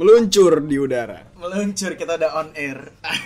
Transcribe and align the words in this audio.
Meluncur 0.00 0.64
di 0.64 0.80
udara. 0.80 1.28
Meluncur 1.36 1.92
kita 1.92 2.16
udah 2.16 2.30
on 2.40 2.48
air. 2.56 2.88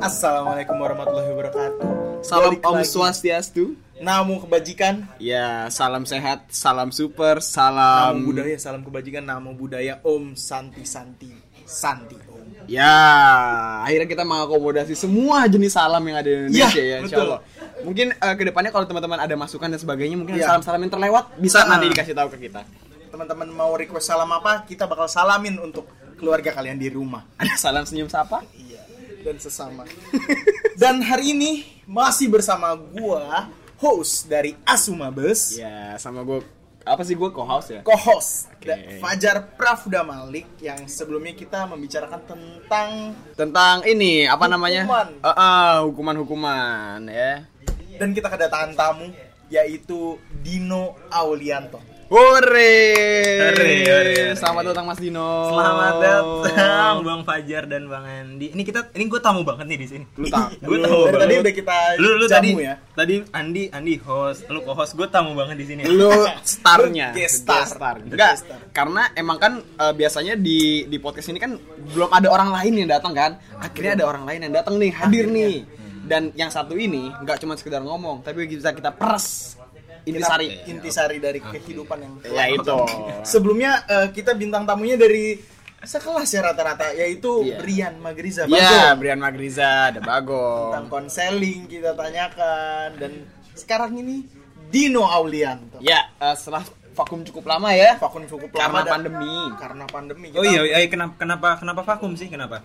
Assalamualaikum 0.00 0.78
warahmatullahi 0.78 1.28
wabarakatuh. 1.34 1.88
Salam 2.22 2.54
Balik 2.54 2.62
Om 2.62 2.76
lagi. 2.78 2.88
Swastiastu. 2.88 3.64
Namo 4.00 4.40
kebajikan, 4.40 5.04
Ya, 5.18 5.68
salam 5.68 6.08
sehat, 6.08 6.48
salam 6.48 6.88
super, 6.88 7.42
namo 7.42 7.44
salam 7.44 8.14
budaya, 8.24 8.56
salam 8.56 8.80
kebajikan, 8.80 9.26
namo 9.26 9.52
budaya 9.52 9.98
Om 10.00 10.38
Santi 10.38 10.88
Santi 10.88 11.28
Santi 11.68 12.16
Om. 12.16 12.64
Ya, 12.64 12.96
akhirnya 13.84 14.08
kita 14.08 14.24
mengakomodasi 14.24 14.94
semua 14.94 15.44
jenis 15.50 15.76
salam 15.76 16.00
yang 16.06 16.16
ada 16.16 16.28
di 16.30 16.38
Indonesia 16.48 16.80
Ya, 16.80 16.86
ya, 16.86 16.96
insya 17.02 17.16
betul. 17.18 17.26
Allah. 17.28 17.40
Mungkin 17.82 18.12
eh, 18.12 18.34
ke 18.34 18.44
depannya 18.44 18.68
kalau 18.68 18.84
teman-teman 18.84 19.18
ada 19.18 19.34
masukan 19.34 19.66
dan 19.66 19.76
sebagainya, 19.76 20.14
mungkin 20.14 20.36
Ya. 20.36 20.48
salam-salam 20.48 20.80
yang 20.80 20.92
terlewat 20.92 21.24
bisa 21.36 21.60
Ah. 21.60 21.70
nanti 21.70 21.88
dikasih 21.88 22.12
tahu 22.12 22.28
ke 22.30 22.38
kita. 22.42 22.62
Teman-teman 23.08 23.48
mau 23.48 23.72
request 23.72 24.06
salam 24.06 24.30
apa? 24.30 24.62
Kita 24.62 24.84
bakal 24.84 25.06
salamin 25.06 25.58
untuk 25.58 25.88
keluarga 26.14 26.50
kalian 26.50 26.76
di 26.76 26.88
rumah. 26.88 27.26
Ada 27.40 27.56
salam 27.56 27.82
senyum 27.82 28.06
sapa? 28.06 28.44
Iya, 28.52 28.80
dan 29.22 29.36
sesama. 29.36 29.82
dan 30.80 31.00
hari 31.00 31.32
ini 31.32 31.50
masih 31.84 32.28
bersama 32.28 32.72
gua, 32.72 33.50
host 33.76 34.26
dari 34.26 34.54
Asumabes, 34.62 35.56
Ya, 35.56 35.96
sama 35.96 36.20
gue 36.20 36.44
apa 36.80 37.00
sih 37.00 37.12
gue 37.12 37.28
co-host 37.28 37.68
ya? 37.70 37.80
co-host 37.80 38.48
da- 38.58 38.76
Fajar 38.98 39.52
Prafda 39.52 40.00
Malik 40.00 40.48
yang 40.58 40.84
sebelumnya 40.84 41.32
kita 41.32 41.64
membicarakan 41.64 42.20
tentang 42.24 42.88
Tentang 43.34 43.84
ini 43.84 44.24
apa 44.24 44.44
namanya? 44.46 44.84
Hukuman. 44.84 45.08
Eh, 45.18 45.28
eh, 45.30 45.74
hukuman-hukuman 45.82 47.00
ya. 47.06 47.44
Dan 48.00 48.16
kita 48.16 48.32
kedatangan 48.32 48.72
tamu 48.72 49.12
yaitu 49.52 50.16
Dino 50.40 50.96
Aulianto. 51.12 51.84
Hore. 52.10 52.74
Selamat 54.34 54.72
datang 54.72 54.88
Mas 54.88 54.98
Dino. 54.98 55.54
Selamat 55.54 55.94
datang 56.02 56.94
Bang 57.06 57.22
Fajar 57.22 57.70
dan 57.70 57.86
Bang 57.86 58.02
Andi. 58.02 58.50
Ini 58.50 58.62
kita 58.66 58.90
ini 58.98 59.06
gue 59.06 59.20
tamu 59.22 59.46
banget 59.46 59.68
nih 59.70 59.78
di 59.78 59.86
sini. 59.86 60.04
Lu 60.18 60.26
tahu. 60.26 60.48
Gue 60.58 60.78
tamu 60.82 61.06
banget. 61.06 61.20
tadi 61.22 61.34
udah 61.38 61.54
kita 61.54 61.76
lu 62.02 62.10
lu 62.18 62.26
jamu 62.26 62.34
tadi 62.34 62.50
ya. 62.66 62.74
tadi 62.96 63.14
Andi 63.30 63.62
Andi 63.70 63.94
host, 64.02 64.48
lu 64.50 64.58
co-host. 64.64 64.98
Gue 64.98 65.06
tamu 65.06 65.38
banget 65.38 65.60
di 65.62 65.66
sini. 65.70 65.86
Lu 65.86 66.10
starnya. 66.56 67.14
Guest 67.14 67.46
star. 67.46 67.68
Enggak, 68.02 68.16
Guest 68.16 68.42
star. 68.48 68.58
karena 68.74 69.02
emang 69.14 69.38
kan 69.38 69.52
eh, 69.62 69.92
biasanya 69.94 70.34
di 70.34 70.90
di 70.90 70.96
podcast 70.98 71.30
ini 71.30 71.38
kan 71.38 71.54
belum 71.94 72.10
ada 72.10 72.26
orang 72.26 72.50
lain 72.50 72.74
yang 72.80 72.90
datang 72.90 73.14
kan. 73.14 73.38
Akhirnya 73.60 74.02
ada 74.02 74.04
orang 74.10 74.24
lain 74.26 74.50
yang 74.50 74.54
datang 74.56 74.82
nih, 74.82 74.90
hadir 74.90 75.30
nih. 75.30 75.79
Dan 76.10 76.34
yang 76.34 76.50
satu 76.50 76.74
ini 76.74 77.06
nggak 77.14 77.38
cuma 77.38 77.54
sekedar 77.54 77.78
ngomong, 77.80 78.20
tapi 78.20 78.42
bisa 78.44 78.74
kita 78.74 78.90
peres 78.90 79.54
intisari. 80.02 80.48
Kita- 80.50 80.66
intisari 80.68 81.16
dari 81.16 81.38
kehidupan 81.38 81.98
yang 82.00 82.12
Ya 82.26 82.50
itu. 82.50 82.74
Sebelumnya 83.32 83.86
eh, 83.86 84.08
kita 84.10 84.34
bintang 84.34 84.66
tamunya 84.66 84.98
dari 84.98 85.38
sekelas 85.80 86.28
ya 86.28 86.42
rata-rata 86.42 86.92
yaitu 86.92 87.40
Iya. 87.42 87.56
Brian 87.56 87.94
Magriza 87.96 88.44
Iya, 88.44 88.52
Bagong. 88.52 88.98
Brian 88.98 89.20
Magriza, 89.22 89.70
ada 89.88 90.00
Bagong. 90.02 90.66
tentang 90.68 90.86
konseling 90.90 91.64
kita 91.64 91.94
tanyakan 91.94 92.88
dan 92.98 93.12
sekarang 93.54 93.96
ini 93.96 94.26
Dino 94.66 95.02
Aulianto. 95.02 95.78
Ya, 95.80 96.10
eh, 96.16 96.34
setelah 96.34 96.66
vakum 96.92 97.22
cukup 97.22 97.46
lama 97.46 97.70
ya. 97.70 97.96
Vakum 97.96 98.22
cukup 98.24 98.50
Karena 98.50 98.66
lama 98.66 98.80
dan- 98.82 98.92
pandemi. 98.92 99.36
Karena 99.56 99.84
pandemi. 99.86 100.28
Oh 100.30 100.42
Kita- 100.42 100.52
iya, 100.60 100.76
iya 100.76 100.88
kenapa 100.88 101.14
kenapa 101.16 101.48
kenapa 101.56 101.80
vakum 101.86 102.12
sih? 102.12 102.26
Kenapa? 102.26 102.60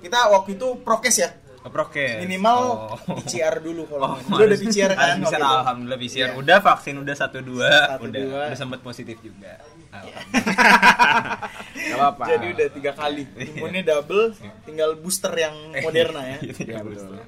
Kita 0.00 0.28
waktu 0.28 0.54
itu 0.54 0.80
prokes 0.80 1.16
ya. 1.16 1.30
Prokes. 1.62 2.20
Minimal 2.20 2.58
Oh. 2.96 2.96
PCR 3.18 3.60
dulu 3.60 3.84
kalau. 3.84 4.16
Oh, 4.16 4.16
Lu 4.32 4.42
udah 4.42 4.56
PCR 4.56 4.90
kan? 4.90 5.20
PCR, 5.20 5.42
alhamdulillah 5.44 5.98
PCR. 5.98 6.28
Iya. 6.28 6.36
Udah 6.36 6.58
vaksin 6.58 6.96
udah 6.96 7.12
satu 7.12 7.38
dua, 7.40 7.68
Satu, 7.68 8.08
udah 8.08 8.20
dua. 8.22 8.42
udah 8.48 8.56
sempat 8.56 8.80
positif 8.80 9.20
juga. 9.20 9.60
Gak 10.40 11.96
apa-apa. 11.96 12.24
Jadi 12.32 12.46
udah 12.50 12.68
tiga 12.70 12.92
kali. 12.92 13.22
Imunnya 13.36 13.82
double, 13.86 14.32
tinggal 14.62 14.96
booster 14.96 15.32
yang 15.34 15.54
Moderna 15.76 16.20
ya. 16.26 16.36
Iya, 16.42 16.52
tinggal 16.54 16.76
Iya, 16.78 16.84
betul. 16.86 17.08
booster. 17.10 17.24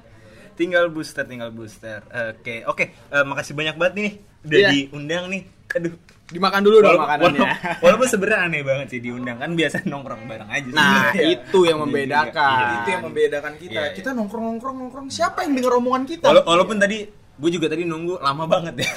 Tinggal 0.53 0.85
booster, 0.87 1.23
tinggal 1.25 1.49
booster. 1.49 1.99
Oke, 2.31 2.55
oke. 2.65 2.85
Eh, 2.89 3.23
makasih 3.23 3.53
banyak 3.53 3.75
banget 3.75 3.93
nih 3.95 4.11
udah 4.43 4.57
Iya. 4.59 4.69
diundang 4.71 5.23
nih. 5.27 5.43
Aduh. 5.73 5.93
Dimakan 6.23 6.61
dulu 6.61 6.77
dong 6.79 6.95
makanannya. 6.95 7.35
walaupun, 7.35 7.83
walaupun 7.83 8.07
sebenarnya 8.07 8.39
aneh 8.43 8.61
banget 8.61 8.87
sih 8.89 8.99
diundang 8.99 9.37
kan 9.37 9.51
biasa 9.51 9.83
nongkrong 9.83 10.23
bareng 10.23 10.49
aja 10.49 10.65
sih. 10.65 10.73
Nah, 10.73 11.11
Iya. 11.11 11.25
itu 11.35 11.59
yang 11.63 11.77
membedakan. 11.79 12.57
Iya, 12.57 12.73
Itu 12.73 12.89
yang 12.89 13.03
membedakan 13.03 13.53
kita. 13.55 13.71
Iya, 13.71 13.81
iya. 13.83 13.93
Kita 13.93 14.09
nongkrong 14.11 14.43
nongkrong 14.47 14.75
nongkrong. 14.79 15.07
Siapa 15.07 15.43
yang 15.43 15.53
denger 15.53 15.73
omongan 15.75 16.03
kita? 16.05 16.25
Wala- 16.25 16.47
walaupun 16.47 16.79
tadi 16.79 17.05
gue 17.33 17.49
juga 17.49 17.65
tadi 17.67 17.83
nunggu 17.83 18.17
lama 18.19 18.45
banget 18.45 18.77
ya. 18.77 18.89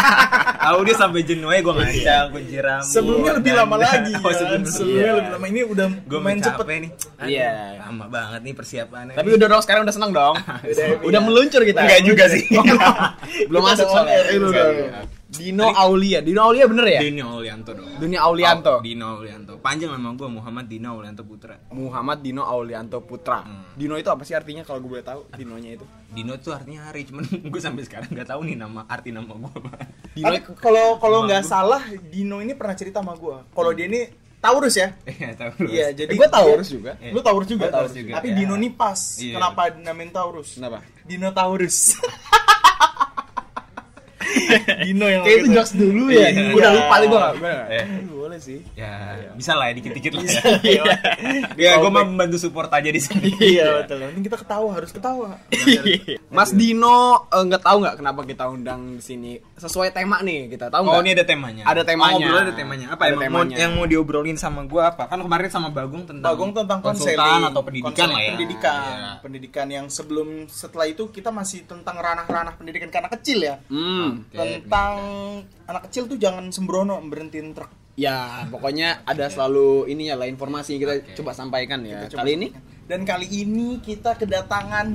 Tahu 0.64 0.78
dia 0.82 0.96
sampai 0.96 1.20
jenuh 1.20 1.52
gue 1.52 1.74
ngajak, 1.74 2.32
kunci 2.32 2.56
rambut. 2.58 2.88
sebelumnya 2.90 3.32
lebih 3.34 3.52
dan- 3.52 3.60
lama 3.62 3.76
lagi. 3.78 4.12
Oh, 4.16 4.20
kan? 4.24 4.34
sebelumnya, 4.34 4.68
sebelumnya 4.68 4.98
iya. 5.00 5.12
lebih 5.14 5.30
lama. 5.30 5.46
Ini 5.46 5.60
udah 5.64 5.86
Gue 6.04 6.20
main 6.20 6.38
cepet. 6.40 6.64
nih. 6.66 6.90
Iya. 7.22 7.52
Lama 7.78 8.04
banget 8.08 8.40
nih 8.42 8.52
persiapannya. 8.52 9.14
Tapi 9.14 9.28
udah 9.30 9.46
dong 9.46 9.62
sekarang 9.62 9.82
udah 9.84 9.94
seneng 9.94 10.12
dong. 10.12 10.34
Udah, 10.36 10.86
udah 11.00 11.20
iya. 11.20 11.20
meluncur 11.22 11.60
kita. 11.62 11.80
Enggak 11.80 12.02
juga 12.02 12.24
sih. 12.26 12.42
Belum 13.48 13.62
masuk 13.62 13.86
soalnya. 13.86 14.20
Eh. 15.34 15.50
Dino 15.50 15.66
Aulia. 15.68 16.18
Dino 16.22 16.40
Aulia 16.46 16.64
bener 16.70 16.86
ya? 16.86 17.00
Dino 17.02 17.24
Aulianto 17.34 17.70
dong. 17.74 17.90
Dunia 17.98 18.20
Aulianto. 18.22 18.72
Oh, 18.78 18.82
Dino 18.82 19.06
Aulianto. 19.18 19.52
Panjang 19.58 19.90
nama 19.94 20.14
gue 20.14 20.28
Muhammad 20.30 20.66
Dino 20.70 20.94
Aulianto 20.94 21.22
Putra. 21.26 21.58
Muhammad 21.74 22.18
Dino 22.22 22.42
Aulianto 22.46 22.98
Putra. 23.02 23.42
Hmm. 23.42 23.74
Dino 23.74 23.98
itu 23.98 24.08
apa 24.08 24.22
sih 24.22 24.32
artinya 24.32 24.62
kalau 24.62 24.78
gue 24.80 24.90
boleh 24.94 25.06
tahu? 25.06 25.26
Dinonya 25.34 25.74
itu. 25.74 25.86
Dino 26.14 26.38
tuh 26.38 26.54
artinya 26.54 26.86
hari, 26.86 27.02
cuman 27.04 27.26
gue 27.26 27.60
sampai 27.60 27.82
sekarang 27.82 28.14
nggak 28.14 28.28
tahu 28.30 28.40
nih 28.46 28.54
nama 28.54 28.86
arti 28.86 29.10
nama 29.10 29.26
gue 29.26 29.50
apa. 29.50 29.70
Dino 30.14 30.34
kalau 30.54 31.02
kalau 31.02 31.26
nggak 31.26 31.42
salah 31.42 31.82
Dino 32.06 32.38
ini 32.38 32.54
pernah 32.54 32.78
cerita 32.78 33.02
sama 33.02 33.18
gua. 33.18 33.42
Kalau 33.50 33.74
dia 33.74 33.90
ini 33.90 34.06
Taurus 34.38 34.76
ya. 34.76 34.92
Iya 35.08 35.32
tahu. 35.34 35.52
Iya, 35.66 35.86
jadi 35.96 36.10
Eh, 36.12 36.18
gua 36.20 36.28
Taurus 36.28 36.68
juga. 36.68 36.92
Lu 37.00 37.18
Taurus 37.18 37.48
juga. 37.48 37.72
Taurus 37.72 37.96
juga, 37.96 38.20
Tapi 38.20 38.28
ya. 38.30 38.36
Dino 38.36 38.54
ini 38.54 38.68
pas. 38.70 39.00
Iya. 39.18 39.40
Kenapa 39.40 39.72
dinamain 39.72 40.12
Taurus? 40.12 40.60
Kenapa? 40.60 40.84
Dino 41.02 41.32
Taurus. 41.32 41.96
Dino 44.86 45.06
yang 45.08 45.22
Kayak 45.24 45.38
itu 45.40 45.46
jokes 45.52 45.72
dulu 45.76 46.04
ya. 46.10 46.28
Iya. 46.30 46.52
Udah 46.54 46.70
lupa 46.74 46.94
nih 47.00 47.08
gue 47.08 47.22
gak. 48.24 48.32
Eh. 48.32 48.32
boleh 48.34 48.38
sih. 48.40 48.58
Ya, 48.72 48.92
bisa 49.36 49.52
lah 49.52 49.68
ya 49.68 49.74
dikit-dikit 49.76 50.12
lah. 50.16 50.22
Bisa, 50.24 50.40
ya. 50.40 50.56
iya. 50.64 50.84
Ya, 51.54 51.72
gue 51.76 51.90
mau 51.90 52.02
membantu 52.02 52.40
support 52.40 52.72
aja 52.72 52.88
di 52.88 52.96
sini. 52.98 53.28
Iya 53.54 53.84
betul. 53.84 54.00
Ini 54.00 54.22
kita 54.24 54.40
ketawa 54.40 54.68
harus 54.72 54.90
ketawa. 54.90 55.36
Mas 56.36 56.50
Dino 56.50 57.28
eh, 57.28 57.42
nggak 57.44 57.62
tahu 57.62 57.76
nggak 57.84 57.96
kenapa 58.00 58.20
kita 58.24 58.44
undang 58.48 58.96
di 58.96 59.02
sini 59.04 59.32
sesuai 59.54 59.92
tema 59.92 60.24
nih 60.24 60.48
kita 60.48 60.72
tahu 60.72 60.82
Oh, 60.84 60.96
nggak? 60.96 61.04
ini 61.04 61.10
ada 61.12 61.24
temanya. 61.24 61.62
Ada 61.68 61.82
temanya. 61.84 62.26
Oh, 62.26 62.40
ada 62.40 62.52
temanya. 62.52 62.86
Apa 62.90 63.02
Ada 63.06 63.14
emang 63.14 63.22
temanya. 63.22 63.54
Mau, 63.54 63.60
yang 63.60 63.72
mau 63.76 63.86
diobrolin 63.86 64.38
sama 64.40 64.64
gue 64.64 64.80
apa? 64.80 65.06
Kan 65.06 65.20
kemarin 65.20 65.48
sama 65.52 65.68
Bagong 65.68 66.04
tentang 66.08 66.24
Bagong 66.24 66.52
tentang 66.56 66.78
konsultan 66.80 67.20
konseling 67.20 67.44
atau 67.52 67.62
pendidikan 67.62 68.08
lah 68.08 68.20
ya. 68.20 68.30
Pendidikan, 68.34 68.80
Iya. 68.84 69.10
pendidikan 69.20 69.66
yang 69.68 69.86
sebelum 69.88 70.28
setelah 70.48 70.86
itu 70.86 71.08
kita 71.08 71.28
masih 71.28 71.64
tentang 71.64 71.96
ranah-ranah 71.96 72.54
pendidikan 72.56 72.88
ke 72.88 72.96
anak 72.96 73.12
kecil 73.20 73.38
ya. 73.42 73.56
Hmm. 73.68 74.24
Oke. 74.30 74.64
Tentang 74.64 74.92
anak 75.64 75.82
kecil 75.90 76.06
tuh 76.06 76.16
jangan 76.16 76.48
sembrono 76.48 76.96
berhentiin 77.04 77.52
truk. 77.52 77.70
Ya, 77.94 78.16
pokoknya 78.48 79.06
ada 79.06 79.30
selalu 79.30 79.86
ini 79.86 80.10
ya 80.10 80.18
lah 80.18 80.26
informasi 80.26 80.74
yang 80.74 80.82
kita 80.82 80.94
Oke. 80.98 81.14
coba 81.14 81.30
sampaikan 81.30 81.78
ya. 81.80 82.02
Kita 82.02 82.18
coba 82.18 82.20
Kali 82.20 82.32
ini 82.34 82.46
Dan 82.84 83.00
kali 83.02 83.26
ini 83.30 83.78
kita 83.78 84.12
kedatangan 84.14 84.86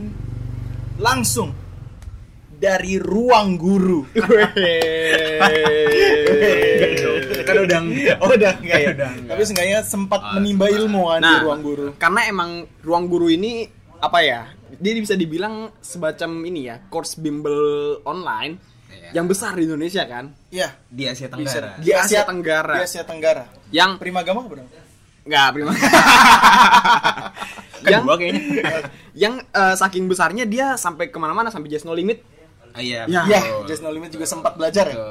langsung 0.97 1.55
dari 2.51 2.99
ruang 2.99 3.55
guru. 3.55 4.03
Kan 7.41 7.55
udah. 7.57 7.79
Oh 8.21 8.29
udah 8.29 8.51
enggak 8.59 8.79
ya. 8.79 8.89
Udah 8.93 9.09
enggak. 9.09 9.31
Tapi 9.31 9.41
seenggaknya 9.43 9.79
sempat 9.81 10.19
Ah, 10.21 10.35
menimba 10.35 10.67
ilmu 10.67 11.07
kan 11.07 11.19
di 11.19 11.25
Nah, 11.25 11.39
ruang 11.41 11.61
guru. 11.63 11.87
karena 11.95 12.21
emang 12.27 12.49
ruang 12.83 13.05
guru 13.07 13.31
ini 13.31 13.65
apa 13.97 14.19
ya? 14.21 14.41
Dia 14.69 14.91
bisa 14.95 15.15
dibilang 15.15 15.73
semacam 15.79 16.29
ini 16.45 16.67
ya, 16.67 16.77
course 16.87 17.17
bimbel 17.17 17.57
online 18.03 18.61
Iya. 19.09 19.17
yang 19.17 19.25
besar 19.25 19.57
di 19.57 19.65
Indonesia 19.65 20.03
kan. 20.05 20.25
Iya. 20.49 20.69
Di 20.85 21.03
Asia. 21.05 21.27
Tenggara. 21.27 21.69
Di 21.81 21.91
Asia 21.91 22.21
Tenggara. 22.21 22.73
Di 22.77 22.81
Asia 22.85 23.03
Tenggara. 23.03 23.43
Yang 23.73 23.91
Primagama 23.97 24.45
apa 24.45 24.55
dong? 24.61 24.69
enggak 25.19 25.47
prima. 25.53 25.71
yang 27.85 28.01
Kedua 28.01 28.15
kayaknya. 28.17 28.41
yang 29.13 29.33
eh, 29.41 29.75
saking 29.75 30.05
besarnya 30.05 30.45
dia 30.45 30.73
sampai 30.73 31.09
ke 31.09 31.17
mana-mana 31.17 31.49
sampai 31.49 31.69
just 31.69 31.83
no 31.83 31.93
limit 31.93 32.21
Ah, 32.69 32.85
Iya. 32.85 33.09
Ya. 33.09 33.25
Ya, 33.25 33.41
betul. 33.41 33.65
Just 33.65 33.81
No 33.81 33.89
Limit 33.89 34.13
juga 34.13 34.29
sempat 34.29 34.53
belajar 34.53 34.85
ya. 34.85 35.09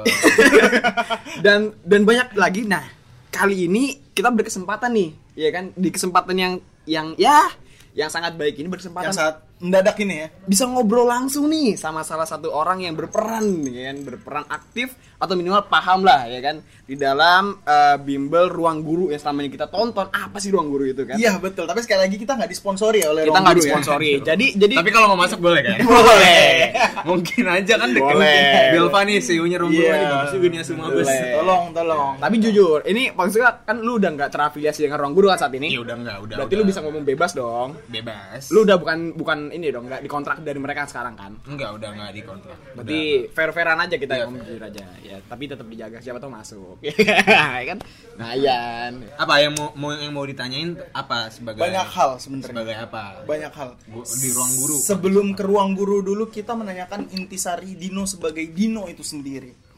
Dan 1.45 1.75
dan 1.83 2.01
banyak 2.07 2.31
lagi. 2.33 2.63
Nah, 2.63 2.81
kali 3.29 3.67
ini 3.67 3.99
kita 4.15 4.31
berkesempatan 4.31 4.95
nih, 4.95 5.11
ya 5.35 5.51
kan? 5.51 5.75
Di 5.75 5.91
kesempatan 5.91 6.39
yang 6.39 6.53
yang 6.87 7.19
ya 7.19 7.51
yang 7.91 8.07
sangat 8.07 8.39
baik 8.39 8.55
ini 8.55 8.71
berkesempatan 8.71 9.11
Yang 9.11 9.19
saat 9.19 9.35
mendadak 9.59 9.99
ini 9.99 10.15
ya. 10.17 10.27
bisa 10.41 10.63
ngobrol 10.65 11.03
langsung 11.03 11.45
nih 11.45 11.75
sama 11.75 11.99
salah 12.01 12.23
satu 12.23 12.47
orang 12.49 12.79
yang 12.79 12.95
berperan 12.95 13.43
ya 13.65 13.91
kan 13.91 13.97
berperan 14.01 14.45
aktif 14.47 14.87
atau 15.15 15.35
minimal 15.35 15.67
paham 15.67 16.01
lah 16.01 16.23
ya 16.25 16.39
kan 16.39 16.55
di 16.81 16.95
dalam 16.95 17.59
eh, 17.59 17.97
bimbel 17.97 18.47
ruang 18.47 18.79
guru 18.79 19.07
yang 19.07 19.19
selama 19.19 19.43
ini 19.43 19.51
kita 19.51 19.67
tonton 19.67 20.07
apa 20.07 20.39
sih 20.39 20.47
ruang 20.47 20.67
guru 20.67 20.87
itu 20.87 21.03
kan 21.03 21.19
Iya 21.19 21.37
betul, 21.37 21.63
tapi 21.65 21.79
sekali 21.79 21.99
lagi 22.01 22.15
kita 22.15 22.33
nggak 22.33 22.47
disponsori 22.47 22.99
ya 22.99 23.11
oleh 23.11 23.23
kita 23.23 23.29
Ruang 23.29 23.43
nggak 23.43 23.51
Guru 23.51 23.59
ya. 23.59 23.67
disponsori 23.67 24.11
jadi 24.21 24.45
jadi 24.55 24.73
Tapi 24.75 24.89
kalau 24.89 25.07
mau 25.07 25.19
masuk 25.19 25.39
boleh 25.39 25.61
kan? 25.61 25.77
boleh 25.85 26.47
Mungkin 27.09 27.43
aja 27.45 27.73
kan 27.75 27.89
deket 27.89 28.15
Boleh. 28.15 28.71
Belva 28.71 28.99
nih 29.01 29.17
CEO-nya 29.19 29.57
Rombongan 29.57 29.75
Iya. 29.81 29.95
ini 29.97 30.07
bagus 30.09 30.31
juga 30.31 30.47
nih 30.47 30.59
Asuma 30.59 30.83
Bus. 30.87 31.03
Boleh. 31.03 31.21
Tolong, 31.35 31.63
tolong. 31.71 32.13
tapi 32.17 32.35
jujur 32.39 32.79
ini 32.85 33.03
maksudnya 33.11 33.59
kan 33.59 33.77
lu 33.77 33.99
udah 33.99 34.09
nggak 34.09 34.29
terafiliasi 34.29 34.79
dengan 34.81 34.97
ruang 34.97 35.13
guru 35.13 35.27
kan 35.27 35.37
saat 35.37 35.53
ini 35.53 35.67
Iya 35.69 35.83
udah 35.83 35.95
enggak, 35.95 36.17
udah. 36.21 36.35
berarti 36.39 36.55
udah. 36.55 36.63
lu 36.63 36.69
bisa 36.71 36.79
ngomong 36.79 37.03
bebas 37.03 37.31
dong 37.33 37.69
bebas. 37.85 38.41
lu 38.49 38.63
udah 38.63 38.77
bukan 38.77 38.99
bukan 39.13 39.39
ini 39.53 39.69
dong 39.69 39.85
nggak 39.85 40.01
dikontrak 40.01 40.41
dari 40.41 40.59
mereka 40.59 40.89
sekarang 40.89 41.13
kan 41.13 41.31
enggak, 41.45 41.69
udah 41.75 41.89
enggak 41.93 42.11
di 42.15 42.21
kontrak. 42.25 42.57
Berarti 42.73 42.99
fair-fairan 43.29 43.77
aja 43.79 43.95
kita 43.95 44.13
ngomong 44.25 44.41
jujur 44.45 44.63
aja 44.63 44.83
ya, 45.03 45.17
tapi 45.25 45.43
tetap 45.45 45.67
dijaga 45.69 45.97
siapa 46.01 46.17
tahu 46.17 46.31
masuk. 46.31 46.75
ya 47.61 47.65
kan? 47.69 47.77
Nah, 48.17 48.31
Yan. 48.35 48.93
Apa 49.15 49.43
yang 49.43 49.53
mau, 49.55 49.71
mau 49.75 49.91
yang 49.93 50.13
mau 50.15 50.23
ditanyain 50.23 50.75
apa 50.91 51.29
sebagai 51.29 51.59
Banyak 51.59 51.87
hal 51.87 52.09
sebenarnya. 52.19 52.51
sebagai 52.51 52.75
apa? 52.75 53.03
Banyak 53.27 53.53
hal. 53.53 53.69
Di 54.05 54.29
ruang 54.31 54.51
guru. 54.59 54.75
Sebelum 54.79 55.27
ke 55.35 55.43
ruang 55.43 55.69
guru 55.75 55.99
dulu 56.01 56.27
kita 56.31 56.55
menanyakan 56.55 57.11
intisari 57.15 57.75
Dino 57.75 58.03
sebagai 58.07 58.43
Dino 58.51 58.87
itu 58.87 59.03
sendiri. 59.03 59.68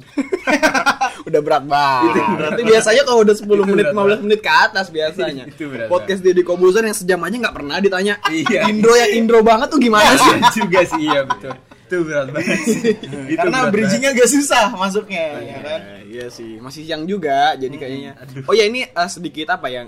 udah 1.28 1.40
berat 1.40 1.64
banget. 1.64 2.24
Berarti 2.36 2.62
biasanya 2.66 3.02
kalau 3.04 3.20
udah 3.22 3.36
10 3.36 3.44
Itu 3.44 3.64
menit, 3.68 3.86
berat 3.92 4.20
15 4.20 4.24
menit 4.26 4.40
ke 4.40 4.52
atas 4.52 4.86
biasanya. 4.88 5.44
Itu 5.46 5.64
berat 5.70 5.88
Podcast 5.88 6.20
Deddy 6.24 6.42
Kobuzer 6.42 6.84
yang 6.84 6.96
sejam 6.96 7.20
aja 7.22 7.36
nggak 7.36 7.56
pernah 7.56 7.76
ditanya. 7.78 8.14
Iya. 8.28 8.70
Indro 8.70 8.92
yang 8.96 9.10
Indro 9.14 9.40
banget 9.44 9.68
tuh 9.68 9.80
gimana 9.80 10.16
sih? 10.16 10.32
Iya 10.34 10.50
juga 10.58 10.80
sih, 10.86 11.02
iya 11.04 11.20
betul. 11.26 11.52
Itu 11.90 11.96
berat 12.06 12.28
banget 12.30 12.58
sih. 12.64 12.80
Itu 13.34 13.38
Karena 13.38 13.58
bridgingnya 13.68 14.10
gak 14.14 14.30
susah 14.30 14.64
masuknya, 14.74 15.24
ya 15.42 15.58
kan? 15.58 15.80
Eh, 15.80 16.02
iya 16.10 16.26
sih, 16.30 16.62
masih 16.62 16.86
siang 16.86 17.04
juga 17.04 17.54
jadi 17.58 17.74
kayaknya. 17.74 18.12
Oh 18.46 18.54
ya 18.54 18.64
ini 18.64 18.86
eh, 18.86 19.08
sedikit 19.10 19.52
apa 19.52 19.66
ya? 19.68 19.86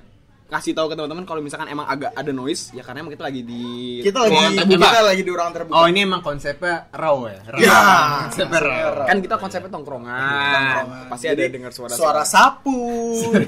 Kasih 0.52 0.76
tahu 0.76 0.92
ke 0.92 0.94
teman-teman 1.00 1.24
kalau 1.24 1.40
misalkan 1.40 1.64
emang 1.72 1.88
agak 1.88 2.12
ada 2.12 2.28
noise 2.28 2.76
ya 2.76 2.84
karena 2.84 3.00
emang 3.00 3.16
kita 3.16 3.24
lagi 3.24 3.40
di 3.40 3.64
Kita 4.04 4.20
lagi 4.20 4.36
ruangan 4.36 4.52
terbuka. 4.60 4.84
kita 4.84 5.00
lagi 5.00 5.22
di 5.24 5.32
ruang 5.32 5.52
terbuka. 5.56 5.76
Oh, 5.80 5.86
ini 5.88 6.00
emang 6.04 6.20
konsepnya 6.20 6.92
raw 6.92 7.16
ya? 7.24 7.40
Raw. 7.48 7.56
Ya. 7.64 7.80
Konsepnya 8.28 8.60
raw. 8.60 9.08
kan 9.08 9.16
kita 9.24 9.36
konsepnya 9.40 9.70
tongkrongan. 9.72 10.12
Tongkrongan. 10.52 11.08
Pasti 11.08 11.24
Jadi, 11.32 11.40
ada 11.40 11.52
dengar 11.56 11.72
suara 11.72 11.94
suara 11.96 12.22
sapu, 12.28 12.84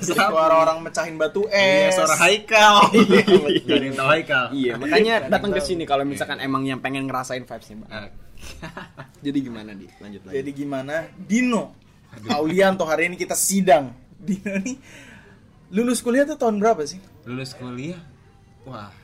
suara 0.00 0.54
orang 0.64 0.80
mecahin 0.80 1.20
batu 1.20 1.44
Iya, 1.52 1.92
es, 1.92 2.00
suara 2.00 2.16
Haikal. 2.16 2.88
Gak 3.68 3.76
ada 3.76 3.84
yang 3.84 3.96
tahu 4.00 4.08
Haikal. 4.08 4.44
Iya, 4.56 4.72
makanya 4.80 5.14
datang 5.28 5.52
ke 5.52 5.60
sini 5.60 5.84
kalau 5.84 6.08
misalkan 6.08 6.40
emang 6.40 6.64
yang 6.64 6.80
pengen 6.80 7.04
ngerasain 7.04 7.44
vibes-nya, 7.44 7.84
Jadi 9.28 9.38
gimana, 9.44 9.76
Di? 9.76 9.92
Lanjut 10.00 10.24
lagi. 10.24 10.34
Jadi 10.40 10.50
gimana? 10.56 11.04
Dino, 11.20 11.76
Aulianto 12.32 12.88
hari 12.88 13.12
ini 13.12 13.20
kita 13.20 13.36
sidang. 13.36 13.92
Dino 14.24 14.56
nih 14.56 14.76
lulus 15.74 15.98
kuliah 16.00 16.22
tuh 16.22 16.38
tahun 16.38 16.62
berapa 16.62 16.86
sih? 16.86 17.02
lulus 17.26 17.52
kuliah? 17.58 17.98
Wah 18.62 18.94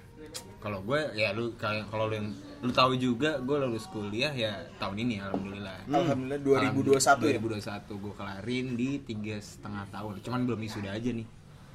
kalau 0.60 0.84
gue 0.84 1.00
ya 1.16 1.32
lu 1.32 1.56
kalau 1.56 2.06
lu 2.06 2.14
yang 2.14 2.28
lu 2.60 2.68
tahu 2.68 2.92
juga 3.00 3.40
gue 3.40 3.56
lulus 3.64 3.88
kuliah 3.88 4.28
ya 4.30 4.52
tahun 4.76 4.96
ini 5.08 5.16
alhamdulillah. 5.18 5.88
Alhamdulillah 5.88 6.40
2021 6.70 7.32
ya. 7.32 7.40
2021 7.40 8.04
gue 8.04 8.14
kelarin 8.14 8.66
di 8.76 8.90
tiga 9.00 9.36
setengah 9.40 9.84
tahun. 9.88 10.12
Cuman 10.20 10.40
belum 10.44 10.60
wisuda 10.60 10.92
aja 10.92 11.10
nih. 11.10 11.26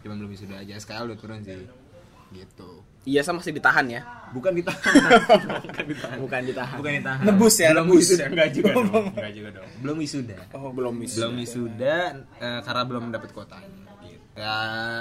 Cuman 0.06 0.16
belum 0.22 0.32
wisuda 0.32 0.56
aja 0.62 0.72
SKL 0.78 1.12
udah 1.12 1.18
turun 1.18 1.42
sih. 1.42 1.66
Gitu. 2.34 2.70
Iya, 3.06 3.22
sama 3.22 3.38
masih 3.38 3.54
ditahan 3.54 3.86
ya. 3.86 4.02
bukan 4.34 4.50
ditahan. 4.58 4.82
Bukan 5.62 5.86
ditahan. 5.86 6.18
Bukan 6.18 6.42
ditahan. 6.42 6.78
bukan 6.82 6.92
ditahan. 6.98 7.22
Nebus 7.22 7.56
ya, 7.62 7.70
belum 7.70 7.86
nebus. 7.86 7.98
wisuda 8.02 8.24
enggak 8.34 8.50
juga 8.50 8.70
dong. 8.74 9.06
Enggak 9.14 9.34
juga 9.38 9.50
dong. 9.62 9.70
Belum 9.82 9.96
wisuda. 10.02 10.38
Oh, 10.58 10.70
Belum 10.74 10.94
bisa. 10.98 11.16
belum 11.22 11.34
wisuda 11.38 11.96
eh, 12.42 12.60
karena 12.66 12.84
belum 12.86 13.04
dapat 13.14 13.30
kuota 13.30 13.58
ya 14.36 14.56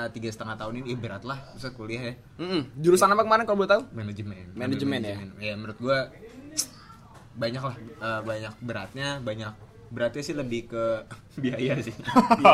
tiga 0.09 0.31
setengah 0.31 0.55
tahun 0.55 0.75
ini 0.79 0.87
ih, 0.89 0.99
berat 0.99 1.23
lah 1.23 1.43
bisa 1.51 1.69
kuliah 1.69 2.03
ya 2.05 2.15
Mm-mm. 2.39 2.71
Jurusan 2.79 3.11
apa 3.11 3.23
kemarin 3.23 3.43
kalau 3.43 3.59
boleh 3.59 3.71
tahu? 3.71 3.83
manajemen 3.91 4.55
Manajemen 4.55 5.01
ya? 5.03 5.17
ya 5.43 5.55
menurut 5.55 5.75
gua 5.77 6.07
banyak 7.35 7.59
lah 7.59 7.75
eh, 7.77 8.21
banyak 8.23 8.53
beratnya 8.61 9.19
banyak 9.19 9.51
beratnya 9.91 10.23
sih 10.23 10.35
lebih 10.35 10.71
ke 10.71 10.85
biaya 11.43 11.79
sih 11.79 11.95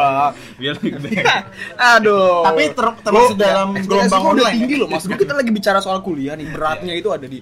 biar 0.61 0.73
lebih 0.77 0.91
ke 0.93 1.01
biaya 1.01 1.25
Aduh. 1.97 2.45
Tapi 2.45 2.63
ter- 2.73 2.99
termasuk 3.01 3.37
dalam 3.37 3.77
gelombang 3.77 4.23
udah 4.23 4.33
online. 4.45 4.55
tinggi 4.57 4.75
loh. 4.77 4.89
Maksud 4.89 5.09
gua 5.09 5.19
kita 5.19 5.33
lagi 5.33 5.51
bicara 5.51 5.79
soal 5.81 6.01
kuliah 6.01 6.33
nih. 6.33 6.49
Beratnya 6.49 6.93
itu 6.93 7.09
ada 7.09 7.25
di 7.25 7.41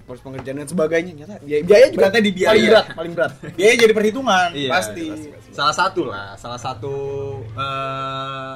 proses 0.00 0.22
pengerjaan 0.22 0.56
dan 0.56 0.66
sebagainya. 0.66 1.12
Nyata 1.14 1.34
biaya, 1.40 1.62
biaya 1.62 1.86
juga 1.88 1.98
Beratnya 2.02 2.20
di 2.20 2.32
biaya. 2.32 2.50
paling 2.50 2.66
berat, 2.66 2.86
paling 2.92 3.12
berat. 3.12 3.32
Biaya 3.58 3.74
jadi 3.76 3.92
perhitungan, 3.92 4.48
Iya, 4.52 4.70
pasti. 4.70 5.06
salah 5.50 5.74
satu 5.74 6.02
lah 6.04 6.28
salah 6.34 6.58
satu 6.58 6.94
eh, 7.50 8.54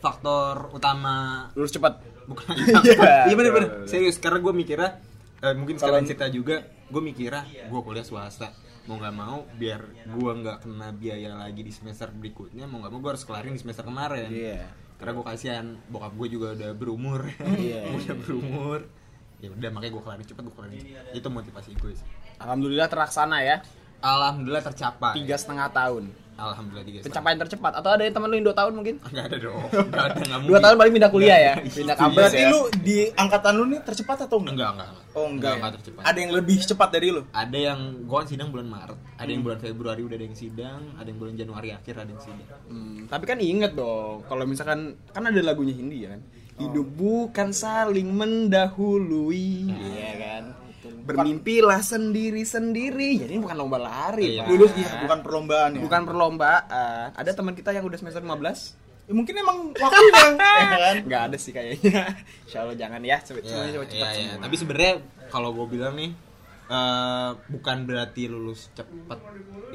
faktor 0.00 0.70
utama 0.70 1.48
Lulus 1.52 1.70
cepat. 1.70 2.00
bukan 2.24 2.56
Iya. 2.82 3.28
iya 3.28 3.34
bener 3.34 3.52
bener 3.52 3.68
serius 3.84 4.16
karena 4.16 4.40
gue 4.40 4.52
mikirnya 4.54 4.96
eh, 5.38 5.52
mungkin 5.52 5.76
sekalian 5.76 6.04
cerita 6.04 6.24
juga 6.26 6.56
gue 6.64 7.02
mikirnya 7.02 7.44
gue 7.68 7.80
kuliah 7.80 8.00
swasta 8.00 8.48
mau 8.84 8.96
nggak 8.96 9.14
mau 9.14 9.44
biar 9.50 9.80
gue 10.06 10.32
nggak 10.34 10.56
kena 10.60 10.88
biaya 10.90 11.36
lagi 11.38 11.60
di 11.60 11.68
semester 11.68 12.08
berikutnya 12.10 12.64
mau 12.64 12.80
nggak 12.80 12.90
mau 12.90 12.98
gue 12.98 13.10
harus 13.10 13.24
kelarin 13.24 13.52
di 13.52 13.60
semester 13.60 13.80
kemarin 13.82 14.28
Iya. 14.28 14.64
karena 14.96 15.12
gue 15.12 15.24
kasihan 15.26 15.66
bokap 15.86 16.12
gue 16.14 16.28
juga 16.30 16.46
udah 16.54 16.70
berumur 16.72 17.28
Iya. 17.38 17.92
udah 17.98 18.14
berumur 18.18 18.80
ya 19.44 19.50
udah 19.50 19.70
makanya 19.70 19.92
gue 19.92 20.02
kelarin 20.02 20.24
cepet 20.24 20.42
gue 20.42 20.54
kelarin 20.54 20.80
itu 21.12 21.28
motivasi 21.28 21.70
gue 21.74 21.92
sih 21.92 22.06
Alhamdulillah 22.36 22.88
terlaksana 22.88 23.38
ya. 23.40 23.56
alhamdulillah 24.00 24.64
tercapai 24.64 25.14
Tiga 25.16 25.32
setengah 25.34 25.68
tahun. 25.70 26.04
alhamdulillah 26.34 26.82
tiga. 26.82 26.98
Pencapaian 27.00 27.38
tercepat. 27.38 27.72
Atau 27.74 27.88
ada 27.88 28.02
yang 28.02 28.10
teman 28.12 28.26
lu 28.26 28.34
yang 28.34 28.42
dua 28.44 28.52
tahun 28.52 28.72
mungkin? 28.74 28.98
nggak 28.98 29.24
ada 29.24 29.36
dong 29.38 29.54
nggak 29.70 30.04
ada 30.04 30.20
nggak 30.20 30.40
Dua 30.50 30.58
tahun 30.58 30.76
paling 30.76 30.92
pindah 30.92 31.08
kuliah 31.08 31.38
ya. 31.40 31.52
Pindah 31.62 31.94
kampus 31.94 32.18
Berarti 32.18 32.40
ya. 32.40 32.50
lu 32.50 32.60
di 32.76 32.96
angkatan 33.08 33.52
lu 33.54 33.64
nih 33.66 33.80
tercepat 33.80 34.18
atau 34.20 34.36
enggak? 34.36 34.52
enggak 34.52 34.70
enggak 34.74 34.88
enggak. 34.90 35.04
Oh 35.14 35.26
enggak. 35.30 35.52
enggak 35.54 35.72
tercepat 35.78 36.02
Ada 36.02 36.18
yang 36.18 36.32
lebih 36.34 36.56
cepat 36.60 36.88
dari 36.90 37.08
lu? 37.08 37.22
ada 37.30 37.54
yang 37.56 37.78
gua 38.02 38.16
kan 38.18 38.28
sidang 38.28 38.48
bulan 38.50 38.66
Maret, 38.66 38.98
ada 39.14 39.30
yang 39.30 39.42
bulan 39.42 39.58
Februari 39.58 40.02
udah 40.02 40.16
ada 40.16 40.26
yang 40.26 40.36
sidang, 40.36 40.80
ada 40.98 41.06
yang 41.06 41.18
bulan 41.18 41.34
Januari 41.34 41.68
akhir 41.70 41.94
ada 41.94 42.10
yang 42.10 42.20
sidang. 42.20 42.48
Hmm, 42.66 42.98
tapi 43.06 43.24
kan 43.24 43.38
inget 43.38 43.72
dong, 43.72 44.26
kalau 44.26 44.42
misalkan 44.42 44.80
kan 45.08 45.22
ada 45.22 45.38
lagunya 45.38 45.72
Hindi 45.72 46.02
ya 46.02 46.10
kan. 46.10 46.20
Hidup 46.54 46.86
bukan 46.94 47.50
saling 47.50 48.14
mendahului, 48.14 49.68
iya 49.74 50.10
kan. 50.18 50.44
Bermimpilah 51.04 51.82
sendiri-sendiri. 51.84 53.20
Jadi 53.20 53.32
ini 53.36 53.42
bukan 53.42 53.56
lomba 53.58 53.76
lari, 53.76 54.38
Iya. 54.38 54.48
Lulus 54.48 54.72
iya, 54.78 55.04
bukan 55.04 55.18
perlombaan 55.20 55.70
ya. 55.76 55.80
Bukan 55.84 56.02
perlombaan. 56.06 57.12
Ada 57.12 57.36
teman 57.36 57.52
kita 57.52 57.74
yang 57.76 57.84
udah 57.84 57.98
semester 58.00 58.22
15 58.22 58.84
Ya, 59.04 59.12
mungkin 59.12 59.36
emang 59.36 59.68
waktunya, 59.76 60.32
ya 60.64 60.78
kan? 60.80 60.96
Nggak 61.04 61.22
ada 61.28 61.36
sih 61.36 61.52
kayaknya. 61.52 62.16
Insya 62.48 62.64
Allah 62.64 62.76
jangan 62.80 63.00
ya. 63.04 63.20
Coba 63.20 63.40
coba 63.44 63.52
coba 63.52 63.68
iya, 63.68 63.92
cepat 63.92 64.08
iya. 64.08 64.16
semua. 64.16 64.42
Tapi 64.48 64.54
sebenarnya 64.56 64.92
kalau 65.28 65.48
gua 65.52 65.66
bilang 65.68 65.92
nih 66.00 66.10
eh, 66.72 67.30
bukan 67.52 67.78
berarti 67.84 68.22
lulus 68.32 68.72
cepet 68.72 69.20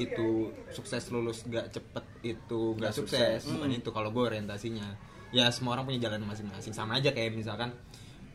itu 0.02 0.50
sukses 0.74 1.04
lulus 1.14 1.46
gak 1.46 1.70
cepet 1.70 2.04
itu 2.26 2.74
gak 2.80 2.90
sukses, 2.90 3.46
bukan 3.46 3.70
itu 3.70 3.90
kalau 3.94 4.10
gue 4.10 4.24
orientasinya 4.32 4.88
ya 5.30 5.46
semua 5.50 5.78
orang 5.78 5.86
punya 5.86 6.10
jalan 6.10 6.26
masing-masing. 6.26 6.74
Sama 6.74 6.98
aja 6.98 7.14
kayak 7.14 7.34
misalkan 7.34 7.74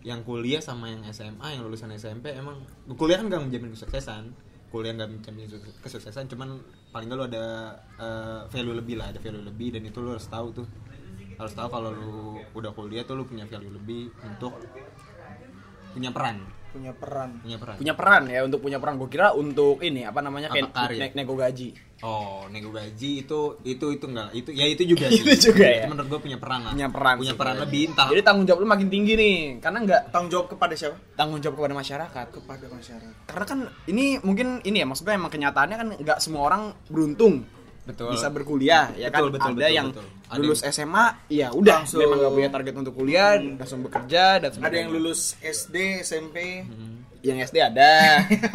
yang 0.06 0.22
kuliah 0.22 0.62
sama 0.62 0.92
yang 0.92 1.02
SMA 1.10 1.58
yang 1.58 1.66
lulusan 1.66 1.90
SMP 1.98 2.32
emang 2.32 2.62
kuliah 2.96 3.20
kan 3.20 3.28
gak 3.32 3.44
menjamin 3.48 3.76
kesuksesan. 3.76 4.32
Kuliah 4.72 4.92
gak 4.96 5.12
menjamin 5.12 5.48
sukses- 5.48 5.80
kesuksesan 5.84 6.28
cuman 6.32 6.60
paling 6.90 7.08
gak 7.12 7.18
lu 7.20 7.26
ada 7.28 7.46
eh, 8.00 8.42
value 8.50 8.76
lebih 8.76 8.96
lah 9.00 9.12
ada 9.12 9.20
value 9.20 9.44
lebih 9.44 9.76
dan 9.76 9.82
itu 9.84 9.98
lu 10.00 10.16
harus 10.16 10.28
tahu 10.28 10.64
tuh. 10.64 10.68
Harus 11.36 11.52
tahu 11.52 11.68
kalau 11.68 11.92
lu 11.92 12.40
udah 12.56 12.72
kuliah 12.72 13.04
tuh 13.04 13.20
lu 13.20 13.28
punya 13.28 13.44
value 13.44 13.74
lebih 13.76 14.08
untuk 14.24 14.56
punya 15.92 16.12
peran 16.12 16.44
Punya 16.76 16.92
peran. 16.92 17.40
punya 17.40 17.56
peran 17.58 17.78
punya 17.78 17.94
peran 17.96 18.24
ya 18.28 18.40
untuk 18.42 18.60
punya 18.60 18.78
peran. 18.78 18.96
Gue 18.96 19.08
kira 19.08 19.32
untuk 19.32 19.80
ini 19.80 20.04
apa 20.04 20.20
namanya 20.20 20.52
kayak 20.52 20.76
ne- 20.92 21.16
nego 21.16 21.34
gaji. 21.34 21.72
oh 21.98 22.44
nego 22.46 22.70
gaji 22.70 23.24
itu 23.24 23.40
itu 23.64 23.86
itu 23.90 24.06
enggak 24.06 24.30
itu 24.34 24.50
ya 24.52 24.68
itu 24.68 24.84
juga 24.86 25.08
sih 25.10 25.24
Itu 25.24 25.50
juga 25.50 25.64
ya? 25.64 25.82
Itu 25.82 25.90
menurut 25.90 26.08
gue 26.10 26.20
punya 26.22 26.36
peran 26.36 26.60
lah 26.62 26.72
Punya 26.72 26.90
peran. 26.90 27.16
punya 27.16 27.34
peran 27.34 27.56
lebih 27.58 27.82
entah 27.90 28.08
Jadi 28.08 28.22
tanggung 28.22 28.44
jawab 28.44 28.60
lu 28.60 28.68
makin 28.68 28.88
tinggi 28.88 29.14
nih, 29.14 29.36
karena 29.58 29.80
nggak 29.82 30.02
Tanggung 30.12 30.30
jawab 30.30 30.48
kepada 30.48 30.74
siapa? 30.76 31.00
tanggung 31.16 31.40
jawab 31.40 31.56
kepada 31.56 31.74
masyarakat. 31.74 32.26
Kepada 32.30 32.66
masyarakat. 32.68 33.14
Karena 33.26 33.46
kan 33.46 33.60
ini 33.86 34.06
mungkin 34.20 34.60
ini 34.62 34.78
ya 34.78 34.86
maksudnya 34.86 35.16
emang 35.16 35.32
kenyataannya 35.32 35.78
kan 35.78 35.88
nggak 35.98 36.18
semua 36.20 36.44
orang 36.44 36.62
beruntung 36.86 37.48
Betul. 37.86 38.10
bisa 38.12 38.28
berkuliah 38.28 38.90
ya 38.92 39.08
Betul, 39.08 39.30
kan 39.30 39.32
betul, 39.32 39.46
ada 39.48 39.58
betul, 39.62 39.72
yang 39.72 39.88
betul. 39.90 40.06
Ada 40.26 40.40
lulus 40.42 40.62
SMA 40.66 41.06
ya 41.28 41.48
udah 41.50 41.78
Langsung. 41.80 42.02
memang 42.02 42.18
nggak 42.18 42.34
punya 42.34 42.50
target 42.50 42.74
untuk 42.76 42.94
kuliah 42.94 43.38
langsung 43.38 43.80
bekerja 43.82 44.24
dan 44.38 44.50
Ada 44.50 44.56
sebagainya. 44.56 44.80
yang 44.80 44.90
lulus 44.92 45.22
SD, 45.38 45.76
SMP, 46.02 46.66
yang 47.22 47.38
SD 47.40 47.58
ada 47.60 47.94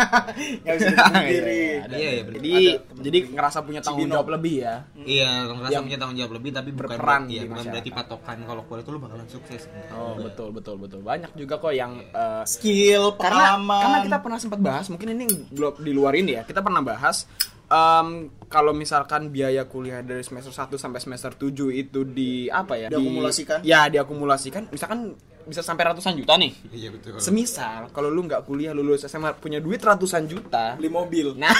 Nggak 0.62 0.74
bisa 0.76 0.88
ada. 0.90 1.20
Iya, 1.20 1.86
iya, 1.92 2.22
bener. 2.22 2.34
jadi 2.36 2.54
jadi 3.00 3.18
ngerasa 3.30 3.58
punya 3.62 3.80
tanggung 3.80 4.02
Cibino. 4.04 4.14
jawab 4.16 4.28
lebih 4.32 4.54
ya 4.60 4.74
Iya, 4.96 5.30
kalau 5.40 5.54
ngerasa 5.56 5.72
Yang 5.72 5.84
punya 5.84 5.98
tanggung 5.98 6.18
jawab 6.18 6.32
lebih 6.32 6.50
tapi 6.50 6.70
bukan 6.70 6.82
berperan 6.90 7.22
iya, 7.26 7.40
di 7.40 7.48
bukan 7.48 7.64
berarti 7.66 7.90
patokan 7.92 8.36
kalau 8.44 8.62
kuliah 8.64 8.82
itu 8.82 8.90
lu 8.90 9.00
bakalan 9.00 9.28
sukses. 9.28 9.62
oh 9.90 10.12
betul 10.16 10.48
betul 10.50 10.74
betul 10.76 11.00
banyak 11.00 11.30
juga 11.34 11.54
kok 11.56 11.70
yang 11.72 11.92
eh, 12.00 12.42
Skill, 12.44 13.14
karena 13.14 13.58
pengalaman. 13.58 13.78
karena 13.80 13.98
kita 14.04 14.18
pernah 14.20 14.38
sempat 14.38 14.58
bahas 14.60 14.86
mungkin 14.86 15.08
ini 15.12 15.24
belum 15.48 15.72
di 15.78 15.92
luar 15.92 16.14
ini 16.14 16.30
ya 16.32 16.42
kita 16.42 16.60
pernah 16.60 16.78
bahas 16.80 17.26
em, 17.70 18.08
kalau 18.46 18.74
misalkan 18.74 19.30
biaya 19.30 19.64
kuliah 19.64 20.02
dari 20.02 20.20
semester 20.20 20.50
1 20.50 20.74
sampai 20.74 20.98
semester 20.98 21.30
7 21.32 21.70
itu 21.72 22.02
di 22.02 22.50
apa 22.50 22.74
ya 22.74 22.86
di- 22.86 22.98
Diakumulasikan? 22.98 23.58
ya 23.62 23.86
diakumulasikan 23.86 24.66
misalkan 24.68 25.14
bisa 25.50 25.60
sampai 25.60 25.84
ratusan 25.86 26.14
juta 26.14 26.34
nih 26.34 26.54
Iya 26.80 26.88
betul. 26.90 27.18
semisal 27.18 27.90
kalau 27.90 28.06
lu 28.06 28.22
nggak 28.22 28.42
kuliah 28.42 28.70
lulus 28.70 29.02
SMA 29.04 29.34
punya 29.34 29.58
duit 29.58 29.78
ratusan 29.78 30.24
juta 30.24 30.74
beli 30.74 30.88
mobil. 30.88 31.34
nah 31.34 31.52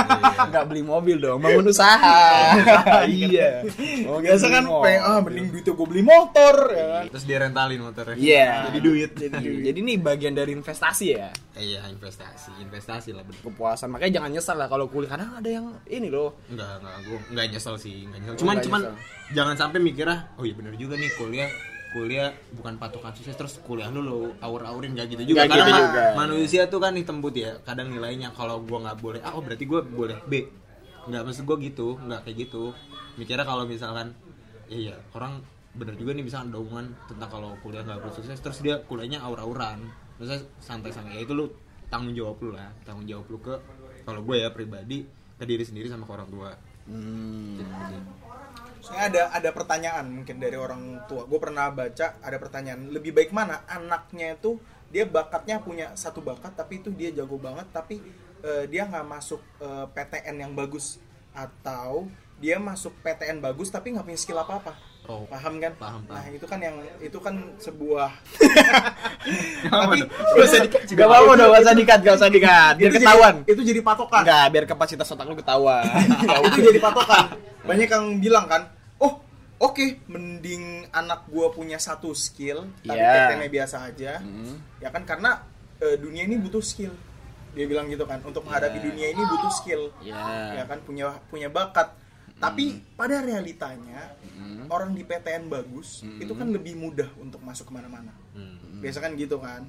nggak 0.50 0.64
beli 0.64 0.80
mobil 0.80 1.16
dong 1.18 1.38
bangun 1.38 1.68
usaha 1.68 2.56
iya 3.06 3.60
Mau 4.04 4.18
Biasa 4.18 4.46
kan 4.48 4.64
pengen 4.80 5.00
ah 5.02 5.20
mending 5.20 5.46
duitnya 5.50 5.72
gue 5.74 5.86
beli 5.86 6.02
motor 6.02 6.54
ya 6.70 6.84
kan. 6.88 7.04
Terus 7.12 7.24
dia 7.24 7.38
rentalin 7.38 7.80
motornya. 7.82 8.16
Iya. 8.16 8.48
Jadi 8.70 8.78
duit. 8.80 9.10
Jadi, 9.14 9.44
jadi 9.64 9.78
ini 9.78 9.92
bagian 9.96 10.32
dari 10.32 10.52
investasi 10.52 11.06
ya. 11.10 11.28
Eh, 11.52 11.62
Iya, 11.64 11.86
investasi, 11.88 12.50
investasi 12.60 13.10
lah 13.10 13.22
bener. 13.22 13.40
Kepuasan. 13.42 13.88
Makanya 13.88 14.20
jangan 14.20 14.30
nyesal 14.30 14.56
lah 14.56 14.68
kalau 14.68 14.86
kuliah 14.86 15.10
kadang 15.10 15.30
ada 15.34 15.48
yang 15.48 15.66
ini 15.86 16.08
loh. 16.08 16.38
Enggak, 16.46 16.78
enggak, 16.78 16.94
gue 17.02 17.18
enggak 17.30 17.46
nyesel 17.50 17.74
sih, 17.76 17.96
enggak 18.04 18.18
nyesel. 18.20 18.34
Oh, 18.34 18.40
Cuman 18.40 18.56
cuman 18.60 18.80
nyesel. 18.82 18.94
jangan 19.32 19.54
sampai 19.56 19.78
mikirnya, 19.80 20.16
oh 20.34 20.44
iya 20.44 20.54
bener 20.54 20.72
juga 20.74 20.94
nih 20.94 21.10
kuliah 21.14 21.50
kuliah 21.94 22.34
bukan 22.58 22.74
patokan 22.74 23.14
sukses 23.14 23.38
terus 23.38 23.62
kuliah 23.62 23.86
dulu 23.86 24.34
aur-aurin 24.42 24.98
gak 24.98 25.14
gitu 25.14 25.30
juga. 25.30 25.46
Nggak 25.46 25.54
karena 25.54 25.62
gitu 25.62 25.70
ma- 25.70 25.82
juga. 25.86 26.04
manusia 26.18 26.62
tuh 26.66 26.80
kan 26.82 26.92
hitam 26.98 27.22
putih 27.22 27.42
ya 27.46 27.52
kadang 27.62 27.94
nilainya. 27.94 28.34
Kalau 28.34 28.58
gua 28.66 28.90
nggak 28.90 28.98
boleh 28.98 29.20
A 29.22 29.30
oh 29.38 29.42
berarti 29.46 29.64
gua 29.64 29.86
boleh 29.86 30.18
B. 30.26 30.50
Nggak 31.06 31.22
maksud 31.22 31.46
gua 31.46 31.56
gitu 31.62 31.94
nggak 32.02 32.20
kayak 32.26 32.36
gitu. 32.50 32.74
Mikirnya 33.14 33.46
kalau 33.46 33.62
misalkan 33.62 34.10
ya 34.66 34.90
iya 34.90 34.96
orang 35.14 35.38
bener 35.78 35.94
juga 35.94 36.18
nih 36.18 36.26
misalkan 36.26 36.50
ada 36.50 36.58
omongan 36.58 36.86
tentang 37.06 37.30
kalau 37.30 37.50
kuliah 37.62 37.86
nggak 37.86 38.10
sukses 38.10 38.38
terus 38.42 38.58
dia 38.58 38.82
kuliahnya 38.82 39.22
aur-auran. 39.22 39.86
Terus 40.18 40.42
santai-santai 40.58 41.18
ya 41.18 41.22
itu 41.22 41.30
lu 41.30 41.46
tanggung 41.86 42.10
jawab 42.10 42.42
lu 42.42 42.50
lah. 42.58 42.74
Tanggung 42.82 43.06
jawab 43.06 43.30
lu 43.30 43.38
ke 43.38 43.54
kalau 44.02 44.20
gue 44.26 44.36
ya 44.42 44.50
pribadi 44.50 45.06
ke 45.38 45.44
diri 45.46 45.62
sendiri 45.62 45.86
sama 45.86 46.04
ke 46.04 46.12
orang 46.12 46.26
tua. 46.26 46.50
Hmm. 46.90 47.56
Gitu. 47.56 47.70
sih. 47.70 48.02
Saya 48.84 49.08
ada 49.08 49.22
ada 49.32 49.50
pertanyaan 49.56 50.04
mungkin 50.12 50.36
dari 50.36 50.60
orang 50.60 51.08
tua. 51.08 51.24
Gue 51.24 51.40
pernah 51.40 51.72
baca 51.72 52.20
ada 52.20 52.36
pertanyaan 52.36 52.92
lebih 52.92 53.16
baik 53.16 53.32
mana 53.32 53.64
anaknya 53.64 54.36
itu 54.36 54.60
dia 54.92 55.08
bakatnya 55.08 55.58
punya 55.64 55.96
satu 55.96 56.20
bakat 56.20 56.52
tapi 56.52 56.84
itu 56.84 56.92
dia 56.92 57.08
jago 57.10 57.40
banget 57.40 57.64
tapi 57.72 58.04
eh, 58.44 58.68
dia 58.68 58.84
nggak 58.84 59.06
masuk 59.08 59.40
eh, 59.64 59.86
PTN 59.88 60.36
yang 60.44 60.52
bagus 60.52 61.00
atau 61.32 62.06
dia 62.38 62.60
masuk 62.60 62.92
PTN 63.00 63.40
bagus 63.40 63.72
tapi 63.72 63.96
nggak 63.96 64.04
punya 64.04 64.20
skill 64.20 64.44
apa 64.44 64.60
apa. 64.60 64.72
Oh. 65.04 65.28
Paham 65.28 65.60
kan? 65.60 65.72
Paham, 65.76 66.00
paham. 66.02 66.16
Nah 66.16 66.24
itu 66.28 66.46
kan 66.46 66.56
yang 66.58 66.72
itu 66.98 67.18
kan 67.18 67.34
sebuah. 67.58 68.08
Tapi 69.68 70.00
tuh? 70.00 70.08
Gak 70.08 70.44
usah 70.44 70.58
di- 70.60 70.70
Gak 70.96 71.06
apa-apa 71.06 71.32
dong, 71.34 71.48
gak 71.50 71.62
usah 71.62 71.74
dikat, 71.74 71.98
gak 72.00 72.16
usah 72.16 72.30
dikat. 72.30 72.74
Biar 72.74 72.88
itu 72.88 72.94
jadi- 72.94 73.04
ketahuan. 73.04 73.34
itu 73.44 73.60
jadi 73.62 73.80
patokan. 73.80 74.22
Enggak, 74.24 74.46
biar 74.48 74.64
kapasitas 74.66 75.06
otak 75.06 75.26
lu 75.26 75.36
ketahuan. 75.36 75.84
Nah, 76.24 76.40
itu 76.42 76.60
jadi 76.62 76.80
patokan. 76.80 77.24
Banyak 77.62 77.88
yang 77.90 78.04
bilang 78.18 78.46
kan, 78.46 78.62
oh 78.98 79.20
oke, 79.58 79.86
mending 80.06 80.62
anak 80.90 81.24
gua 81.26 81.48
punya 81.50 81.76
satu 81.76 82.12
skill, 82.12 82.68
tapi 82.80 82.96
Iya. 82.96 83.28
PTN-nya 83.30 83.50
biasa 83.50 83.76
aja. 83.84 84.12
Hmm. 84.20 84.56
Ya 84.78 84.88
kan 84.88 85.04
karena 85.04 85.44
eh, 85.78 85.96
dunia 85.96 86.24
ini 86.24 86.36
butuh 86.38 86.60
skill. 86.60 86.92
Dia 87.52 87.66
bilang 87.66 87.86
gitu 87.86 88.02
kan, 88.02 88.18
untuk 88.20 88.40
menghadapi 88.42 88.78
Iya. 88.78 88.84
dunia 88.84 89.06
ini 89.10 89.22
butuh 89.22 89.52
skill. 89.52 89.82
Ya. 90.00 90.16
Ya 90.54 90.64
kan 90.64 90.80
punya 90.80 91.12
punya 91.28 91.48
bakat. 91.48 91.92
Tapi 92.36 92.64
pada 92.92 93.20
realitanya 93.20 94.12
Hmm. 94.34 94.66
orang 94.66 94.92
di 94.92 95.00
PTN 95.00 95.46
bagus 95.46 96.02
itu 96.18 96.32
kan 96.32 96.48
lebih 96.48 96.74
mudah 96.74 97.06
untuk 97.16 97.40
masuk 97.40 97.68
ke 97.68 97.72
mana-mana. 97.72 98.12
Hmm. 98.32 98.80
Biasa 98.80 98.98
kan 98.98 99.14
gitu 99.14 99.38
kan. 99.38 99.64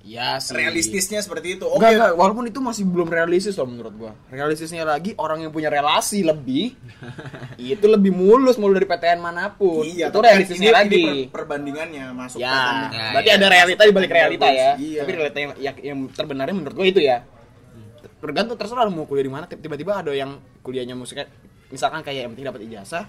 Ya 0.00 0.40
sih. 0.40 0.56
Realistisnya 0.56 1.20
seperti 1.20 1.54
itu. 1.54 1.68
Oke. 1.68 1.76
Enggak, 1.76 1.92
enggak, 1.92 2.12
walaupun 2.16 2.44
itu 2.46 2.56
masih 2.58 2.88
belum 2.88 3.06
realistis 3.06 3.52
loh 3.52 3.68
menurut 3.68 3.92
gua. 3.92 4.12
Realistisnya 4.26 4.80
lagi 4.82 5.12
orang 5.14 5.44
yang 5.44 5.52
punya 5.52 5.68
relasi 5.68 6.24
lebih 6.24 6.72
itu 7.60 7.84
lebih 7.84 8.08
mulus 8.08 8.56
mau 8.56 8.72
dari 8.72 8.88
PTN 8.88 9.20
mana 9.20 9.52
pun. 9.52 9.84
Iya, 9.84 10.08
itu 10.08 10.18
realistisnya 10.18 10.72
ini- 10.72 10.78
lagi. 10.78 10.96
ini 10.96 11.20
per- 11.28 11.44
perbandingannya 11.44 12.04
masuk 12.10 12.40
ya, 12.40 12.48
PTN. 12.48 12.80
Ya, 12.90 13.06
berarti 13.12 13.28
ya. 13.28 13.36
ada 13.36 13.46
realita 13.52 13.82
di 13.84 13.92
balik 13.92 14.10
realita 14.10 14.46
ya. 14.48 14.70
Iya. 14.74 15.00
Tapi 15.04 15.12
realita 15.12 15.38
yang, 15.38 15.52
yang, 15.60 15.76
yang 15.84 15.98
terbenarnya 16.08 16.54
menurut 16.56 16.74
gua 16.74 16.86
itu 16.88 17.00
ya. 17.04 17.18
Tergantung 18.16 18.56
terserah 18.56 18.84
lu 18.84 18.92
mau 18.94 19.04
kuliah 19.04 19.24
di 19.24 19.32
mana. 19.32 19.44
Tiba-tiba 19.44 20.00
ada 20.00 20.12
yang 20.12 20.40
kuliahnya 20.60 20.92
musiknya 20.92 21.28
misalkan 21.70 22.02
kayak 22.02 22.26
yang 22.26 22.30
penting 22.34 22.46
dapat 22.46 22.62
ijazah 22.66 23.04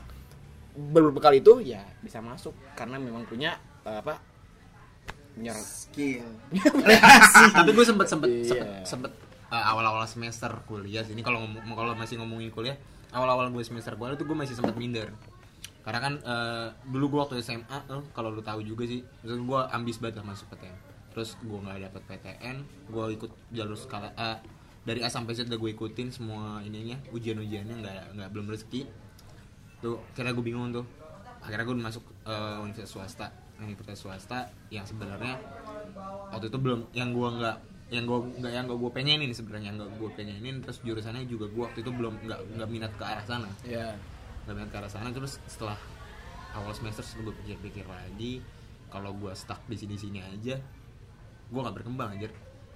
berbekal 0.71 1.33
itu 1.35 1.59
ya 1.61 1.83
bisa 1.99 2.23
masuk 2.23 2.55
karena 2.73 2.95
memang 2.95 3.27
punya 3.27 3.59
eh, 3.83 3.99
apa 3.99 4.15
punya 5.31 5.55
skill. 5.55 6.27
tapi 7.57 7.69
gue 7.71 7.85
sempet 7.87 8.07
sempet 8.07 8.29
Iya. 8.29 8.47
sempet, 8.51 8.67
sempet, 8.83 9.11
uh, 9.47 9.63
awal-awal 9.71 10.03
semester 10.03 10.51
kuliah 10.67 11.03
sih 11.03 11.15
ini 11.15 11.23
kalau 11.23 11.43
ngomong 11.43 11.75
kalau 11.75 11.95
masih 11.95 12.19
ngomongin 12.19 12.51
kuliah 12.51 12.75
awal-awal 13.11 13.47
gue 13.51 13.63
semester 13.63 13.95
kuliah 13.95 14.15
tuh 14.15 14.27
gue 14.27 14.37
masih 14.37 14.55
sempet 14.55 14.75
minder 14.75 15.11
karena 15.81 15.99
kan 15.99 16.13
uh, 16.21 16.67
dulu 16.85 17.17
gue 17.17 17.19
waktu 17.25 17.35
SMA 17.41 17.77
eh, 17.89 18.03
kalau 18.13 18.29
lu 18.29 18.43
tahu 18.43 18.61
juga 18.61 18.85
sih 18.85 19.01
maksud 19.23 19.39
gue 19.41 19.59
ambis 19.73 19.97
banget 19.97 20.21
lah 20.21 20.25
masuk 20.29 20.45
PTN 20.53 20.75
terus 21.11 21.29
gue 21.41 21.59
nggak 21.59 21.79
dapet 21.89 22.01
PTN 22.07 22.57
gue 22.87 23.05
ikut 23.17 23.31
jalur 23.51 23.75
skala 23.75 24.13
A 24.15 24.39
dari 24.81 25.05
A 25.05 25.09
sampai 25.13 25.37
Z 25.37 25.45
udah 25.45 25.59
gue 25.61 25.71
ikutin 25.77 26.09
semua 26.09 26.65
ininya 26.65 26.97
ujian-ujiannya 27.13 27.75
nggak 27.85 27.95
nggak 28.17 28.29
belum 28.33 28.49
rezeki. 28.49 28.89
Tuh 29.81 30.01
kira 30.17 30.33
gue 30.33 30.41
bingung 30.41 30.73
tuh. 30.73 30.85
Akhirnya 31.41 31.65
gue 31.65 31.77
masuk 31.77 32.03
eh, 32.25 32.57
universitas 32.65 32.91
swasta. 32.93 33.27
Universitas 33.61 33.99
swasta 34.01 34.39
yang 34.73 34.85
sebenarnya 34.89 35.37
waktu 36.33 36.49
itu 36.49 36.57
belum 36.57 36.89
yang 36.97 37.13
gue 37.13 37.29
nggak 37.29 37.57
yang 37.91 38.07
gue 38.07 38.19
nggak 38.39 38.53
yang 38.55 38.65
gue 38.65 38.91
pengenin 38.95 39.31
sebenarnya 39.35 39.67
yang 39.69 39.77
nggak 39.77 39.91
gue 40.01 40.09
pengenin. 40.17 40.55
Terus 40.65 40.77
jurusannya 40.81 41.29
juga 41.29 41.45
gue 41.49 41.61
waktu 41.61 41.85
itu 41.85 41.91
belum 41.93 42.25
nggak 42.25 42.39
nggak 42.57 42.69
minat 42.69 42.91
ke 42.97 43.03
arah 43.05 43.25
sana. 43.29 43.49
Ya 43.61 43.93
nggak 44.49 44.55
minat 44.57 44.69
ke 44.73 44.77
arah 44.81 44.91
sana. 44.91 45.13
Terus 45.13 45.37
setelah 45.45 45.77
awal 46.57 46.73
semester 46.73 47.05
gue 47.21 47.33
pikir-pikir 47.45 47.85
lagi 47.85 48.41
kalau 48.91 49.15
gue 49.15 49.31
stuck 49.37 49.61
di 49.71 49.79
sini 49.79 49.95
sini 49.95 50.19
aja 50.19 50.59
gue 51.51 51.59
nggak 51.59 51.75
berkembang 51.79 52.15
aja 52.15 52.27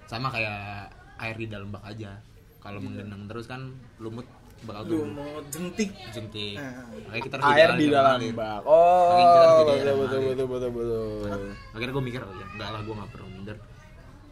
sama 0.07 0.31
kayak 0.31 0.91
air 1.19 1.35
di 1.35 1.47
dalam 1.47 1.69
bak 1.71 1.83
aja. 1.85 2.19
Kalau 2.59 2.81
menggenang 2.81 3.29
terus 3.29 3.45
kan 3.45 3.71
lumut 4.01 4.25
bakal 4.65 4.81
Lu 4.87 4.89
tuh 4.89 5.05
mau 5.13 5.31
jentik. 5.53 5.93
jentik. 6.09 6.57
Nah. 6.57 6.81
makanya 7.05 7.23
kita 7.27 7.33
harus 7.37 7.45
air 7.53 7.69
di 7.77 7.85
air 7.85 7.93
dalam 7.93 8.17
mengalir. 8.17 8.33
bak. 8.33 8.59
Makanya 8.65 9.21
kita 9.21 9.37
harus 9.37 9.53
oh 9.53 9.61
betul 9.61 9.75
air 9.75 9.85
betul 9.85 10.19
betul 10.25 10.47
betul 10.47 10.71
betul 10.73 11.41
akhirnya 11.75 11.93
gue 11.93 12.03
mikir 12.07 12.21
oh 12.25 12.33
ya 12.33 12.47
enggak 12.55 12.69
lah 12.73 12.81
gue 12.81 12.95
nggak 12.95 13.11
perlu 13.13 13.27
minder. 13.29 13.57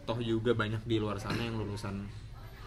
Toh 0.04 0.18
juga 0.20 0.52
banyak 0.52 0.82
di 0.84 0.96
luar 1.00 1.16
sana 1.16 1.40
yang 1.40 1.56
lulusan 1.56 2.04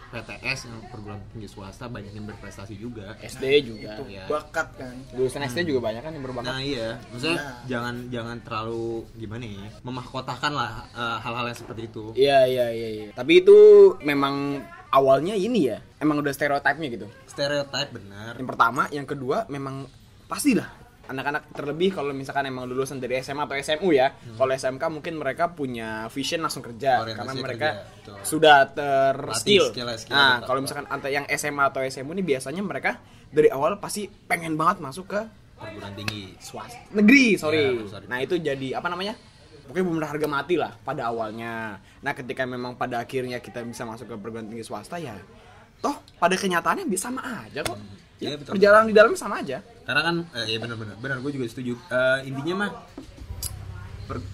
PTS 0.08 0.58
yang 0.66 0.80
perguruan 0.88 1.20
tinggi 1.28 1.44
swasta 1.44 1.84
banyak 1.84 2.10
yang 2.10 2.24
berprestasi 2.24 2.74
juga 2.74 3.12
SD 3.20 3.44
juga 3.62 3.92
Itu 3.94 4.04
Iya. 4.08 4.24
bakat 4.24 4.68
kan. 4.74 4.94
lulusan 5.12 5.44
SD 5.44 5.66
juga 5.66 5.84
banyak 5.84 6.00
kan 6.00 6.12
yang 6.12 6.24
berbakat 6.24 6.48
Nah 6.48 6.60
iya, 6.60 6.96
maksudnya 7.08 7.36
Nah. 7.36 7.56
jangan 7.64 7.94
jangan 8.08 8.36
terlalu 8.40 8.86
gimana 9.14 9.44
ya, 9.44 9.68
memahkotakan 9.80 10.52
lah 10.52 10.72
eh, 10.88 11.16
hal-hal 11.20 11.44
yang 11.46 11.58
seperti 11.58 11.82
itu. 11.84 12.04
Iya 12.14 12.38
iya 12.44 12.66
iya. 12.70 12.88
iya. 12.90 13.06
Tapi 13.12 13.40
itu 13.40 13.56
memang 14.00 14.64
awalnya 14.88 15.32
ini 15.32 15.68
ya, 15.68 15.78
emang 15.98 16.18
udah 16.18 16.32
stereotipnya 16.32 16.88
gitu. 16.88 17.06
Stereotip 17.26 17.92
benar. 17.92 18.32
Yang 18.34 18.48
pertama, 18.48 18.82
yang 18.88 19.04
kedua 19.04 19.44
memang 19.46 19.84
pastilah 20.24 20.68
anak-anak 21.08 21.50
terlebih 21.56 21.90
kalau 21.90 22.12
misalkan 22.12 22.46
emang 22.46 22.68
lulusan 22.68 23.00
dari 23.00 23.18
SMA 23.18 23.48
atau 23.48 23.56
SMU 23.56 23.90
ya. 23.90 24.12
Kalau 24.12 24.52
SMK 24.52 24.82
mungkin 24.92 25.16
mereka 25.16 25.50
punya 25.50 26.06
vision 26.12 26.44
langsung 26.44 26.60
kerja 26.60 27.02
Orientasi 27.02 27.16
karena 27.16 27.32
kerja, 27.32 27.44
mereka 27.44 27.68
betul. 27.98 28.16
sudah 28.22 28.56
terskill. 28.70 29.64
skill 29.72 29.88
Nah, 30.08 30.44
kalau 30.44 30.60
misalkan 30.60 30.86
antara 30.86 31.10
yang 31.10 31.26
SMA 31.32 31.64
atau 31.66 31.80
SMU 31.82 32.12
ini 32.12 32.22
biasanya 32.22 32.60
mereka 32.60 33.00
dari 33.28 33.48
awal 33.48 33.76
pasti 33.76 34.08
pengen 34.08 34.56
banget 34.56 34.80
masuk 34.80 35.08
ke 35.08 35.20
Perguruan 35.58 35.90
tinggi. 35.90 36.38
swasta 36.38 36.78
negeri 36.94 37.34
sorry. 37.34 37.82
Ya, 37.82 37.90
sorry. 37.90 38.06
nah 38.06 38.22
itu 38.22 38.38
jadi 38.38 38.78
apa 38.78 38.86
namanya 38.86 39.18
pokoknya 39.66 39.84
benar 39.90 40.08
harga 40.14 40.28
mati 40.30 40.54
lah 40.54 40.70
pada 40.80 41.10
awalnya 41.10 41.82
nah 41.98 42.14
ketika 42.14 42.46
memang 42.46 42.78
pada 42.78 43.02
akhirnya 43.02 43.42
kita 43.42 43.66
bisa 43.66 43.82
masuk 43.82 44.06
ke 44.06 44.14
perguruan 44.16 44.46
tinggi 44.46 44.62
swasta 44.62 45.02
ya 45.02 45.18
toh 45.82 45.98
pada 46.14 46.38
kenyataannya 46.38 46.86
bisa 46.86 47.10
sama 47.10 47.42
aja 47.42 47.66
kok 47.66 47.74
Iya, 47.74 48.07
Ya, 48.18 48.34
betul. 48.34 48.52
perjalanan 48.54 48.86
di 48.86 48.94
dalamnya 48.94 49.16
sama 49.16 49.38
aja. 49.38 49.62
Karena 49.82 50.02
kan, 50.02 50.16
eh, 50.34 50.44
iya 50.48 50.58
benar-benar, 50.58 50.98
benar 50.98 51.16
gue 51.18 51.32
juga 51.32 51.46
setuju. 51.46 51.78
Eh, 51.88 52.18
intinya 52.26 52.54
mah, 52.60 52.70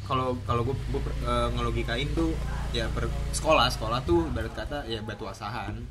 kalau 0.05 0.39
kalau 0.43 0.63
gue 0.63 0.77
gue 0.89 1.01
per- 1.01 1.19
eh, 1.21 1.49
ngelogikain 1.51 2.09
tuh 2.13 2.31
ya 2.71 2.87
per 2.89 3.07
sekolah 3.31 3.67
sekolah 3.69 3.99
tuh 4.03 4.25
ibarat 4.25 4.55
kata 4.55 4.87
ya 4.87 5.03
batu 5.03 5.27
asahan 5.27 5.83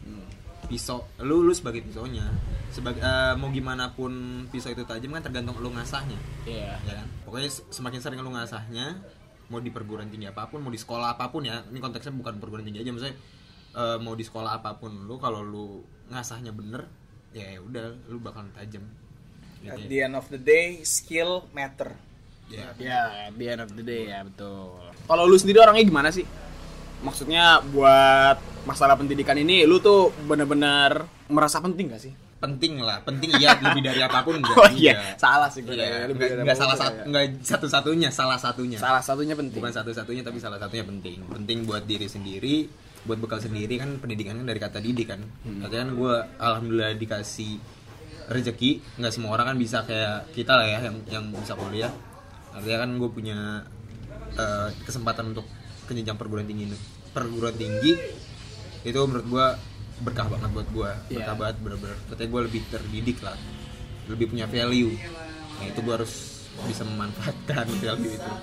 pisau 0.63 1.03
lu 1.19 1.43
lu 1.43 1.51
sebagai 1.51 1.83
pisaunya 1.83 2.23
sebagai 2.71 3.03
eh, 3.03 3.35
mau 3.35 3.51
gimana 3.51 3.91
pun 3.91 4.09
pisau 4.47 4.71
itu 4.71 4.81
tajam 4.83 5.11
kan 5.11 5.21
tergantung 5.21 5.59
lu 5.59 5.69
ngasahnya. 5.69 6.15
Iya. 6.47 6.79
Ya 6.81 6.93
kan? 6.97 7.07
Pokoknya 7.27 7.49
se- 7.51 7.67
semakin 7.69 7.99
sering 7.99 8.17
lu 8.17 8.31
ngasahnya 8.31 9.03
mau 9.51 9.59
di 9.59 9.69
perguruan 9.69 10.07
tinggi 10.07 10.25
apa 10.25 10.47
pun 10.47 10.63
mau 10.63 10.71
di 10.71 10.79
sekolah 10.79 11.13
apa 11.13 11.27
pun 11.27 11.43
ya 11.43 11.61
ini 11.67 11.77
konteksnya 11.77 12.15
bukan 12.15 12.39
perguruan 12.39 12.63
tinggi 12.63 12.79
aja 12.79 12.89
maksudnya 12.89 13.15
eh, 13.75 13.97
mau 13.99 14.15
di 14.15 14.23
sekolah 14.23 14.51
apa 14.55 14.79
pun 14.79 15.03
lu 15.03 15.19
kalau 15.19 15.43
lu 15.43 15.83
ngasahnya 16.07 16.55
bener 16.55 16.87
ya 17.33 17.59
udah 17.59 17.83
lu 18.07 18.17
bakal 18.17 18.45
tajam 18.53 18.85
At 19.63 19.75
gitu 19.75 19.87
the 19.87 19.99
end 20.01 20.13
of 20.13 20.25
the 20.27 20.37
day, 20.37 20.83
skill 20.83 21.47
matter. 21.49 21.95
ya. 22.45 22.75
Ya, 22.75 22.99
at 23.25 23.33
the 23.33 23.47
end 23.47 23.61
of 23.61 23.71
the 23.71 23.81
day 23.81 24.07
ya 24.07 24.21
betul. 24.21 24.75
Kalau 25.01 25.23
lu 25.23 25.33
sendiri 25.33 25.57
orangnya 25.57 25.83
gimana 25.83 26.09
sih? 26.09 26.27
Maksudnya 26.99 27.59
buat 27.65 28.37
masalah 28.63 28.93
pendidikan 28.93 29.35
ini 29.35 29.63
lu 29.63 29.77
tuh 29.77 30.11
bener-bener 30.21 31.03
merasa 31.27 31.59
penting 31.59 31.89
gak 31.89 31.99
sih? 32.01 32.13
penting 32.35 32.75
lah 32.75 32.99
penting 32.99 33.31
iya 33.33 33.55
lebih 33.63 33.79
dari 33.81 34.03
apa 34.03 34.19
pun 34.19 34.35
enggak 34.35 34.51
Oh 34.53 34.67
iya, 34.67 34.91
Iya. 34.91 35.15
salah 35.15 35.47
sih 35.47 35.63
gue. 35.63 35.79
Iya, 35.79 36.11
Lebih 36.11 36.27
enggak, 36.27 36.27
dari 36.27 36.41
enggak 36.43 36.51
apa 36.51 36.59
pun 36.59 36.59
salah 36.59 36.75
ya. 36.75 36.83
satu 36.83 36.99
enggak 37.07 37.23
satu-satunya 37.39 38.09
salah 38.11 38.35
satunya 38.37 38.77
Salah 38.77 38.99
satunya 38.99 39.31
penting. 39.33 39.55
bukan 39.55 39.71
satu-satunya 39.71 40.21
tapi 40.21 40.37
salah 40.37 40.59
satunya 40.59 40.83
penting 40.83 41.23
penting 41.23 41.57
buat 41.63 41.87
diri 41.87 42.03
sendiri 42.05 42.67
buat 43.03 43.19
bekal 43.19 43.39
sendiri 43.39 43.75
kan 43.75 43.99
pendidikannya 43.99 44.47
dari 44.47 44.59
kata 44.59 44.79
didik 44.79 45.11
kan. 45.11 45.21
Hmm. 45.43 45.59
katanya 45.63 45.81
kan 45.83 45.91
gue 45.95 46.13
alhamdulillah 46.39 46.93
dikasih 46.95 47.59
rezeki. 48.31 48.79
Nggak 48.99 49.13
semua 49.13 49.35
orang 49.35 49.53
kan 49.53 49.57
bisa 49.59 49.83
kayak 49.83 50.31
kita 50.31 50.55
lah 50.55 50.67
ya 50.67 50.79
yang 50.87 50.95
yang 51.11 51.23
bisa 51.35 51.53
kuliah. 51.53 51.91
Artinya 52.55 52.77
kan 52.87 52.89
gue 52.95 53.09
punya 53.11 53.37
eh, 54.39 54.69
kesempatan 54.87 55.35
untuk 55.35 55.45
ke 55.83 55.91
jenjang 55.91 56.15
perguruan 56.15 56.47
tinggi 56.47 56.71
perguruan 57.11 57.53
tinggi 57.53 57.93
itu 58.83 58.99
menurut 59.03 59.27
gue 59.27 59.45
berkah 60.01 60.25
banget 60.25 60.49
buat 60.49 60.67
gue 60.71 60.91
Iya. 61.11 61.15
berkah 61.21 61.35
banget 61.37 61.55
bener-bener. 61.59 61.97
Katanya 62.07 62.29
gue 62.31 62.41
lebih 62.47 62.61
terdidik 62.71 63.17
lah. 63.19 63.37
Lebih 64.07 64.25
punya 64.31 64.45
value. 64.47 64.95
Nah 65.59 65.65
itu 65.67 65.79
gue 65.79 65.93
harus 65.93 66.13
bisa 66.63 66.83
memanfaatkan 66.85 67.65
value 67.81 68.13
itu 68.13 68.33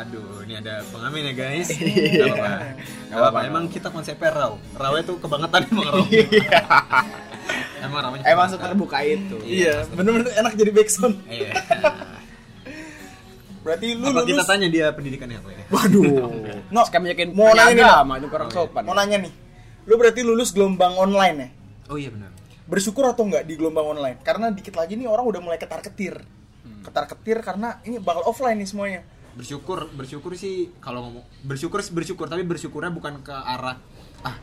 aduh 0.00 0.40
ini 0.48 0.56
ada 0.56 0.80
pengamen 0.88 1.28
ya 1.28 1.32
guys 1.36 1.68
Gak 1.76 2.32
apa-apa 2.32 2.56
Gak 3.12 3.18
apa-apa 3.20 3.38
emang 3.44 3.64
kita 3.68 3.92
konsepnya 3.92 4.32
raw 4.32 4.52
raw 4.72 4.96
itu 4.96 5.12
kebangetan 5.20 5.68
emang 5.68 5.88
raw 5.92 6.04
emang 7.84 8.00
rawnya 8.08 8.24
Emang 8.24 8.48
seterbuka 8.48 9.04
itu. 9.04 9.36
Iya, 9.44 9.84
bener-bener 9.92 10.32
enak 10.36 10.52
jadi 10.56 10.72
backsound. 10.72 11.16
iya 11.28 11.52
Berarti 13.60 13.92
lu 13.92 14.08
apa 14.08 14.24
kita 14.24 14.40
lulus 14.40 14.48
tanya 14.48 14.68
dia 14.72 14.88
pendidikannya 14.88 15.36
apa 15.36 15.50
ya 15.52 15.64
Waduh. 15.68 16.04
No, 16.72 16.80
mau 17.36 17.52
nanya 17.52 17.76
nih, 17.76 17.84
agama 17.84 18.14
itu 18.16 18.28
kurang 18.32 18.48
sopan. 18.48 18.82
mau 18.88 18.96
nanya 18.96 19.20
nih. 19.20 19.32
Lu 19.84 20.00
berarti 20.00 20.24
lulus 20.24 20.56
gelombang 20.56 20.96
online 20.96 21.36
ya? 21.36 21.48
oh 21.90 21.98
iya 21.98 22.08
benar 22.08 22.30
Bersyukur 22.70 23.04
atau 23.04 23.26
enggak 23.26 23.44
di 23.44 23.58
gelombang 23.58 23.98
online? 23.98 24.16
Karena 24.24 24.48
dikit 24.48 24.78
lagi 24.80 24.96
nih 24.96 25.10
orang 25.10 25.28
udah 25.28 25.40
mulai 25.44 25.58
ketar-ketir. 25.60 26.24
Hmm. 26.64 26.80
Ketar-ketir 26.86 27.44
karena 27.44 27.82
ini 27.84 28.00
bakal 28.00 28.24
offline 28.24 28.56
nih 28.62 28.68
semuanya. 28.70 29.00
Bersyukur 29.34 29.86
bersyukur 29.94 30.32
sih 30.34 30.74
kalau 30.82 31.06
ngomong 31.06 31.24
bersyukur 31.46 31.80
bersyukur 31.80 32.26
tapi 32.26 32.42
bersyukurnya 32.42 32.90
bukan 32.90 33.22
ke 33.22 33.30
arah 33.32 33.78
ah, 34.26 34.36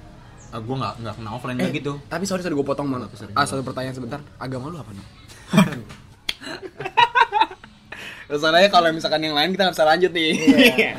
ah 0.56 0.60
gue 0.63 0.75
nggak 0.75 0.94
nggak 1.03 1.13
kena 1.20 1.29
offline 1.36 1.58
kayak 1.60 1.75
gitu 1.84 2.00
Tapi 2.08 2.24
sorry 2.24 2.41
sorry 2.44 2.56
gue 2.56 2.63
potong 2.63 2.88
mana. 2.88 3.12
Ah 3.36 3.44
satu 3.44 3.63
pertanyaan 3.67 3.96
sebentar. 3.96 4.24
Agama 4.39 4.72
lu 4.72 4.79
apa 4.79 4.91
nih? 4.96 5.06
Soalnya 8.27 8.67
kalau 8.67 8.91
misalkan 8.91 9.24
yang 9.24 9.32
lain 9.32 9.56
kita 9.56 9.63
nggak 9.63 9.75
bisa 9.79 9.88
lanjut 9.88 10.12
nih. 10.12 10.32
Iya, 10.36 10.91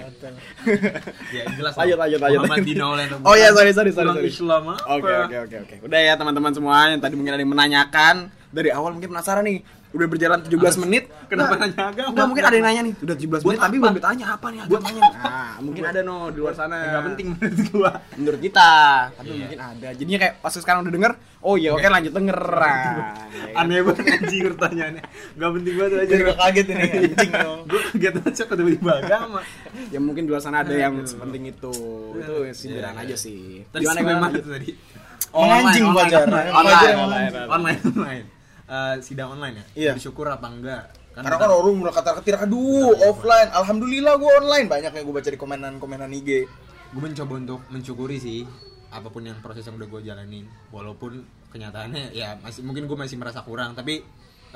ya 1.36 1.44
jelas 1.60 1.76
Lanjut, 1.76 2.00
lanjut, 2.00 2.20
lanjut. 2.24 2.40
Muhammad 2.40 2.64
Dina 2.64 2.84
oleh 2.88 3.04
Oh 3.20 3.36
iya, 3.36 3.52
sorry, 3.52 3.76
sorry, 3.76 3.92
sorry, 3.92 4.08
sorry. 4.16 4.32
Islam? 4.32 4.72
Oke 4.72 5.12
oke 5.12 5.36
oke 5.44 5.56
oke. 5.60 5.74
Udah 5.84 6.00
ya 6.00 6.16
teman-teman 6.16 6.56
semua 6.56 6.88
yang 6.88 7.00
tadi 7.04 7.20
mungkin 7.20 7.36
ada 7.36 7.42
yang 7.44 7.52
menanyakan 7.52 8.32
dari 8.48 8.70
awal 8.70 8.90
mungkin 8.92 9.10
penasaran 9.10 9.44
nih. 9.44 9.60
Udah 9.88 10.04
berjalan 10.04 10.44
17 10.44 10.52
menit. 10.84 11.08
Kenapa 11.26 11.56
Nggak, 11.56 11.64
nanya 11.64 11.84
agama? 11.88 12.08
Enggak, 12.12 12.26
mungkin 12.28 12.44
ada 12.44 12.54
yang 12.54 12.66
nanya 12.66 12.82
nih. 12.84 12.94
Udah 13.00 13.16
17 13.16 13.24
Buat 13.24 13.40
menit 13.42 13.56
tapi 13.58 13.72
apa? 13.72 13.80
belum 13.80 13.94
ditanya 13.96 14.26
apa 14.28 14.46
nih 14.46 14.60
agamanya. 14.60 15.02
Nah, 15.16 15.52
mungkin 15.64 15.82
ada 15.82 16.00
no 16.02 16.16
di 16.28 16.38
luar 16.38 16.52
sana. 16.52 16.76
Enggak 16.78 17.04
penting 17.08 17.26
menurut 17.32 17.60
gua. 17.72 17.90
menurut 18.14 18.40
kita. 18.42 18.70
Tapi 19.10 19.26
Iya. 19.26 19.40
mungkin 19.40 19.60
ada. 19.64 19.88
Jadinya 19.96 20.18
kayak 20.20 20.34
pas 20.38 20.52
sekarang 20.52 20.80
udah 20.84 20.92
denger, 20.92 21.12
oh 21.40 21.54
iya 21.56 21.70
oke 21.72 21.86
lanjut 21.86 22.12
denger. 22.12 22.36
Nah, 22.36 22.60
ya 22.60 23.44
kan? 23.48 23.64
Aneh 23.64 23.80
banget 23.80 24.04
anjing 24.12 24.42
pertanyaannya. 24.52 25.02
Enggak 25.34 25.50
penting 25.56 25.74
banget 25.80 25.92
aja. 25.98 26.14
Gua 26.20 26.36
kaget 26.38 26.66
ini 26.68 26.84
anjing 26.84 27.30
dong. 27.32 27.60
Gue 27.72 27.80
kaget 27.88 28.14
sih 28.28 28.44
tiba-tiba 28.44 28.92
agama. 28.98 29.40
ya 29.88 29.98
mungkin 29.98 30.22
di 30.24 30.30
luar 30.30 30.42
sana 30.44 30.60
ada 30.60 30.74
yang 30.74 31.00
sepenting 31.02 31.48
itu. 31.48 31.72
Itu 32.12 32.34
sindiran 32.52 32.92
Iya, 32.92 33.08
aja 33.08 33.08
iya. 33.08 33.16
sih. 33.16 33.64
Tadi 33.72 33.82
Gimana 33.88 33.98
gimana? 34.04 34.36
tadi? 34.36 34.70
Fajar. 34.76 35.32
Online, 35.32 35.64
Fajar 35.88 36.20
online, 36.20 36.48
online. 36.52 37.32
Online, 37.48 37.80
online. 37.88 38.26
Eh, 38.68 38.96
sidang 39.00 39.32
online 39.32 39.56
ya? 39.56 39.64
Iya. 39.74 39.92
Bersyukur 39.96 40.28
apa 40.28 40.46
enggak? 40.52 40.92
Karena 41.16 41.34
kan 41.34 41.50
orang 41.50 41.74
mulai 41.74 41.90
ketar-ketir, 41.90 42.36
aduh 42.38 42.94
offline. 43.08 43.50
Alhamdulillah 43.50 44.14
gua 44.20 44.44
online. 44.44 44.68
Banyak 44.70 44.92
yang 44.92 45.04
gua 45.08 45.16
baca 45.18 45.30
di 45.32 45.38
komenan-komenan 45.40 46.12
IG. 46.12 46.30
gue 46.88 47.02
mencoba 47.04 47.36
untuk 47.36 47.60
mensyukuri 47.68 48.16
sih 48.16 48.48
apa 48.88 49.12
pun 49.12 49.20
yang 49.20 49.36
proses 49.44 49.60
yang 49.68 49.76
udah 49.76 49.88
gue 49.92 50.00
jalanin 50.08 50.48
walaupun 50.72 51.20
kenyataannya 51.52 52.16
ya 52.16 52.40
masih 52.40 52.64
mungkin 52.64 52.88
gue 52.88 52.96
masih 52.96 53.20
merasa 53.20 53.44
kurang 53.44 53.76
tapi 53.76 54.00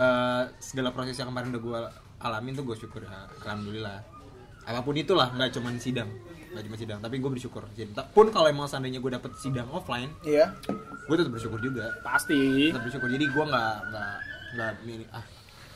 eh, 0.00 0.42
segala 0.56 0.96
proses 0.96 1.12
yang 1.20 1.28
kemarin 1.28 1.52
udah 1.52 1.60
gue 1.60 1.80
alamin 2.24 2.56
tuh 2.56 2.64
gue 2.64 2.76
syukur 2.80 3.04
ya, 3.04 3.28
alhamdulillah 3.44 4.00
apa 4.64 4.80
pun 4.80 4.96
itulah 4.96 5.28
nggak 5.36 5.52
cuma 5.52 5.76
sidang 5.76 6.08
nggak 6.52 6.62
cuma 6.62 6.76
sidang 6.76 6.98
tapi 6.98 7.16
gue 7.16 7.30
bersyukur 7.30 7.64
jadi 7.72 7.88
ta- 7.90 8.06
pun 8.06 8.28
kalau 8.28 8.46
emang 8.46 8.64
seandainya 8.64 8.98
gue 8.98 9.10
dapet 9.10 9.32
sidang 9.34 9.68
offline 9.68 10.12
Iya. 10.22 10.52
gue 11.02 11.14
tetap 11.14 11.32
bersyukur 11.32 11.58
juga 11.58 11.88
Pasti. 12.00 12.68
tetap 12.68 12.82
bersyukur 12.82 13.08
jadi 13.08 13.24
gue 13.24 13.44
nggak 13.46 13.74
nggak 13.88 14.12
nggak 14.52 14.70
milih 14.82 15.06
ah 15.10 15.24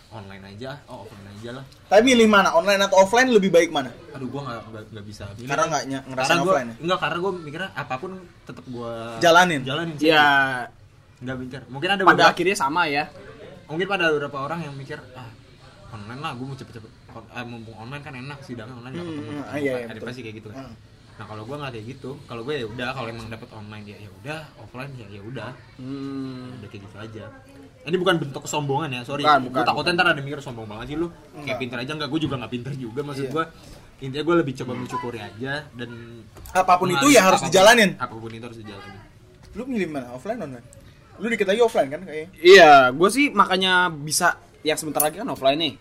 online 0.09 0.45
aja 0.47 0.77
oh 0.87 1.03
offline 1.03 1.27
aja 1.31 1.51
lah 1.53 1.65
Tapi 1.89 2.03
milih 2.07 2.27
mana? 2.27 2.53
Online 2.53 2.81
atau 2.83 2.97
offline 2.99 3.29
lebih 3.29 3.49
baik 3.49 3.69
mana? 3.71 3.89
aduh 4.11 4.25
gue 4.25 4.39
nggak 4.39 4.59
nggak 4.93 5.05
bisa 5.05 5.25
milih. 5.35 5.49
Karena 5.49 5.65
nggak 5.67 5.83
ngerasain 6.05 6.13
Karena 6.31 6.37
gua- 6.39 6.53
offline 6.53 6.69
ya? 6.69 6.77
enggak 6.79 6.99
karena 7.01 7.17
gue 7.19 7.33
mikirnya 7.43 7.71
apa 7.75 7.95
pun 7.97 8.11
tetap 8.45 8.65
gue 8.67 8.93
Jalanin. 9.19 9.61
jalanin 9.65 9.95
sih 9.97 10.07
Ya 10.07 10.25
nggak 11.17 11.37
mikir 11.39 11.61
mungkin 11.67 11.89
ada 11.91 12.03
pada 12.03 12.13
beberapa 12.15 12.29
akhirnya 12.31 12.55
sama 12.55 12.83
ya. 12.87 13.09
mungkin 13.67 13.87
pada 13.87 14.05
beberapa 14.11 14.39
orang 14.39 14.61
yang 14.63 14.75
mikir 14.75 15.01
ah 15.13 15.27
online 15.89 16.21
lah 16.21 16.33
gue 16.33 16.45
mau 16.45 16.55
cepet-cepet 16.55 16.91
eh, 17.29 17.45
mumpung 17.45 17.77
online 17.77 18.01
kan 18.01 18.13
enak 18.13 18.39
sidangnya 18.41 18.75
online 18.75 18.93
nggak 18.93 19.03
Hmm, 19.03 19.15
ketemu 19.17 19.31
hmm, 19.33 19.45
iya, 19.55 19.73
iya, 19.73 19.73
ada 19.85 19.95
betul. 19.95 20.07
pasti 20.07 20.21
kayak 20.21 20.37
gitu 20.37 20.49
kan 20.51 20.65
Hmm. 20.65 20.75
nah 21.17 21.25
kalau 21.25 21.43
gue 21.43 21.57
nggak 21.57 21.73
kayak 21.73 21.87
gitu 21.89 22.11
kalau 22.25 22.43
gue 22.43 22.55
ya 22.55 22.67
udah 22.67 22.89
kalau 22.91 23.09
emang 23.09 23.27
dapat 23.27 23.49
online 23.51 23.85
ya 23.87 23.97
ya 23.99 24.11
udah 24.15 24.39
offline 24.59 24.93
ya 24.95 25.07
ya 25.09 25.21
udah 25.23 25.49
Hmm. 25.77 26.57
udah 26.57 26.69
kayak 26.69 26.83
gitu 26.83 26.97
aja 26.99 27.25
ini 27.83 27.97
bukan 27.97 28.15
bentuk 28.19 28.43
kesombongan 28.43 28.91
ya 28.91 29.01
sorry 29.03 29.23
Bukan, 29.23 29.41
bukan, 29.45 29.55
gue 29.55 29.65
takutnya 29.65 29.93
ntar 29.95 30.07
ada 30.09 30.21
mikir 30.21 30.39
sombong 30.41 30.67
banget 30.67 30.87
sih 30.89 30.97
lu 30.97 31.09
kayak 31.09 31.39
Enggak. 31.39 31.57
pinter 31.59 31.79
aja 31.79 31.93
enggak 31.95 32.11
gue 32.11 32.21
juga 32.21 32.35
nggak 32.37 32.53
pinter 32.53 32.73
juga 32.75 33.01
maksud 33.03 33.25
Iya. 33.25 33.33
gue 33.33 33.45
intinya 33.99 34.25
gue 34.25 34.37
lebih 34.37 34.55
coba 34.55 34.73
mensyukuri 34.75 35.19
aja 35.19 35.53
dan 35.73 35.91
Apa 36.53 36.73
pun 36.77 36.89
itu 36.91 37.07
ya 37.09 37.21
harus 37.23 37.41
apapun- 37.41 37.49
dijalanin. 37.49 37.91
apa 37.97 38.13
pun 38.13 38.31
itu 38.31 38.45
harus 38.45 38.59
dijalanin 38.59 38.97
Lu 39.53 39.65
milih 39.65 39.89
mana? 39.89 40.13
Offline 40.13 40.37
online? 40.37 40.67
Lu 41.17 41.27
dikit 41.27 41.49
lagi 41.49 41.65
offline 41.65 41.89
kan 41.89 42.05
kayaknya. 42.05 42.29
Iya, 42.37 42.73
gue 42.93 43.09
sih 43.09 43.33
makanya 43.33 43.89
bisa 43.89 44.37
yang 44.67 44.75
sebentar 44.75 44.99
lagi 44.99 45.23
kan 45.23 45.29
offline 45.31 45.59
nih. 45.63 45.75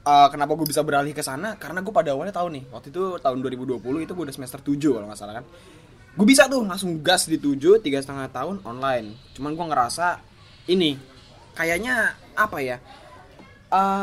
Eh, 0.00 0.28
kenapa 0.32 0.56
gue 0.58 0.66
bisa 0.66 0.82
beralih 0.82 1.14
ke 1.14 1.22
sana? 1.22 1.54
Karena 1.60 1.84
gue 1.84 1.92
pada 1.94 2.10
awalnya 2.10 2.34
tahu 2.34 2.48
nih, 2.50 2.64
waktu 2.74 2.88
itu 2.90 3.20
tahun 3.22 3.38
2020 3.44 3.78
itu 4.02 4.12
gue 4.16 4.24
udah 4.26 4.34
semester 4.34 4.58
7 4.58 4.96
kalau 4.96 5.06
nggak 5.06 5.20
salah 5.20 5.34
kan. 5.38 5.44
Gue 6.18 6.26
bisa 6.26 6.50
tuh 6.50 6.66
langsung 6.66 6.98
gas 7.04 7.30
di 7.30 7.38
7 7.38 7.78
tiga 7.78 8.02
setengah 8.02 8.26
tahun 8.32 8.66
online. 8.66 9.36
Cuman 9.36 9.54
gue 9.54 9.66
ngerasa 9.70 10.18
ini 10.66 10.98
kayaknya 11.54 12.18
apa 12.34 12.58
ya? 12.58 12.78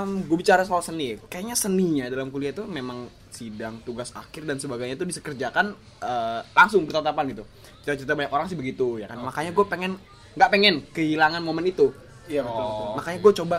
gue 0.08 0.38
bicara 0.40 0.64
soal 0.64 0.80
seni, 0.80 1.20
kayaknya 1.28 1.52
seninya 1.52 2.08
dalam 2.08 2.32
kuliah 2.32 2.56
itu 2.56 2.64
memang 2.64 3.12
sidang, 3.28 3.84
tugas 3.84 4.16
akhir 4.16 4.48
dan 4.48 4.56
sebagainya 4.64 4.96
itu 4.96 5.04
disekerjakan 5.04 5.76
eh, 6.00 6.40
langsung 6.56 6.88
bertatapan 6.88 7.36
gitu. 7.36 7.44
Cita-cita 7.84 8.16
banyak 8.16 8.32
orang 8.32 8.48
sih 8.48 8.56
begitu 8.56 8.96
ya 9.04 9.12
kan. 9.12 9.20
Makanya 9.20 9.52
gue 9.52 9.66
pengen 9.68 10.00
nggak 10.40 10.50
pengen 10.56 10.88
kehilangan 10.96 11.44
momen 11.44 11.68
itu. 11.68 11.92
Iya 12.32 12.48
betul. 12.48 12.64
Oh. 12.64 12.72
betul. 12.72 12.88
Makanya 12.96 13.20
gue 13.20 13.34
coba 13.44 13.58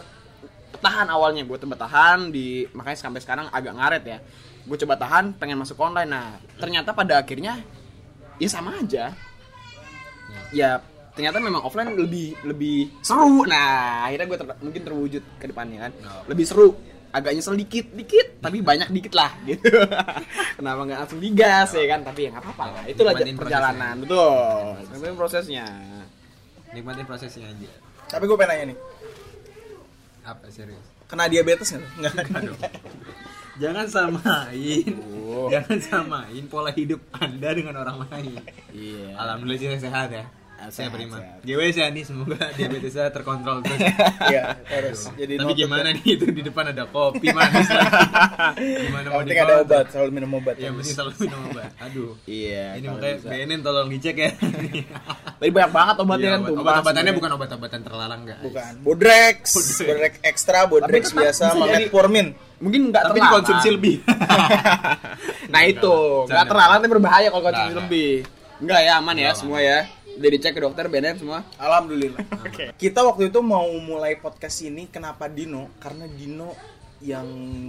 tahan 0.78 1.06
awalnya 1.10 1.42
gue 1.44 1.58
coba 1.58 1.76
tahan 1.76 2.30
di 2.30 2.66
makanya 2.74 2.98
sampai 2.98 3.20
sekarang 3.20 3.46
agak 3.50 3.74
ngaret 3.74 4.04
ya. 4.06 4.18
Gue 4.68 4.76
coba 4.80 4.94
tahan 5.00 5.36
pengen 5.36 5.58
masuk 5.60 5.78
online. 5.80 6.10
Nah 6.10 6.26
ternyata 6.58 6.94
pada 6.94 7.20
akhirnya 7.20 7.60
ya 8.38 8.48
sama 8.48 8.78
aja. 8.78 9.12
Ya 10.54 10.80
ternyata 11.18 11.42
memang 11.42 11.66
offline 11.66 11.98
lebih 11.98 12.38
lebih 12.46 12.94
seru. 13.02 13.42
Nah 13.44 14.06
akhirnya 14.06 14.26
gue 14.30 14.38
mungkin 14.62 14.82
terwujud 14.86 15.22
ke 15.42 15.46
depannya 15.50 15.88
kan. 15.88 15.92
Oh. 16.06 16.22
Lebih 16.30 16.46
seru. 16.46 16.68
Agak 17.08 17.32
nyesel 17.32 17.56
dikit, 17.56 17.88
dikit, 17.96 18.36
tapi 18.36 18.60
banyak 18.60 18.92
dikit 18.92 19.16
lah 19.16 19.32
gitu. 19.48 19.64
Kenapa 20.60 20.80
nggak 20.84 20.98
langsung 21.00 21.20
digas 21.24 21.72
ya 21.72 21.88
kan? 21.96 22.04
Tapi 22.04 22.28
ya 22.28 22.36
nggak 22.36 22.44
apa-apa 22.44 22.64
lah. 22.68 22.82
Itulah 22.84 23.16
Nikmatin 23.16 23.36
perjalanan, 23.40 23.94
betul. 24.04 24.76
Nikmatin 24.92 25.16
prosesnya. 25.16 25.66
nikmatin 26.68 27.08
prosesnya 27.08 27.48
aja 27.48 27.70
Tapi 28.12 28.28
gue 28.28 28.36
pengen 28.36 28.50
nanya 28.52 28.64
nih. 28.68 28.78
Apa 30.36 30.52
serius 30.52 30.98
Kena 31.08 31.24
diabetes 31.24 31.72
nggak? 31.72 31.92
Nggak. 32.04 32.14
Aduh. 32.36 32.58
Jangan 33.64 33.86
samain. 33.88 34.92
Oh. 35.24 35.48
Jangan 35.48 35.78
samain 35.80 36.44
pola 36.46 36.70
hidup 36.70 37.00
Anda 37.16 37.56
dengan 37.56 37.80
orang 37.80 38.04
lain. 38.06 38.44
Iya. 38.76 39.16
Alhamdulillah 39.16 39.58
saya 39.58 39.80
sehat 39.80 40.08
ya. 40.12 40.28
Saya 40.60 40.74
Sehat, 40.84 40.90
prima. 40.92 41.16
sehat. 41.16 41.38
GWS 41.40 41.76
ya 41.76 41.86
nih 41.88 42.02
semoga 42.02 42.34
diabetesnya 42.58 43.06
terkontrol 43.08 43.62
terus. 43.62 43.78
Iya, 44.26 44.42
terus. 44.60 45.00
Jadi 45.14 45.38
Tapi 45.38 45.52
gimana 45.54 45.88
nih 45.88 46.04
itu 46.12 46.26
di 46.28 46.42
depan 46.42 46.64
ada 46.68 46.82
kopi 46.84 47.30
manis 47.30 47.68
lagi. 47.68 47.94
Gimana 48.84 49.06
mau 49.08 49.22
penting 49.22 49.38
ada 49.38 49.54
obat, 49.60 49.86
selalu 49.88 50.10
minum 50.12 50.30
obat. 50.34 50.54
Ya 50.56 50.68
mesti 50.68 50.92
selalu 50.92 51.14
minum 51.22 51.40
obat. 51.48 51.70
Aduh. 51.86 52.18
Iya. 52.24 52.74
Ini 52.74 52.86
makanya. 52.86 53.16
BNN 53.24 53.60
tolong 53.62 53.86
dicek 53.88 54.16
ya. 54.18 54.30
Tapi 54.34 55.48
banyak 55.48 55.70
banget 55.70 55.96
obatnya 55.96 56.18
Iya, 56.20 56.28
kan 56.28 56.40
obat- 56.40 56.50
tuh. 56.50 56.58
Obat-obatannya 56.60 57.12
bukan 57.14 57.30
obat-obatan 57.32 57.80
terlarang 57.80 58.20
guys. 58.24 58.42
Bukan. 58.42 58.72
Bodrex, 58.82 59.38
Bodrex. 59.78 60.12
Ekstra, 60.20 60.58
Bodrex 60.66 61.04
biasa, 61.12 61.44
metformin. 61.54 62.34
Mungkin 62.58 62.90
nggak 62.90 63.02
Tapi 63.04 63.14
terlarang. 63.16 63.32
dikonsumsi 63.38 63.68
lebih. 63.70 63.94
Nah 65.48 65.62
itu 65.64 65.94
nggak 66.26 66.44
terlarang 66.44 66.76
tapi 66.76 66.90
berbahaya 66.90 67.28
kalau 67.28 67.42
konsumsi 67.42 67.62
Nah, 67.64 67.72
nah. 67.72 67.80
lebih. 67.80 68.10
Enggak 68.58 68.80
ya 68.82 68.92
aman 68.98 69.14
ya 69.14 69.22
Nggak 69.24 69.38
semua 69.38 69.58
ya. 69.62 69.78
Udah 70.18 70.30
dicek 70.30 70.52
ke 70.52 70.60
dokter 70.60 70.84
BNN 70.86 71.16
semua. 71.16 71.46
Alhamdulillah. 71.56 72.22
Kita 72.82 73.06
waktu 73.06 73.30
itu 73.30 73.38
mau 73.38 73.64
mulai 73.78 74.18
podcast 74.18 74.60
ini 74.60 74.90
kenapa 74.90 75.30
Dino? 75.30 75.78
Karena 75.78 76.04
Dino 76.04 76.52
yang 76.98 77.26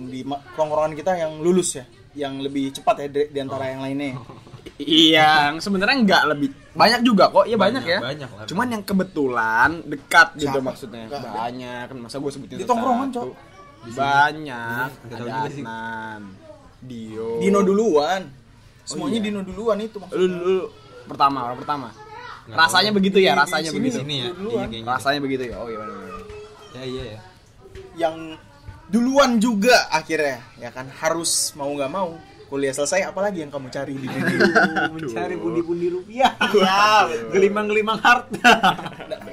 di 0.09 0.25
tongkrongan 0.57 0.97
kita 0.97 1.13
yang 1.13 1.37
lulus 1.37 1.77
ya, 1.77 1.85
yang 2.17 2.41
lebih 2.41 2.73
cepat 2.73 3.05
ya 3.05 3.07
di, 3.07 3.21
di 3.29 3.37
antara 3.37 3.69
yang 3.69 3.85
lainnya. 3.85 4.17
Iya, 4.81 5.29
yang 5.53 5.61
sebenarnya 5.61 6.01
nggak 6.01 6.23
lebih 6.33 6.49
banyak 6.73 7.01
juga 7.05 7.29
kok. 7.29 7.45
Iya 7.45 7.53
banyak, 7.53 7.83
Banyak, 7.85 7.93
ya. 7.93 7.99
banyak 8.01 8.29
lah. 8.33 8.45
Cuman 8.49 8.67
yang 8.73 8.81
kebetulan 8.81 9.69
dekat 9.85 10.27
gitu 10.33 10.49
Siapa? 10.49 10.65
maksudnya. 10.65 11.05
Nggak. 11.05 11.21
Banyak 11.29 11.83
kan 11.93 11.97
masa 12.01 12.17
gue 12.17 12.31
sebutin 12.33 12.57
Di 12.57 12.65
tongkrongan, 12.65 13.07
Cok. 13.13 13.25
Banyak. 13.93 14.89
Ada. 15.13 15.33
Adnan, 15.45 16.21
Dio. 16.81 17.37
Dino 17.37 17.59
duluan. 17.61 18.21
Semuanya 18.81 19.21
iya. 19.21 19.25
Dino 19.29 19.39
duluan 19.45 19.77
itu 19.77 19.95
Lu, 19.95 20.09
maksudnya. 20.09 20.25
lu, 20.25 20.41
lu 20.41 20.57
pertama, 21.05 21.37
orang 21.45 21.57
pertama. 21.61 21.87
Nggak 22.49 22.57
rasanya 22.59 22.89
tahu. 22.89 22.97
begitu 22.97 23.17
ya, 23.19 23.31
rasanya 23.33 23.69
sini 23.69 23.77
begitu. 23.79 23.97
Sini 24.01 24.15
ya. 24.17 24.29
Iya. 24.33 24.81
Rasanya 24.83 25.19
begitu 25.21 25.43
ya. 25.45 25.55
Oh 25.55 25.67
iya. 25.67 25.79
Ya 26.71 26.83
iya 26.83 27.03
ya. 27.07 27.19
Yang 27.95 28.15
duluan 28.87 29.37
juga 29.37 29.85
akhirnya 29.89 30.41
ya 30.57 30.69
kan 30.69 30.89
harus 30.91 31.53
mau 31.53 31.69
nggak 31.69 31.89
mau 31.89 32.17
kuliah 32.49 32.73
selesai 32.73 33.05
apalagi 33.05 33.45
yang 33.45 33.53
kamu 33.53 33.69
cari 33.69 33.93
di 33.93 34.09
dunia 34.09 34.89
Mencari 34.91 35.37
pundi-pundi 35.37 35.87
rupiah. 35.87 36.33
Gelimang-gelimang 37.33 38.01
harta. 38.01 38.53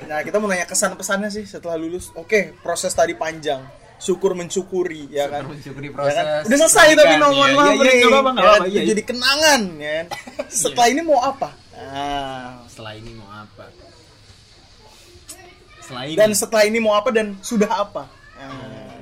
nah 0.06 0.20
kita 0.20 0.36
mau 0.36 0.46
nanya 0.46 0.64
kesan 0.64 0.92
pesannya 0.94 1.32
sih 1.32 1.42
setelah 1.42 1.74
lulus 1.74 2.12
oke 2.12 2.60
proses 2.60 2.92
tadi 2.92 3.16
panjang 3.16 3.58
syukur 3.96 4.36
mensyukuri 4.36 5.08
ya 5.08 5.26
kan 5.26 5.48
Mensyukuri 5.48 5.88
Ya 5.88 5.90
kan? 5.90 5.96
proses. 5.96 6.44
Udah 6.46 6.58
selesai 6.60 6.88
tapi 6.94 7.14
nomor 7.16 7.48
Iya, 7.48 7.56
iya, 7.56 7.64
iya, 7.64 7.72
nih. 7.72 7.96
nggak 7.96 8.12
apa-apa, 8.12 8.30
nggak 8.30 8.36
Ya 8.36 8.44
kan? 8.44 8.52
apa-apa, 8.52 8.66
iya, 8.68 8.76
iya. 8.76 8.88
Jadi 8.92 9.02
kenangan 9.02 9.60
ya 9.74 9.92
kan. 9.96 10.06
Setelah 10.60 10.88
ini 10.92 11.00
mau 11.00 11.18
apa? 11.18 11.48
Ah. 11.74 12.65
Setelah 12.76 12.92
ini 12.92 13.16
mau 13.16 13.24
apa? 13.32 13.72
Setelah 15.80 16.02
ini. 16.04 16.16
Dan 16.20 16.30
setelah 16.36 16.64
ini 16.68 16.76
mau 16.76 16.92
apa 16.92 17.08
dan 17.08 17.32
sudah 17.40 17.72
apa? 17.72 18.04
Ah. 18.36 18.92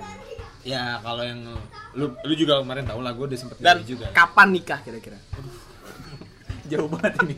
ya 0.63 1.03
kalau 1.03 1.27
yang 1.27 1.43
lu 1.99 2.15
lu 2.23 2.35
juga 2.39 2.63
kemarin 2.63 2.87
tahu 2.87 3.03
lah 3.03 3.11
gue 3.11 3.27
udah 3.27 3.35
sempet 3.35 3.59
Dan 3.59 3.83
juga. 3.83 4.15
kapan 4.15 4.55
nikah 4.55 4.79
kira-kira? 4.79 5.19
Jauh 6.71 6.87
banget 6.87 7.19
ini. 7.27 7.35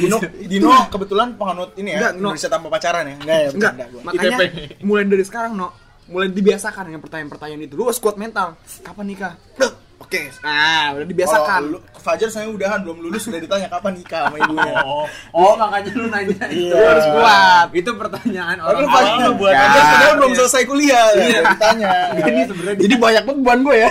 Dino, 0.00 0.16
Dino 0.56 0.72
kebetulan 0.88 1.36
penganut 1.36 1.76
ini 1.76 1.92
ya, 1.92 2.00
Enggak, 2.00 2.12
no. 2.16 2.32
Indonesia 2.32 2.48
tanpa 2.48 2.68
pacaran 2.72 3.04
ya? 3.04 3.16
Enggak 3.20 3.36
ya, 3.36 3.48
Enggak, 3.52 3.72
bercanda 3.76 3.84
gua. 3.92 4.00
makanya 4.08 4.36
ITP. 4.40 4.42
mulai 4.80 5.04
dari 5.04 5.24
sekarang, 5.28 5.52
no. 5.52 5.68
Mulai 6.08 6.28
dibiasakan 6.32 6.82
dengan 6.88 7.00
pertanyaan-pertanyaan 7.04 7.60
itu. 7.60 7.74
Lu 7.76 7.84
harus 7.84 8.00
kuat 8.00 8.16
mental. 8.16 8.56
Kapan 8.80 9.04
nikah? 9.04 9.32
Duh, 9.60 9.72
Oke. 10.14 10.30
Nah, 10.46 10.94
udah 10.94 11.06
dibiasakan. 11.10 11.60
Lu, 11.74 11.78
Fajar 11.98 12.28
saya 12.28 12.46
udahan 12.46 12.84
belum 12.84 13.00
lulus 13.00 13.26
sudah 13.26 13.40
ditanya 13.40 13.66
kapan 13.66 13.96
nikah 13.98 14.28
sama 14.30 14.36
ibunya. 14.38 14.72
Oh, 14.84 15.08
oh 15.34 15.52
makanya 15.56 15.90
lu 15.96 16.06
nanya 16.12 16.46
itu. 16.52 16.70
Iya. 16.70 16.76
Lu 16.76 16.84
harus 16.86 17.06
kuat. 17.10 17.66
Itu 17.74 17.90
pertanyaan 17.98 18.56
orang 18.62 18.80
lu 18.84 18.88
Fajar 18.92 19.14
awam 19.18 19.34
buat. 19.40 19.54
Fajar 19.56 19.82
padahal 19.82 20.14
belum 20.20 20.30
Iya. 20.30 20.38
selesai 20.38 20.62
kuliah 20.68 21.06
ya, 21.16 21.40
ditanya. 21.50 21.90
Ini 22.30 22.42
sebenarnya 22.46 22.78
Jadi 22.84 22.94
banyak 23.00 23.22
beban 23.26 23.58
gue 23.64 23.76
ya. 23.80 23.90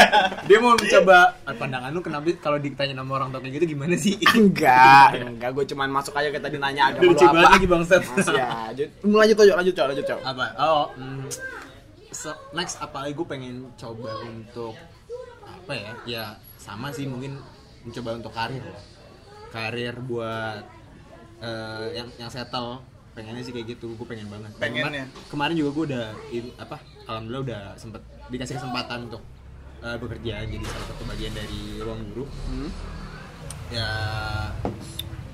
dia 0.48 0.58
mau 0.60 0.72
mencoba 0.76 1.18
eh, 1.42 1.54
pandangan 1.56 1.90
lu 1.90 2.00
kenapa 2.04 2.28
kalau 2.38 2.58
ditanya 2.60 2.94
sama 3.00 3.12
orang 3.16 3.28
tua 3.32 3.40
kayak 3.42 3.54
gitu 3.58 3.66
gimana 3.74 3.94
sih? 3.98 4.14
enggak, 4.36 5.08
enggak. 5.18 5.50
Gue 5.56 5.64
cuman 5.66 5.88
masuk 5.90 6.14
aja 6.14 6.28
ke 6.30 6.38
tadi 6.38 6.56
nanya 6.60 6.92
agama 6.92 7.02
lu 7.02 7.10
Lucu 7.16 7.24
banget 7.26 7.48
apa. 7.48 7.54
lagi 7.56 7.66
bangsat. 7.66 8.02
Masih 8.14 8.34
aja. 8.38 8.84
Mulai 9.02 9.24
lanjut 9.24 9.36
aja, 9.40 9.52
lanjut, 9.56 9.74
lanjut, 9.74 10.04
Cok. 10.04 10.20
apa 10.20 10.44
oh 10.60 10.84
mm, 11.00 11.24
next 12.52 12.76
apa 12.78 12.96
lagi 13.08 13.12
gue 13.16 13.26
pengen 13.26 13.72
coba 13.74 14.20
untuk 14.22 14.76
apa 15.64 15.72
ya? 15.72 15.92
Ya 16.04 16.24
sama 16.60 16.92
sih 16.92 17.08
mungkin 17.08 17.40
mencoba 17.84 18.20
untuk 18.20 18.32
karir 18.32 18.60
karir 19.48 19.96
buat 20.04 20.60
eh, 21.40 21.86
yang 21.96 22.08
yang 22.20 22.28
settle. 22.28 22.84
Pengennya 23.14 23.46
sih 23.46 23.54
kayak 23.54 23.78
gitu 23.78 23.94
gue 23.94 24.06
pengen 24.10 24.26
banget. 24.26 24.50
Pengennya. 24.58 24.82
kemarin, 24.84 25.06
kemarin 25.30 25.54
juga 25.54 25.70
gue 25.70 25.84
udah 25.94 26.06
in- 26.34 26.54
apa 26.58 26.76
alhamdulillah 27.06 27.42
udah 27.46 27.62
sempet 27.78 28.02
dikasih 28.26 28.58
kesempatan 28.58 29.06
untuk 29.06 29.22
eh, 29.80 29.96
bekerja 29.96 30.42
jadi 30.44 30.64
salah 30.66 30.86
satu 30.90 31.02
bagian 31.06 31.32
dari 31.32 31.80
ruang 31.80 32.02
guru. 32.12 32.26
Hmm. 32.50 32.70
ya 33.72 33.88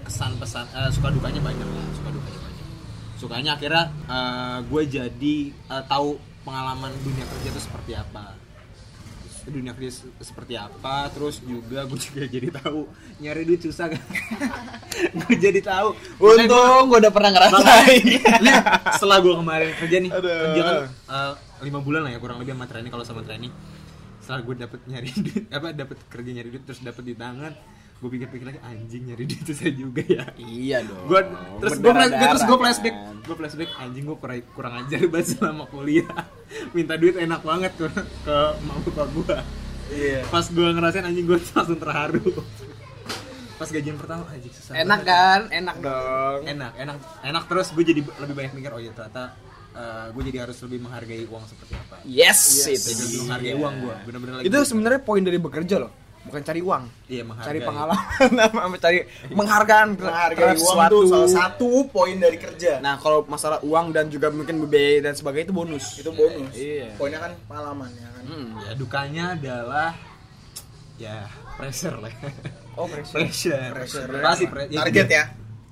kesan 0.07 0.39
pesan 0.39 0.65
eh, 0.71 0.91
suka 0.95 1.11
dukanya 1.11 1.41
banyak 1.43 1.67
lah 1.67 1.87
suka 1.97 2.09
dukanya 2.15 2.41
banyak. 2.41 2.67
Sukanya 3.17 3.51
akhirnya 3.59 3.85
gue 4.65 4.83
jadi 4.87 5.35
eh, 5.51 5.85
tahu 5.89 6.21
pengalaman 6.45 6.93
dunia 7.01 7.25
kerja 7.25 7.49
itu 7.49 7.61
seperti 7.61 7.93
apa 7.97 8.37
dunia 9.49 9.73
kerja 9.73 10.03
se- 10.03 10.13
seperti 10.21 10.55
apa 10.55 11.09
terus 11.09 11.41
juga 11.41 11.89
gue 11.89 11.99
juga 12.11 12.23
jadi 12.29 12.49
tahu 12.53 12.85
nyari 13.19 13.43
duit 13.45 13.61
susah 13.65 13.89
kan 13.89 14.03
gue 15.25 15.35
jadi 15.41 15.61
tahu 15.65 15.97
Untung 16.21 16.85
gue 16.93 16.99
udah 17.01 17.13
pernah 17.13 17.31
ngerasain. 17.33 18.05
Makanya, 18.05 18.57
setelah 19.01 19.19
gue 19.25 19.33
kemarin 19.33 19.71
kerja 19.77 19.97
nih 19.97 20.11
Aduh. 20.13 20.29
kerja 20.29 20.61
kan 20.61 20.77
eh, 20.89 21.33
lima 21.65 21.81
bulan 21.81 22.01
lah 22.05 22.11
ya 22.13 22.19
kurang 22.19 22.37
lebih 22.37 22.53
sama 22.53 22.67
training 22.69 22.91
kalau 22.93 23.05
sama 23.05 23.23
training 23.25 23.53
setelah 24.21 24.41
gue 24.45 24.55
dapet 24.61 24.81
nyari 24.85 25.09
duit 25.17 25.45
apa 25.49 25.69
dapet 25.73 25.97
kerja 26.07 26.31
nyari 26.37 26.49
duit 26.53 26.65
terus 26.69 26.81
dapet 26.85 27.03
di 27.03 27.15
tangan 27.17 27.53
gue 28.01 28.09
pikir-pikir 28.09 28.47
lagi 28.47 28.61
anjing 28.63 29.03
nyari 29.05 29.25
duit 29.25 29.45
susah 29.45 29.69
juga 29.71 30.01
ya 30.03 30.25
Iya 30.35 30.79
dong. 30.83 31.05
gue 31.05 31.21
terus 31.61 31.77
gue 31.77 31.93
terus 31.93 32.43
gue 32.43 32.49
kan. 32.51 32.61
flashback 32.63 32.95
gue 33.21 33.37
flashback 33.37 33.71
anjing 33.77 34.05
gue 34.05 34.17
kurang, 34.17 34.41
kurang 34.51 34.73
ajar 34.79 35.01
banget 35.05 35.27
selama 35.31 35.65
kuliah 35.67 36.09
minta 36.75 36.95
duit 36.95 37.15
enak 37.15 37.41
banget 37.41 37.73
ke 37.75 37.87
ke 38.25 38.37
emak 38.59 38.77
bapak 38.87 39.07
gue 39.11 39.37
Iya. 39.91 40.23
pas 40.27 40.47
gue 40.47 40.69
ngerasain 40.71 41.03
anjing 41.03 41.25
gue 41.25 41.37
langsung 41.51 41.77
terharu 41.77 42.31
pas 43.55 43.69
gajian 43.69 43.95
pertama 43.95 44.25
anjing 44.27 44.49
susah 44.51 44.73
Enak 44.73 45.01
banget. 45.01 45.11
kan? 45.13 45.41
Enak 45.53 45.77
dong. 45.79 46.41
enak 46.47 46.73
enak 46.75 46.97
enak 47.21 47.43
terus 47.45 47.69
gue 47.71 47.85
jadi 47.85 48.01
lebih 48.01 48.35
banyak 48.35 48.53
mikir 48.55 48.71
oh 48.71 48.79
ya 48.79 48.91
ternyata 48.91 49.37
gue 50.11 50.23
jadi 50.25 50.39
harus 50.41 50.57
lebih 50.63 50.79
menghargai 50.81 51.25
uang 51.27 51.45
seperti 51.45 51.73
apa 51.75 52.01
Yes, 52.03 52.65
Yes. 52.65 52.81
itu. 52.81 52.91
jadi 52.97 53.17
menghargai 53.21 53.55
uang 53.55 53.75
gue 53.79 53.95
bener-bener 54.03 54.33
lagi 54.35 54.47
Itu 54.47 54.59
sebenarnya 54.65 55.01
poin 55.01 55.21
dari 55.21 55.37
bekerja 55.37 55.77
loh. 55.79 55.93
Bukan 56.21 56.41
cari 56.43 56.61
uang. 56.61 56.85
iya 57.07 57.23
menghargai 57.23 57.49
Cari 57.49 57.61
pengalaman 57.63 58.29
sama 58.61 58.77
cari 58.77 58.99
penghargaan 59.27 59.89
ter- 59.95 60.05
Menghargai 60.05 60.45
uang 60.45 60.59
sesuatu. 60.59 60.93
tuh 60.93 61.03
salah 61.07 61.31
satu 61.31 61.69
poin 61.89 62.17
dari 62.17 62.37
kerja. 62.37 62.77
Nah, 62.79 62.95
kalau 62.97 63.25
masalah 63.25 63.59
uang 63.61 63.91
dan 63.91 64.07
juga 64.07 64.29
mungkin 64.29 64.61
biaya 64.65 65.01
dan 65.03 65.15
sebagainya 65.15 65.49
itu 65.49 65.57
bonus. 65.57 65.85
itu 65.97 66.11
bonus. 66.11 66.53
Iya. 66.53 66.93
Poinnya 66.95 67.21
kan 67.21 67.33
pengalaman 67.45 67.89
ya 67.91 68.09
kan. 68.11 68.23
Hmm. 68.23 68.49
ya 68.61 68.73
dukanya 68.75 69.25
adalah 69.33 69.89
ya 70.97 71.25
pressure 71.57 71.97
lah 71.97 72.13
Oh, 72.75 72.85
pressure. 72.85 73.25
pressure 73.25 73.73
Pressure. 73.73 74.07
pasti 74.21 74.45
pre- 74.45 74.69
Target 74.69 75.09
ya. 75.09 75.25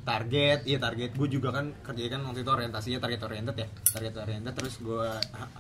Target 0.08 0.64
iya 0.64 0.80
target. 0.80 1.12
Gue 1.12 1.28
juga 1.28 1.52
kan 1.52 1.76
kerja 1.84 2.08
kan 2.08 2.24
waktu 2.24 2.40
itu 2.40 2.48
orientasinya 2.48 2.98
target 3.04 3.20
oriented 3.28 3.56
ya. 3.60 3.68
Target 3.68 4.14
oriented 4.24 4.54
terus 4.56 4.80
gue 4.80 5.08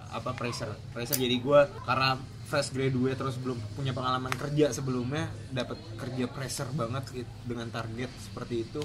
apa 0.08 0.30
pressure. 0.32 0.72
Pressure 0.96 1.20
jadi 1.20 1.36
gue 1.36 1.60
karena 1.84 2.16
fresh 2.48 2.72
graduate 2.72 3.20
terus 3.20 3.36
belum 3.36 3.60
punya 3.76 3.92
pengalaman 3.92 4.32
kerja 4.32 4.72
sebelumnya 4.72 5.28
dapat 5.52 5.76
kerja 6.00 6.24
pressure 6.32 6.72
banget 6.72 7.04
dengan 7.44 7.68
target 7.68 8.08
seperti 8.24 8.64
itu. 8.64 8.80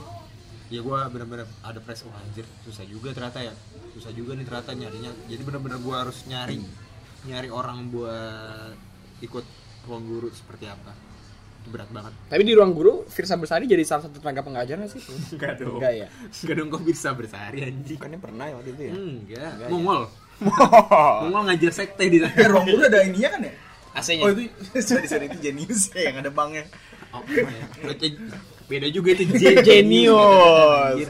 Ya 0.67 0.83
gue 0.83 0.99
bener-bener 1.07 1.47
ada 1.63 1.79
pressure 1.79 2.11
oh, 2.11 2.19
anjir 2.19 2.43
susah 2.67 2.83
juga 2.83 3.15
ternyata 3.15 3.39
ya. 3.39 3.55
Susah 3.95 4.11
juga 4.11 4.35
nih 4.35 4.43
ternyata 4.43 4.75
nyarinya. 4.75 5.15
Jadi 5.31 5.41
bener-bener 5.47 5.79
gue 5.79 5.95
harus 5.95 6.27
nyari 6.27 6.59
nyari 7.23 7.47
orang 7.47 7.87
buat 7.87 8.75
ikut 9.23 9.45
ruang 9.87 10.03
guru 10.03 10.27
seperti 10.27 10.67
apa 10.67 11.12
itu 11.63 11.71
berat 11.71 11.87
banget 11.89 12.11
Tapi 12.27 12.41
di 12.43 12.51
ruang 12.51 12.75
guru, 12.75 13.07
Firsa 13.07 13.39
Bersari 13.39 13.63
jadi 13.63 13.79
salah 13.81 14.03
satu 14.05 14.19
tenaga 14.19 14.43
pengajar 14.43 14.75
nggak 14.75 14.91
sih? 14.91 15.01
Enggak 15.31 15.55
dong. 15.57 15.79
Enggak 15.79 15.93
ya? 15.95 16.07
Enggak 16.11 16.55
dong 16.59 16.67
kok 16.69 16.83
bisa 16.83 17.09
bersehari 17.15 17.63
anjing. 17.63 17.95
Bukannya 17.95 18.19
pernah 18.19 18.45
ya 18.51 18.55
waktu 18.59 18.69
itu 18.69 18.83
ya? 18.83 18.93
Enggak. 18.93 19.49
Enggak 19.49 19.63
ya? 19.63 19.71
Mongol. 19.71 20.01
Mongol 21.23 21.41
ngajar 21.47 21.71
sekte 21.71 22.03
di 22.11 22.19
sana. 22.19 22.35
ruang 22.51 22.67
guru 22.67 22.81
ada 22.83 22.99
ininya 22.99 23.29
kan 23.31 23.41
ya? 23.47 23.53
AC-nya. 23.93 24.23
Oh 24.25 24.29
itu 24.29 24.43
sorry 24.83 25.07
sorry 25.07 25.25
itu 25.31 25.37
jenius 25.39 25.93
ya 25.95 26.11
yang 26.11 26.19
ada 26.19 26.29
banknya. 26.29 26.67
Oh, 27.13 27.21
ya. 27.29 27.63
Beda 28.65 28.87
juga 28.89 29.13
itu 29.13 29.23
J- 29.39 29.61
Genius. 29.61 30.17
Anjir. 30.99 31.09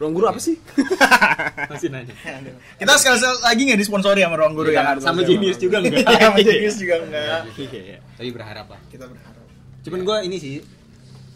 Ruang 0.00 0.18
guru 0.18 0.26
apa 0.26 0.40
sih? 0.42 0.58
Masih 1.70 1.92
nanya. 1.92 2.10
Kita 2.74 2.92
sekali 2.98 3.22
lagi 3.22 3.62
nggak 3.70 3.78
disponsori 3.78 4.24
sama 4.24 4.34
ruang 4.34 4.56
guru 4.56 4.74
ya. 4.74 4.98
Sama 4.98 5.22
Genius 5.22 5.60
juga 5.62 5.78
enggak? 5.78 6.02
Iya, 6.02 6.18
sama 6.26 6.38
jenius 6.42 6.76
juga 6.80 6.94
enggak. 7.06 7.40
Iya. 7.54 7.98
Tapi 8.18 8.28
berharap 8.34 8.66
lah. 8.66 8.80
Kita 8.90 9.04
berharap. 9.06 9.31
Cuman 9.82 10.00
gue 10.00 10.16
ini 10.22 10.36
sih 10.36 10.56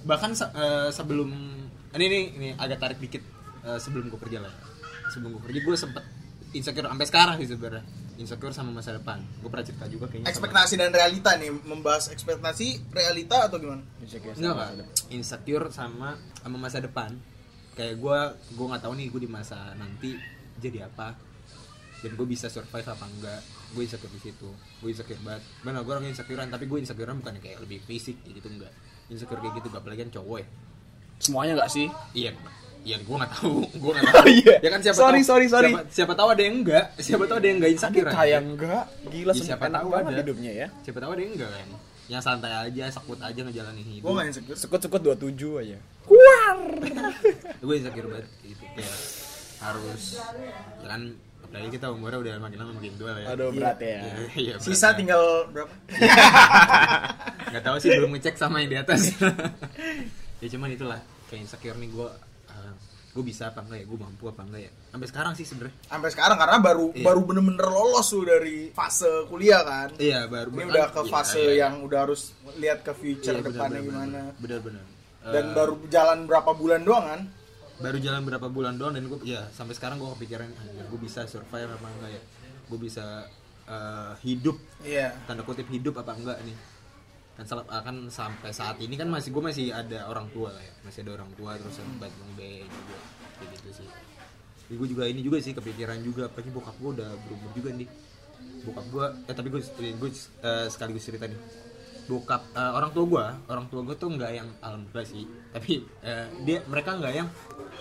bahkan 0.02 0.30
se- 0.32 0.48
eh, 0.48 0.88
sebelum 0.88 1.30
ini 1.92 2.04
nih 2.04 2.24
ini 2.32 2.48
agak 2.54 2.78
tarik 2.78 2.98
dikit 2.98 3.22
eh, 3.60 3.76
sebelum 3.76 4.06
gue 4.06 4.20
kerja 4.20 4.38
lah 4.38 4.48
ya. 4.48 4.62
sebelum 5.08 5.34
gue 5.34 5.42
kerja 5.44 5.60
gue 5.60 5.76
sempet 5.76 6.04
insecure 6.52 6.84
sampai 6.84 7.04
sekarang 7.04 7.34
sih 7.36 7.48
sebenarnya 7.48 7.82
insecure 8.16 8.50
sama 8.50 8.70
masa 8.72 8.90
depan 8.92 9.18
gue 9.36 9.46
pernah 9.46 9.62
cerita 9.62 9.86
juga 9.86 10.06
kayaknya 10.06 10.24
sama- 10.24 10.32
ekspektasi 10.32 10.74
dan 10.76 10.90
realita 10.90 11.30
nih 11.34 11.50
membahas 11.52 12.04
ekspektasi 12.08 12.66
realita 12.90 13.44
atau 13.44 13.56
gimana 13.56 13.82
Insecure 13.98 14.32
Enggak 14.32 14.46
sama 14.46 14.54
Pak. 14.54 14.62
masa 14.62 14.76
depan. 14.76 14.94
insecure 15.10 15.66
sama 15.68 16.08
sama 16.36 16.56
masa 16.56 16.78
depan 16.80 17.10
kayak 17.72 17.94
gue 17.96 18.18
gue 18.52 18.66
nggak 18.66 18.82
tahu 18.82 18.94
nih 18.94 19.06
gue 19.08 19.20
di 19.20 19.30
masa 19.30 19.58
nanti 19.74 20.10
jadi 20.56 20.86
apa 20.86 21.12
dan 21.98 22.10
gue 22.12 22.26
bisa 22.26 22.46
survive 22.46 22.84
apa 22.84 23.04
enggak 23.06 23.40
gue 23.68 23.82
insecure 23.82 24.10
di 24.10 24.20
situ 24.22 24.48
gue 24.52 24.88
insecure 24.88 25.20
banget 25.20 25.42
benar 25.60 25.80
gue 25.80 25.92
orang 25.92 26.06
insecurean 26.06 26.46
tapi 26.46 26.64
gue 26.64 26.78
insecurean 26.78 27.16
bukan 27.16 27.34
kayak 27.38 27.58
lebih 27.58 27.78
fisik 27.80 28.16
gitu 28.22 28.46
enggak 28.46 28.72
insecure 29.06 29.38
kayak 29.38 29.54
gitu 29.54 29.66
gak 29.68 29.80
apalagi 29.80 30.02
kan 30.02 30.12
cowok 30.12 30.38
ya 30.38 30.48
Semuanya 31.16 31.52
nggak 31.56 31.70
sih? 31.70 31.88
iya 32.12 32.30
iya 32.82 32.96
gue 32.98 33.16
nggak 33.16 33.32
tahu 33.32 33.64
gue 33.82 33.90
nggak 33.90 34.04
tahu 34.06 34.20
Oh, 34.20 34.28
iya. 34.28 34.54
ya 34.60 34.68
kan 34.68 34.80
siapa 34.80 34.96
Sorry, 34.98 35.20
tahu, 35.20 35.30
sorry, 35.32 35.46
sorry. 35.48 35.70
siapa, 35.70 35.82
siapa 35.90 36.12
tahu 36.14 36.28
ada 36.30 36.42
yang 36.42 36.56
enggak 36.60 36.84
siapa 37.06 37.24
tahu 37.24 37.36
ada 37.36 37.46
yang 37.46 37.56
enggak 37.56 37.72
insecure 37.72 38.06
Kayak 38.06 38.20
aja. 38.20 38.38
enggak. 38.38 38.84
Gila 39.06 39.32
Ya, 39.32 39.42
siapa 39.42 39.64
enak 39.66 39.80
tahu 39.80 39.90
ada. 39.92 40.10
hidupnya 40.14 40.52
ya. 40.54 40.66
siapa 40.82 40.98
tahu 40.98 41.10
ada 41.10 41.22
yang 41.22 41.32
enggak 41.34 41.50
kan 41.50 41.68
yang 42.06 42.22
santai 42.22 42.52
aja 42.54 42.84
sekut 42.86 43.18
aja 43.18 43.40
ngejalanin 43.42 43.82
hidup 43.82 44.04
gue 44.04 44.12
gak 44.14 44.26
insecure 44.28 44.54
Sekut-sekut 44.54 45.00
27 45.02 45.26
aja. 45.58 45.78
gue 47.58 47.74
insecure 47.74 48.06
banget 48.06 48.28
gitu 48.42 48.64
kayak 48.72 48.98
harus 49.56 50.02
ya 50.78 50.86
kan 50.86 51.02
apalagi 51.46 51.70
kita 51.72 51.86
umurnya 51.94 52.18
udah 52.18 52.32
makin 52.42 52.58
lama 52.58 52.72
makin 52.76 52.92
tua 52.98 53.10
lah 53.14 53.22
ya. 53.22 53.26
Aduh 53.32 53.48
berat 53.54 53.78
ya. 53.78 53.86
Iya, 53.86 54.14
iya, 54.34 54.54
berat 54.58 54.66
sisa 54.66 54.88
ya. 54.90 54.96
tinggal 54.98 55.22
berapa? 55.54 55.72
Nggak 57.54 57.62
tahu 57.62 57.76
sih 57.78 57.88
belum 57.94 58.10
ngecek 58.18 58.34
sama 58.36 58.56
yang 58.62 58.70
di 58.74 58.78
atas. 58.78 59.00
Ya 60.36 60.52
cuman 60.52 60.68
itulah 60.68 61.00
kayak 61.32 61.48
insecure 61.48 61.80
nih 61.80 61.88
gue 61.96 62.08
gue 63.16 63.24
bisa 63.24 63.48
apa 63.48 63.64
enggak 63.64 63.80
ya? 63.80 63.84
Gue 63.88 63.98
mampu 64.04 64.28
apa 64.28 64.44
enggak 64.44 64.68
ya? 64.68 64.72
Sampai 64.92 65.08
sekarang 65.08 65.32
sih 65.32 65.48
sebenarnya. 65.48 65.76
Sampai 65.88 66.10
sekarang 66.12 66.36
karena 66.36 66.56
baru 66.60 66.86
Iya. 66.92 67.04
baru 67.08 67.20
bener-bener 67.24 67.68
lolos 67.72 68.06
tuh 68.12 68.28
dari 68.28 68.68
fase 68.76 69.08
kuliah 69.32 69.64
kan. 69.64 69.88
Iya 69.96 70.28
baru 70.28 70.52
ini 70.52 70.68
udah 70.68 70.92
ke 70.92 71.00
iya, 71.00 71.08
fase 71.08 71.40
iya, 71.40 71.48
iya. 71.48 71.60
yang 71.64 71.74
udah 71.80 71.98
harus 72.04 72.36
lihat 72.60 72.84
ke 72.84 72.92
future 72.92 73.40
Iya, 73.40 73.48
depannya 73.48 73.80
gimana. 73.80 74.20
benar 74.36 74.60
dan 75.26 75.44
Eh, 75.50 75.54
baru 75.58 75.74
jalan 75.90 76.18
berapa 76.28 76.50
bulan 76.54 76.86
doang 76.86 77.04
kan 77.08 77.20
baru 77.76 77.98
jalan 78.00 78.24
berapa 78.24 78.48
bulan 78.48 78.80
doang 78.80 78.96
dan 78.96 79.04
gue 79.04 79.20
ya 79.28 79.44
sampai 79.52 79.76
sekarang 79.76 80.00
gue 80.00 80.08
kepikiran 80.16 80.48
gue 80.88 81.00
bisa 81.00 81.28
survive 81.28 81.68
apa 81.68 81.86
enggak 81.86 82.10
ya? 82.16 82.22
Gue 82.66 82.78
bisa 82.80 83.04
eh, 83.68 84.12
hidup 84.24 84.56
iya. 84.80 85.12
tanda 85.28 85.44
kutip 85.44 85.68
hidup 85.68 86.00
apa 86.00 86.16
enggak 86.16 86.38
nih? 86.46 86.56
Kan 87.36 87.44
sel- 87.44 87.68
akan 87.68 88.08
sampai 88.08 88.48
saat 88.48 88.80
ini 88.80 88.96
kan 88.96 89.12
masih 89.12 89.28
gue 89.28 89.44
masih 89.44 89.66
ada 89.76 90.08
orang 90.08 90.24
tua 90.32 90.56
lah 90.56 90.62
ya 90.64 90.72
masih 90.88 91.04
ada 91.04 91.20
orang 91.20 91.30
tua 91.36 91.52
terus 91.60 91.76
sempat 91.76 92.08
bang 92.08 92.32
B 92.32 92.40
juga 92.64 92.96
kayak 93.36 93.48
gitu 93.60 93.68
sih. 93.84 93.88
Jadi 94.66 94.74
gue 94.80 94.88
juga 94.96 95.04
ini 95.06 95.20
juga 95.20 95.38
sih 95.44 95.52
kepikiran 95.52 96.00
juga 96.00 96.32
apalagi 96.32 96.50
bokap 96.50 96.76
gue 96.80 96.90
udah 96.96 97.10
berumur 97.28 97.50
juga 97.52 97.70
nih. 97.76 97.88
Bokap 98.64 98.86
gue 98.88 99.06
eh 99.28 99.34
tapi 99.36 99.48
gue 99.52 99.60
gue 100.00 100.10
eh, 100.42 100.66
sekaligus 100.72 101.04
cerita 101.04 101.28
nih 101.28 101.65
bokap 102.06 102.42
eh, 102.52 102.72
orang 102.72 102.90
tua 102.90 103.04
gue 103.04 103.24
orang 103.48 103.66
tua 103.66 103.80
gue 103.82 103.94
tuh 103.94 104.08
nggak 104.08 104.30
yang 104.32 104.48
alhamdulillah 104.60 105.04
sih. 105.04 105.24
Tapi 105.50 105.72
eh, 106.00 106.26
dia 106.42 106.58
mereka 106.64 106.94
nggak 106.94 107.12
yang 107.12 107.28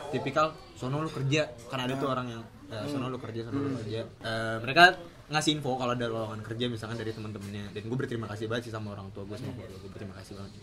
tipikal 0.10 0.50
sono 0.74 1.00
lu 1.00 1.10
kerja 1.10 1.46
kan 1.68 1.80
ada 1.80 1.96
tuh 1.96 2.08
orang 2.08 2.28
yang 2.30 2.42
eh, 2.68 2.86
sono 2.88 3.08
lu 3.08 3.18
kerja 3.18 3.42
sono 3.44 3.60
lu 3.60 3.78
kerja. 3.80 4.02
Eh, 4.04 4.58
mereka 4.60 4.98
ngasih 5.26 5.58
info 5.58 5.74
kalau 5.74 5.92
ada 5.92 6.06
lowongan 6.06 6.42
kerja 6.44 6.66
misalkan 6.68 6.96
dari 6.96 7.10
teman-temannya 7.10 7.72
dan 7.72 7.82
gue 7.82 7.98
berterima 7.98 8.26
kasih 8.28 8.46
banget 8.46 8.70
sih 8.70 8.74
sama 8.74 8.92
orang 8.92 9.10
tua 9.10 9.24
gue 9.24 9.34
sama 9.36 9.54
keluarga 9.54 9.76
gue 9.76 9.90
berterima 9.90 10.16
kasih 10.18 10.34
banget. 10.36 10.54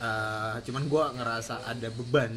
Eh, 0.00 0.56
cuman 0.62 0.82
gue 0.86 1.04
ngerasa 1.14 1.54
ada 1.62 1.88
beban 1.90 2.32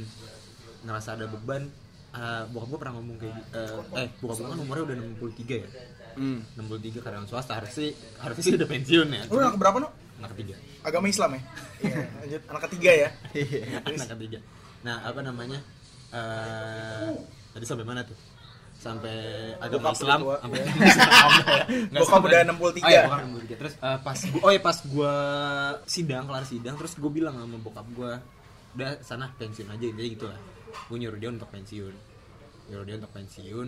ngerasa 0.84 1.10
ada 1.14 1.26
beban. 1.28 1.64
Eh, 2.12 2.44
bokap 2.48 2.68
gue 2.70 2.80
pernah 2.80 2.94
ngomong 2.96 3.18
kayak 3.18 3.34
gi- 3.34 3.48
eh, 3.54 3.76
eh 3.98 4.08
bokap 4.18 4.36
gue 4.38 4.48
kan 4.48 4.60
umurnya 4.62 4.84
udah 4.86 4.96
63 5.20 5.56
ya? 5.58 5.70
Hmm. 6.16 6.40
63 6.56 7.04
karyawan 7.04 7.28
swasta 7.28 7.60
harusnya 7.60 7.92
harusnya 8.18 8.44
sih 8.46 8.56
udah 8.56 8.70
pensiun 8.70 9.08
ya. 9.10 9.24
Lu 9.28 9.36
anak 9.38 9.56
berapa 9.58 9.78
no 9.78 9.90
anak 10.20 10.30
ketiga. 10.38 10.56
Agama 10.86 11.06
Islam 11.12 11.30
ya? 11.36 11.42
Iya. 11.84 11.98
Lanjut. 12.22 12.42
Anak 12.50 12.62
ketiga 12.70 12.92
ya? 12.94 13.10
Anak 13.84 14.10
ketiga. 14.16 14.40
Nah 14.86 14.96
apa 15.04 15.20
namanya? 15.26 15.60
Eh 16.14 17.10
tadi 17.56 17.66
sampai 17.66 17.86
mana 17.88 18.02
tuh? 18.04 18.18
Sampai 18.76 19.18
agama 19.64 19.90
Bokap 19.92 19.98
Islam. 19.98 20.20
sampai 20.44 20.60
Nggak 21.90 22.02
Bokap 22.04 22.22
udah 22.28 22.40
63. 22.44 22.86
oh 22.86 22.90
iya 22.92 23.02
bokap 23.08 23.20
63 23.56 23.62
terus 23.62 23.74
eh, 23.80 23.98
pas 24.04 24.20
gua, 24.20 24.42
oh 24.44 24.52
ya 24.52 24.62
pas 24.62 24.78
gua 24.92 25.14
sidang 25.88 26.24
kelar 26.28 26.46
sidang 26.46 26.76
terus 26.76 26.94
gue 27.00 27.12
bilang 27.12 27.36
sama 27.40 27.58
bokap 27.58 27.88
gua 27.96 28.20
udah 28.76 29.00
sana 29.00 29.32
pensiun 29.40 29.72
aja 29.72 29.86
intinya 29.88 30.10
gitu 30.12 30.26
lah. 30.28 30.40
Gue 30.92 30.98
nyuruh 31.00 31.16
dia 31.16 31.32
untuk 31.32 31.48
pensiun. 31.48 31.96
Nyuruh 32.68 32.84
dia 32.84 32.96
untuk 33.00 33.12
pensiun. 33.16 33.68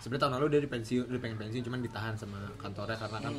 Sebenarnya 0.00 0.22
tahun 0.24 0.34
lalu 0.40 0.46
dia 0.56 0.60
di 0.64 0.70
pensiun 0.72 1.04
dia 1.12 1.20
pengen 1.20 1.36
pensiun 1.36 1.62
cuman 1.68 1.80
ditahan 1.84 2.14
sama 2.16 2.40
kantornya 2.56 2.96
karena 2.96 3.18
kan 3.28 3.34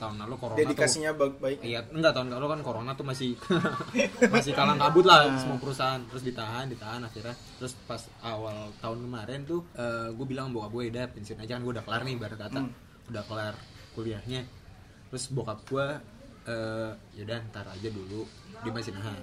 tahun 0.00 0.16
lalu 0.16 0.34
corona 0.34 0.56
tuh 0.56 0.64
dedikasinya 0.64 1.10
ba- 1.12 1.36
baik 1.36 1.58
Iya, 1.60 1.80
enggak 1.92 2.12
tahun 2.16 2.32
lalu 2.32 2.46
kan 2.48 2.60
corona 2.64 2.90
tuh 2.96 3.04
masih 3.04 3.36
masih 4.34 4.52
kalang 4.52 4.80
kabut 4.80 5.04
lah 5.04 5.28
semua 5.36 5.60
perusahaan 5.60 6.00
terus 6.08 6.24
ditahan, 6.24 6.66
ditahan 6.66 7.04
akhirnya. 7.04 7.36
Terus 7.60 7.76
pas 7.84 8.00
awal 8.20 8.72
tahun 8.80 9.04
kemarin 9.04 9.44
tuh 9.44 9.60
gue 10.10 10.26
bilang 10.26 10.50
bokap 10.50 10.72
gue 10.72 10.88
udah 10.88 11.04
pensiun 11.12 11.38
aja 11.38 11.54
kan 11.54 11.62
gue 11.62 11.72
udah 11.76 11.84
kelar 11.84 12.02
nih 12.02 12.16
baru 12.16 12.36
kata 12.40 12.60
udah 13.12 13.22
kelar 13.28 13.54
kuliahnya. 13.92 14.42
Terus 15.12 15.24
bokap 15.28 15.60
gue 15.68 15.86
eh 16.48 16.90
yaudah 17.14 17.38
ntar 17.52 17.68
aja 17.68 17.88
dulu. 17.88 18.24
Dia 18.64 18.72
masih 18.72 18.96
nahan. 18.96 19.20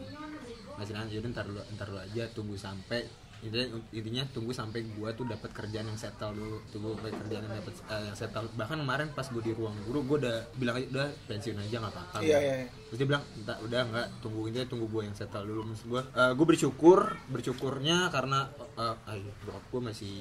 Masih 0.78 0.94
nahan 0.94 1.10
yaudah 1.10 1.30
ntar 1.34 1.46
dulu 1.50 1.62
ntar 1.74 1.88
dulu 1.90 2.00
aja 2.00 2.24
tunggu 2.32 2.54
sampai 2.54 3.02
intinya, 3.48 3.68
intinya 3.96 4.24
tunggu 4.36 4.52
sampai 4.52 4.84
gua 4.94 5.16
tuh 5.16 5.24
dapat 5.24 5.50
kerjaan 5.56 5.88
yang 5.88 5.96
settle 5.96 6.36
dulu. 6.36 6.58
Tunggu 6.70 7.00
sampai 7.00 7.12
kerjaan 7.16 7.44
yang 7.48 7.56
dapat 7.64 7.74
eh, 7.88 8.04
yang 8.12 8.18
settle. 8.20 8.48
Bahkan 8.54 8.78
kemarin 8.84 9.08
pas 9.16 9.28
gue 9.32 9.44
di 9.44 9.52
ruang 9.56 9.76
guru 9.88 10.00
gue 10.04 10.18
udah 10.28 10.38
bilang 10.60 10.76
aja 10.78 10.88
udah 10.92 11.08
pensiun 11.26 11.58
aja 11.58 11.76
nggak 11.80 11.94
apa-apa. 11.96 12.18
Iya, 12.20 12.38
iya, 12.38 12.54
iya. 12.64 12.68
terus 12.92 12.98
dia 13.00 13.08
bilang 13.08 13.24
udah 13.40 13.82
nggak 13.88 14.08
tunggu 14.20 14.40
intinya 14.52 14.68
tunggu 14.68 14.86
gue 14.92 15.02
yang 15.08 15.16
settle 15.16 15.46
dulu. 15.48 15.62
Maksud 15.72 15.86
gue 15.88 16.02
gue 16.12 16.46
bersyukur 16.46 17.00
bersyukurnya 17.32 18.12
karena 18.12 18.52
uh, 18.76 18.96
ayo 19.10 19.32
bokap 19.48 19.64
gue 19.72 19.82
masih 19.90 20.16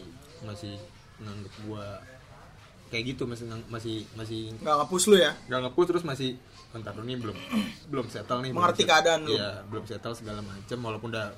masih 0.46 0.74
nganggep 1.18 1.54
gue 1.66 1.86
kayak 2.86 3.04
gitu 3.18 3.26
masih 3.26 3.50
masih 3.66 4.06
masih 4.14 4.54
nggak 4.62 4.76
ngapus 4.78 5.02
lu 5.10 5.16
ya? 5.18 5.34
Nggak 5.50 5.60
ngepus 5.66 5.86
terus 5.90 6.04
masih 6.06 6.38
entar 6.76 6.92
dulu 6.92 7.08
nih 7.08 7.16
belum 7.16 7.36
belum 7.88 8.06
settle 8.12 8.40
nih 8.44 8.52
Mengerti 8.52 8.84
keadaan 8.84 9.24
lu. 9.24 9.32
iya 9.32 9.64
belum 9.64 9.84
settle 9.88 10.12
segala 10.12 10.44
macam 10.44 10.78
walaupun 10.84 11.08
udah 11.08 11.32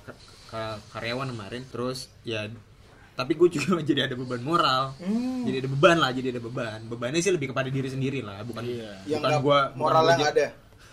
karyawan 0.94 1.28
kemarin 1.32 1.62
terus 1.68 2.08
ya 2.24 2.48
tapi 3.18 3.34
gue 3.34 3.48
juga 3.50 3.82
jadi 3.90 4.06
ada 4.06 4.14
beban 4.14 4.38
moral. 4.46 4.94
Hmm. 5.02 5.42
jadi 5.42 5.66
ada 5.66 5.68
beban 5.74 5.96
lah 5.98 6.10
jadi 6.14 6.38
ada 6.38 6.40
beban. 6.40 6.78
Bebannya 6.86 7.18
sih 7.18 7.34
lebih 7.34 7.50
kepada 7.50 7.66
diri 7.66 7.90
sendiri 7.90 8.22
lah 8.22 8.46
bukan 8.46 8.62
yang 9.10 9.18
bukan 9.18 9.42
gue 9.42 9.58
moralnya 9.74 10.14
nggak 10.22 10.32
ada. 10.38 10.48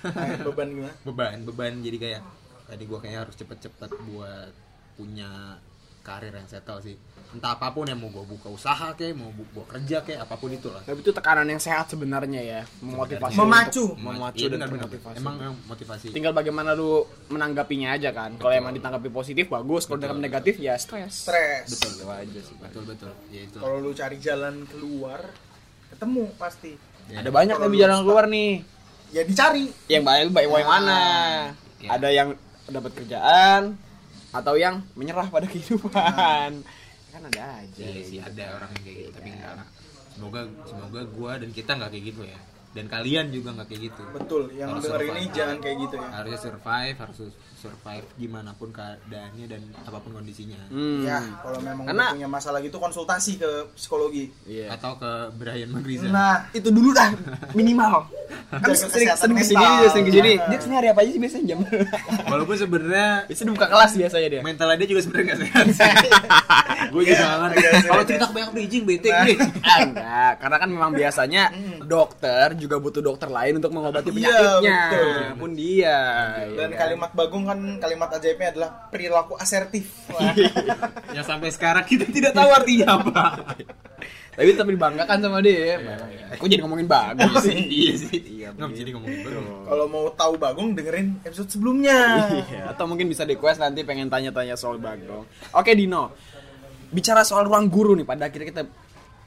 Nah, 0.10 0.42
beban 0.50 0.68
gimana? 0.74 0.96
Beban 1.06 1.38
beban. 1.46 1.74
Jadi 1.86 1.98
kayak 2.02 2.22
tadi 2.66 2.84
gue 2.90 2.98
kayaknya 2.98 3.20
harus 3.30 3.36
cepet-cepet 3.38 3.92
buat 4.10 4.52
punya 4.98 5.62
karir 6.06 6.30
yang 6.30 6.46
settle 6.46 6.78
sih 6.80 6.94
entah 7.28 7.52
apa 7.52 7.68
pun 7.70 7.84
yang 7.84 7.98
mau 7.98 8.08
gue 8.08 8.24
buka 8.24 8.48
usaha 8.48 8.94
kayak 8.94 9.12
mau 9.12 9.28
bu- 9.28 9.44
gua 9.52 9.66
kerja 9.68 10.00
kayak 10.00 10.24
apa 10.24 10.38
pun 10.38 10.48
itu 10.50 10.70
lah 10.70 10.80
Tapi 10.80 11.02
itu 11.02 11.12
tekanan 11.12 11.44
yang 11.44 11.58
sehat 11.58 11.90
sebenarnya 11.90 12.40
ya, 12.40 12.62
memotivasi. 12.80 13.36
Memacu. 13.36 13.84
untuk- 13.92 14.00
Memacu 14.00 14.38
Iya, 14.38 14.48
dan 14.48 14.70
benar, 14.70 14.88
emang 15.12 15.36
emang 15.36 15.56
motivasi 15.66 16.06
tinggal 16.12 16.32
bagaimana 16.32 16.72
lu 16.72 17.04
menanggapinya 17.28 17.92
aja 17.92 18.14
kan. 18.14 18.38
Kalau 18.38 18.54
emang 18.54 18.72
ditanggapi 18.72 19.10
positif 19.10 19.50
bagus, 19.50 19.84
kalau 19.84 19.98
ditanggapi 19.98 20.24
negatif 20.24 20.56
ya 20.58 20.78
stres. 20.78 21.28
stres 21.28 21.68
Betul 21.68 21.92
itu 21.92 22.06
aja 22.08 22.40
sih. 22.40 22.56
Betul 22.56 22.84
betul 22.86 23.12
ya 23.28 23.42
itu 23.42 23.58
kalau 23.58 23.78
lu 23.80 23.92
cari 23.92 24.16
jalan 24.18 24.56
keluar 24.66 25.20
ketemu 25.90 26.24
pasti 26.38 26.72
Ya. 27.06 27.20
Ada 27.20 27.30
banyak 27.30 27.56
tapi 27.60 27.76
jalan 27.76 28.00
keluar 28.02 28.26
nih. 28.26 28.64
ya 29.12 29.22
dicari 29.22 29.70
Yang 29.86 30.04
baik 30.04 30.28
baik 30.32 30.48
yang 30.56 30.66
mana? 30.66 31.00
Ya. 31.78 31.90
Ada 31.92 32.08
yang 32.10 32.30
dapat 32.66 32.92
kerjaan 32.96 33.62
atau 34.36 34.60
yang 34.60 34.84
menyerah 34.94 35.32
pada 35.32 35.48
kehidupan. 35.48 36.52
Kan 37.10 37.22
ada 37.32 37.64
aja. 37.64 37.80
Iya 37.80 38.02
sih 38.04 38.20
ada 38.20 38.60
orang 38.60 38.70
yang 38.76 38.84
kayak 38.84 38.98
gitu 39.00 39.10
tapi 39.16 39.30
enggak 39.32 39.54
lah. 39.56 39.68
Semoga 40.12 40.42
semoga 40.68 41.02
gua 41.08 41.32
dan 41.40 41.50
kita 41.52 41.72
nggak 41.76 41.90
kayak 41.92 42.06
gitu 42.12 42.22
ya. 42.28 42.40
Dan 42.76 42.92
kalian 42.92 43.32
juga 43.32 43.56
nggak 43.56 43.68
kayak 43.72 43.82
gitu. 43.88 44.04
betul 44.12 44.44
yang 44.52 44.68
Harus 44.76 44.84
denger 44.84 45.00
survive. 45.00 45.16
ini 45.16 45.24
jangan 45.32 45.58
kayak 45.64 45.78
gitu 45.88 45.96
ya 45.96 46.08
Harusnya 46.12 46.40
survive, 46.44 46.96
harus 47.00 47.18
survive 47.66 48.06
gimana 48.16 48.52
pun 48.52 48.70
keadaannya 48.70 49.46
dan 49.48 49.62
apa 49.80 49.98
pun 49.98 50.14
kondisinya. 50.14 50.62
Hmm. 50.68 51.02
ya 51.02 51.18
kalau 51.40 51.58
memang 51.60 51.86
Karena- 51.86 52.12
punya 52.12 52.30
masalah 52.30 52.60
gitu 52.60 52.78
konsultasi 52.78 53.36
ke 53.36 53.50
psikologi 53.74 54.30
Iya. 54.46 54.70
Atau 54.72 54.96
ke 54.96 55.12
Brian 55.34 55.70
Magriza. 55.70 56.06
nah 56.08 56.46
Itu 56.52 56.70
dulu 56.70 56.92
dah 56.92 57.10
minimal. 57.52 58.06
Kan 58.56 58.72
sering 58.72 59.10
sering 59.12 59.36
ke 59.36 59.44
sini 59.44 59.62
dia 59.62 59.90
sering 59.90 60.06
ke 60.06 60.14
sini. 60.14 60.32
Jangan. 60.34 60.48
Dia 60.48 60.58
ke 60.58 60.64
sini 60.64 60.76
hari 60.76 60.88
apa 60.88 61.00
aja 61.00 61.10
sih 61.10 61.20
biasanya 61.20 61.46
jam? 61.48 61.60
Walaupun 62.32 62.56
sebenarnya 62.56 63.08
Biasanya 63.26 63.52
buka 63.52 63.68
kelas 63.68 63.92
biasanya 63.96 64.28
dia. 64.30 64.42
mentalnya 64.42 64.78
dia 64.78 64.88
juga 64.88 65.02
sebenarnya 65.02 65.26
nggak 65.28 65.40
sehat. 65.42 65.66
gue 66.94 67.02
juga 67.04 67.18
nggak 67.20 67.40
ngerti. 67.40 67.58
Iya, 67.58 67.70
iya, 67.72 67.82
Kalau 67.84 67.98
iya. 67.98 68.08
cerita 68.08 68.26
banyak 68.28 68.50
bridging 68.52 68.84
bete 68.84 69.08
Nah. 69.08 69.24
gue. 69.24 69.36
Ah, 69.62 69.78
enggak, 69.80 70.32
karena 70.38 70.58
kan 70.58 70.70
memang 70.70 70.92
biasanya 70.92 71.44
dokter 71.82 72.46
juga 72.56 72.76
butuh 72.78 73.02
dokter 73.02 73.28
lain 73.28 73.54
untuk 73.56 73.72
mengobati 73.72 74.10
Iya, 74.10 74.16
penyakitnya. 74.16 74.80
betul. 74.86 75.16
Pun 75.38 75.52
dia. 75.54 75.98
Dan 76.52 76.70
kalimat 76.72 77.12
Bagong 77.14 77.46
kan 77.46 77.55
kalimat 77.80 78.10
ajaibnya 78.16 78.48
adalah 78.56 78.70
perilaku 78.92 79.34
asertif. 79.40 79.90
Wah. 80.12 80.34
Ya 81.16 81.22
sampai 81.24 81.50
sekarang 81.52 81.88
kita 81.88 82.08
tidak 82.12 82.36
tahu 82.36 82.50
artinya 82.52 83.00
apa. 83.00 83.24
Tapi 84.36 84.52
tetap 84.52 84.68
dibanggakan 84.68 85.18
sama 85.24 85.40
dia. 85.40 85.80
Eh, 85.80 86.36
kok 86.36 86.48
jadi 86.52 86.60
ngomongin 86.60 86.92
bagus 86.92 87.48
sih? 87.48 87.56
iya 87.72 87.94
sih. 87.96 88.20
Iya, 88.44 88.52
jadi 88.52 88.92
ngomongin 88.92 89.24
betul. 89.24 89.44
Kalau 89.64 89.86
mau 89.88 90.06
tahu 90.12 90.36
Bagong 90.36 90.76
dengerin 90.76 91.24
episode 91.24 91.48
sebelumnya. 91.48 92.28
Iya, 92.36 92.76
atau 92.76 92.84
mungkin 92.84 93.08
bisa 93.08 93.24
request 93.24 93.64
nanti 93.64 93.88
pengen 93.88 94.12
tanya-tanya 94.12 94.60
soal 94.60 94.76
Bagong. 94.76 95.24
Oke 95.56 95.72
Dino, 95.72 96.12
bicara 96.92 97.24
soal 97.24 97.48
ruang 97.48 97.72
guru 97.72 97.96
nih, 97.96 98.04
pada 98.04 98.28
akhirnya 98.28 98.52
kita 98.52 98.64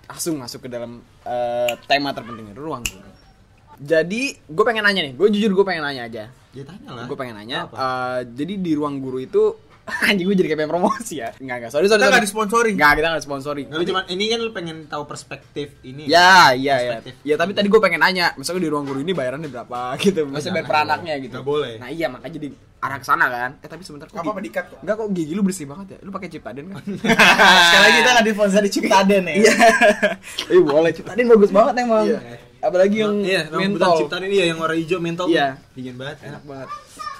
langsung 0.08 0.36
masuk 0.36 0.64
ke 0.64 0.68
dalam 0.68 1.00
eh, 1.24 1.72
tema 1.88 2.12
terpenting 2.12 2.52
ruang 2.52 2.84
guru. 2.84 3.08
Jadi, 3.78 4.34
gue 4.34 4.64
pengen 4.66 4.84
nanya 4.84 5.06
nih, 5.08 5.14
gue 5.14 5.28
jujur 5.32 5.54
gue 5.54 5.64
pengen 5.64 5.86
nanya 5.86 6.04
aja. 6.04 6.24
Ya 6.52 6.62
tanya 6.64 6.88
lah. 6.94 7.04
Gue 7.04 7.16
pengen 7.16 7.36
nanya, 7.36 7.68
Apa? 7.68 7.74
eh, 7.76 8.18
jadi 8.32 8.54
di 8.56 8.72
ruang 8.72 8.98
guru 8.98 9.20
itu 9.20 9.42
anjing 10.04 10.28
gue 10.28 10.36
jadi 10.36 10.48
kayak 10.52 10.60
pengen 10.64 10.72
promosi 10.76 11.14
ya. 11.16 11.32
Enggak, 11.40 11.56
enggak, 11.64 11.70
sorry, 11.72 11.88
sorry. 11.88 11.96
Kita 11.96 12.04
sorry. 12.04 12.12
nggak 12.12 12.24
disponsori. 12.28 12.70
Enggak, 12.76 12.92
kita 13.00 13.06
enggak 13.08 13.24
sponsori. 13.24 13.62
Nggak, 13.64 13.78
lu 13.80 13.84
cuman 13.88 14.04
ini 14.12 14.24
kan 14.28 14.38
lu 14.44 14.50
pengen 14.52 14.76
tahu 14.84 15.02
perspektif 15.08 15.68
ini. 15.80 16.04
Ya, 16.04 16.52
iya, 16.52 16.74
ya. 16.76 16.76
Perspektif. 17.00 17.12
Ya, 17.24 17.34
tapi 17.40 17.52
tadi 17.56 17.68
gue 17.72 17.80
pengen 17.80 18.00
nanya, 18.04 18.36
misalnya 18.36 18.68
di 18.68 18.70
ruang 18.72 18.84
guru 18.84 19.00
ini 19.00 19.16
bayarannya 19.16 19.48
berapa 19.48 19.78
gitu. 20.04 20.28
Maksudnya 20.28 20.60
bayar 20.60 20.66
per 20.68 20.74
jangan, 20.76 20.88
anaknya 20.92 21.12
nggak 21.16 21.24
gitu. 21.24 21.38
boleh. 21.40 21.40
Nggak 21.40 21.48
boleh. 21.48 21.72
Nah, 21.80 21.88
iya 21.88 22.06
makanya 22.12 22.34
jadi 22.36 22.48
arah 22.78 22.98
ke 23.00 23.06
sana 23.08 23.26
kan. 23.26 23.50
Eh, 23.58 23.68
tapi 23.68 23.82
sebentar 23.82 24.06
kok 24.06 24.20
Apa 24.20 24.30
apa 24.30 24.40
dikat 24.44 24.64
kok? 24.70 24.78
Enggak 24.84 24.96
kok 25.00 25.08
gigi 25.10 25.32
lu 25.34 25.42
bersih 25.42 25.66
banget 25.66 25.86
ya. 25.96 25.98
Lu 26.04 26.10
pakai 26.12 26.28
Ciptaden 26.28 26.64
kan? 26.68 26.82
Sekali 27.66 27.82
lagi 27.82 27.96
kita 27.96 28.10
nggak 28.12 28.26
disponsori 28.28 28.68
Ciptaden 28.68 29.22
ya. 29.24 29.34
Iya. 29.40 29.54
Eh 30.52 30.60
boleh 30.60 30.92
Ciptaden 30.92 31.26
bagus 31.26 31.50
banget 31.50 31.74
emang. 31.80 32.04
Iya. 32.06 32.20
Apalagi 32.58 32.96
yang 33.00 33.14
iya, 33.22 33.46
yang 33.50 33.78
mentol. 33.78 34.02
ciptaan 34.02 34.22
ini 34.26 34.36
ya 34.42 34.46
yang 34.50 34.58
warna 34.58 34.76
hijau 34.76 34.98
mentol. 34.98 35.26
Iya. 35.30 35.58
Dingin 35.74 35.94
banget. 35.94 36.16
Enak 36.26 36.42
banget. 36.42 36.68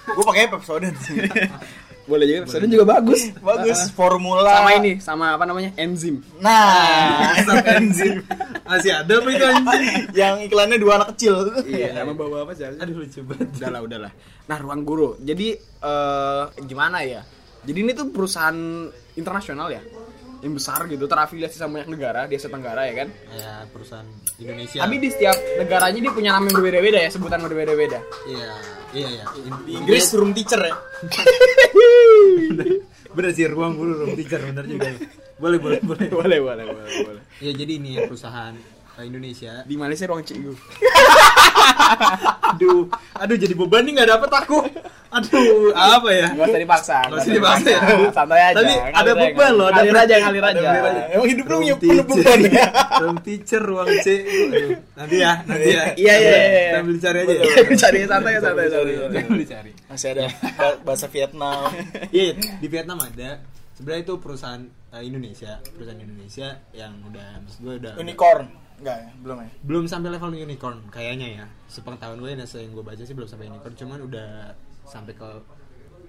Gue 0.09 0.25
pakai 0.25 0.51
Pepsodent 0.51 0.97
sih. 1.05 1.17
Boleh 2.09 2.25
juga. 2.25 2.39
Ciptaden 2.49 2.71
juga 2.73 2.87
bagus. 2.89 3.21
Bagus. 3.53 3.79
Formula. 3.93 4.49
Sama 4.49 4.71
ini, 4.81 4.93
sama 4.99 5.27
apa 5.37 5.45
namanya? 5.45 5.77
Enzim. 5.77 6.25
Nah, 6.41 7.37
Asap 7.37 7.69
enzim. 7.77 8.25
Masih 8.65 8.97
ada 8.97 9.13
apa 9.21 9.29
itu 9.29 9.45
yang 10.17 10.41
iklannya 10.41 10.81
dua 10.81 11.05
anak 11.05 11.13
kecil. 11.15 11.53
Iya, 11.69 12.01
sama 12.01 12.17
bawa 12.17 12.49
apa 12.49 12.57
sih? 12.57 12.65
Aduh 12.65 13.05
lucu 13.05 13.21
banget. 13.29 13.53
Udahlah, 13.61 13.81
udahlah. 13.85 14.13
Nah, 14.49 14.57
ruang 14.57 14.83
guru. 14.89 15.21
Jadi 15.21 15.53
eh 15.61 16.43
gimana 16.65 17.05
ya? 17.05 17.21
Jadi 17.69 17.79
ini 17.85 17.93
tuh 17.93 18.09
perusahaan 18.09 18.89
internasional 19.21 19.69
ya? 19.69 19.85
Yang 20.39 20.53
besar 20.63 20.81
gitu, 20.87 21.05
terafiliasi 21.11 21.59
sama 21.59 21.83
banyak 21.83 21.91
negara 21.99 22.21
di 22.31 22.39
Asia 22.39 22.47
Tenggara 22.47 22.87
ya 22.87 22.95
kan? 23.03 23.09
Ya 23.35 23.67
perusahaan 23.75 24.07
Indonesia. 24.39 24.79
Tapi 24.87 24.95
di 25.03 25.09
setiap 25.11 25.37
negaranya 25.59 25.99
dia 25.99 26.13
punya 26.15 26.31
nama 26.35 26.47
yang 26.47 26.57
berbeda-beda 26.63 26.99
ya, 27.03 27.11
sebutan 27.11 27.43
berbeda-beda. 27.43 27.99
Iya, 28.31 28.51
iya 28.95 29.09
ya. 29.19 29.25
Di 29.67 29.73
Inggris 29.75 30.07
room 30.15 30.31
teacher 30.31 30.63
ya. 30.63 30.75
bener 33.19 33.35
sih 33.35 33.51
ruang 33.51 33.75
guru 33.75 34.07
room 34.07 34.15
teacher 34.15 34.39
bener 34.39 34.63
juga. 34.71 34.95
Boleh, 35.39 35.59
boleh, 35.59 35.79
boleh. 35.83 36.07
boleh, 36.19 36.39
boleh, 36.43 36.65
boleh, 36.67 36.95
boleh. 37.07 37.23
Ya 37.39 37.55
jadi 37.55 37.79
ini 37.79 37.99
ya 37.99 38.11
perusahaan 38.11 38.55
eh, 38.99 39.05
Indonesia. 39.07 39.63
Di 39.63 39.75
Malaysia 39.79 40.07
ruang 40.11 40.27
cikgu. 40.27 40.55
Aduh, 42.49 42.89
aduh 43.13 43.37
jadi 43.37 43.53
beban 43.53 43.85
nih 43.85 44.01
nggak 44.01 44.11
dapet 44.19 44.31
aku. 44.33 44.59
Aduh, 45.09 45.73
apa 45.73 46.09
ya? 46.13 46.29
Gak 46.37 46.47
usah 46.53 46.61
dipaksa. 46.61 46.99
Nggak 47.09 47.21
usah 47.25 47.33
dipaksa 47.33 47.69
ya. 47.73 47.81
Santai 48.17 48.41
aja. 48.53 48.61
Tapi 48.61 48.75
ada 48.93 49.13
beban 49.17 49.53
loh, 49.57 49.67
ada 49.73 49.81
Ngalir 49.81 49.97
aja, 49.97 50.15
ngalir 50.21 50.45
aja. 50.45 50.69
Emang 51.17 51.29
hidup 51.33 51.47
lu 51.49 51.57
punya 51.65 51.75
beban 51.81 52.39
ya. 52.45 52.67
Room 53.01 53.19
teacher, 53.25 53.63
ruang 53.65 53.89
C. 54.05 54.09
Nanti 54.93 55.17
ya, 55.17 55.33
nanti 55.49 55.69
ya. 55.73 55.83
Iya, 56.03 56.15
iya, 56.15 56.15
iya. 56.21 56.61
Kita 56.69 56.79
ambil 56.85 56.97
cari 57.01 57.19
aja. 57.25 57.35
Cari 57.89 57.99
santai, 58.05 58.33
santai, 58.37 58.65
santai. 58.69 58.93
Kita 59.09 59.19
ambil 59.33 59.47
cari. 59.49 59.71
Masih 59.89 60.09
ada 60.13 60.25
ba- 60.61 60.79
bahasa 60.85 61.07
Vietnam. 61.09 61.69
Iya, 62.17 62.33
di 62.61 62.69
Vietnam 62.69 62.99
ada. 63.01 63.41
Sebenarnya 63.73 64.03
itu 64.05 64.15
perusahaan 64.21 64.63
eh, 64.93 65.03
Indonesia, 65.07 65.63
perusahaan 65.73 66.01
Indonesia 66.03 66.49
yang 66.75 66.93
udah 67.09 67.29
maksud 67.47 67.61
gue 67.65 67.75
udah 67.81 67.93
Unicorn. 67.97 68.47
Enggak 68.79 68.99
ya, 69.03 69.11
belum 69.19 69.37
ya. 69.43 69.49
belum 69.67 69.85
sampai 69.91 70.09
level 70.15 70.31
unicorn 70.39 70.79
kayaknya 70.95 71.43
ya. 71.43 71.47
Sepengetahuan 71.67 72.23
gue 72.23 72.31
yang 72.31 72.73
gue 72.75 72.85
baca 72.87 73.03
sih 73.03 73.11
belum 73.11 73.27
sampai 73.27 73.51
unicorn, 73.51 73.75
cuman 73.75 73.99
udah 74.07 74.55
sampai 74.89 75.13
ke 75.15 75.29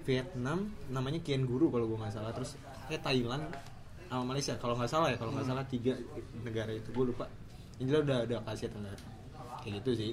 Vietnam 0.08 0.72
namanya 0.88 1.20
Kian 1.20 1.44
Guru 1.44 1.68
kalau 1.68 1.86
gue 1.86 1.98
nggak 2.00 2.14
salah. 2.16 2.32
Terus 2.32 2.56
kayak 2.88 3.04
Thailand 3.04 3.44
sama 4.08 4.22
Malaysia. 4.34 4.56
Kalau 4.56 4.74
nggak 4.74 4.90
salah 4.90 5.08
ya 5.12 5.16
kalau 5.20 5.32
nggak 5.36 5.46
salah 5.46 5.64
tiga 5.68 5.94
negara 6.42 6.72
itu. 6.72 6.88
Gue 6.90 7.12
lupa. 7.12 7.28
Ini 7.80 7.88
udah 7.96 8.28
udah 8.28 8.38
ke 8.44 8.50
Asia 8.52 8.68
Tenggara 8.68 8.98
kayak 9.60 9.84
gitu 9.84 9.90
sih. 9.96 10.10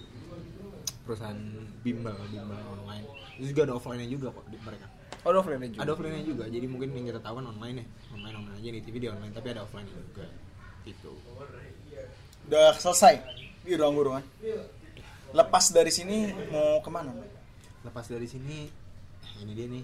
Perusahaan 1.08 1.40
bimbel 1.82 2.16
bimbel 2.32 2.60
online. 2.68 3.08
Itu 3.40 3.56
juga 3.56 3.62
ada 3.72 3.74
offline 3.80 4.00
nya 4.04 4.08
juga 4.12 4.28
kok 4.36 4.46
di 4.52 4.58
mereka. 4.60 4.88
Oh, 5.24 5.30
ada 5.34 5.40
offline 5.44 5.60
juga. 5.68 5.82
ada 5.84 5.92
offline 5.96 6.14
nya 6.20 6.24
juga. 6.24 6.44
Jadi 6.48 6.66
mungkin 6.68 6.90
yang 6.96 7.06
kita 7.12 7.20
tahu 7.24 7.40
kan 7.40 7.46
online 7.48 7.76
ya. 7.84 7.86
Online 8.16 8.36
online 8.44 8.56
aja 8.60 8.70
di 8.76 8.82
TV 8.84 8.96
di 9.00 9.08
online 9.08 9.34
tapi 9.34 9.48
ada 9.56 9.62
offline 9.64 9.88
nya 9.88 9.96
juga. 9.96 10.26
Gitu. 10.84 11.12
Udah 12.48 12.76
selesai 12.80 13.16
di 13.64 13.74
ruang 13.76 13.96
guru 13.96 14.10
kan. 14.20 14.24
Lepas 15.36 15.76
dari 15.76 15.92
sini 15.92 16.32
mau 16.52 16.80
ke 16.80 16.90
mana? 16.92 17.12
Lepas 17.88 18.06
dari 18.06 18.28
sini 18.28 18.68
ini 19.40 19.52
dia 19.52 19.68
nih. 19.68 19.84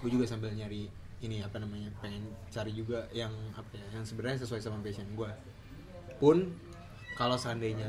Gue 0.00 0.10
juga 0.10 0.24
sambil 0.24 0.52
nyari 0.52 0.84
ini 1.20 1.40
apa 1.40 1.56
namanya 1.56 1.88
pengen 1.98 2.20
cari 2.48 2.68
juga 2.70 3.08
yang 3.10 3.32
apa 3.54 3.72
ya 3.72 3.86
yang 3.94 4.04
sebenarnya 4.04 4.44
sesuai 4.44 4.60
sama 4.60 4.76
passion 4.80 5.08
gue 5.10 5.30
pun 6.14 6.52
kalau 7.14 7.38
seandainya 7.38 7.88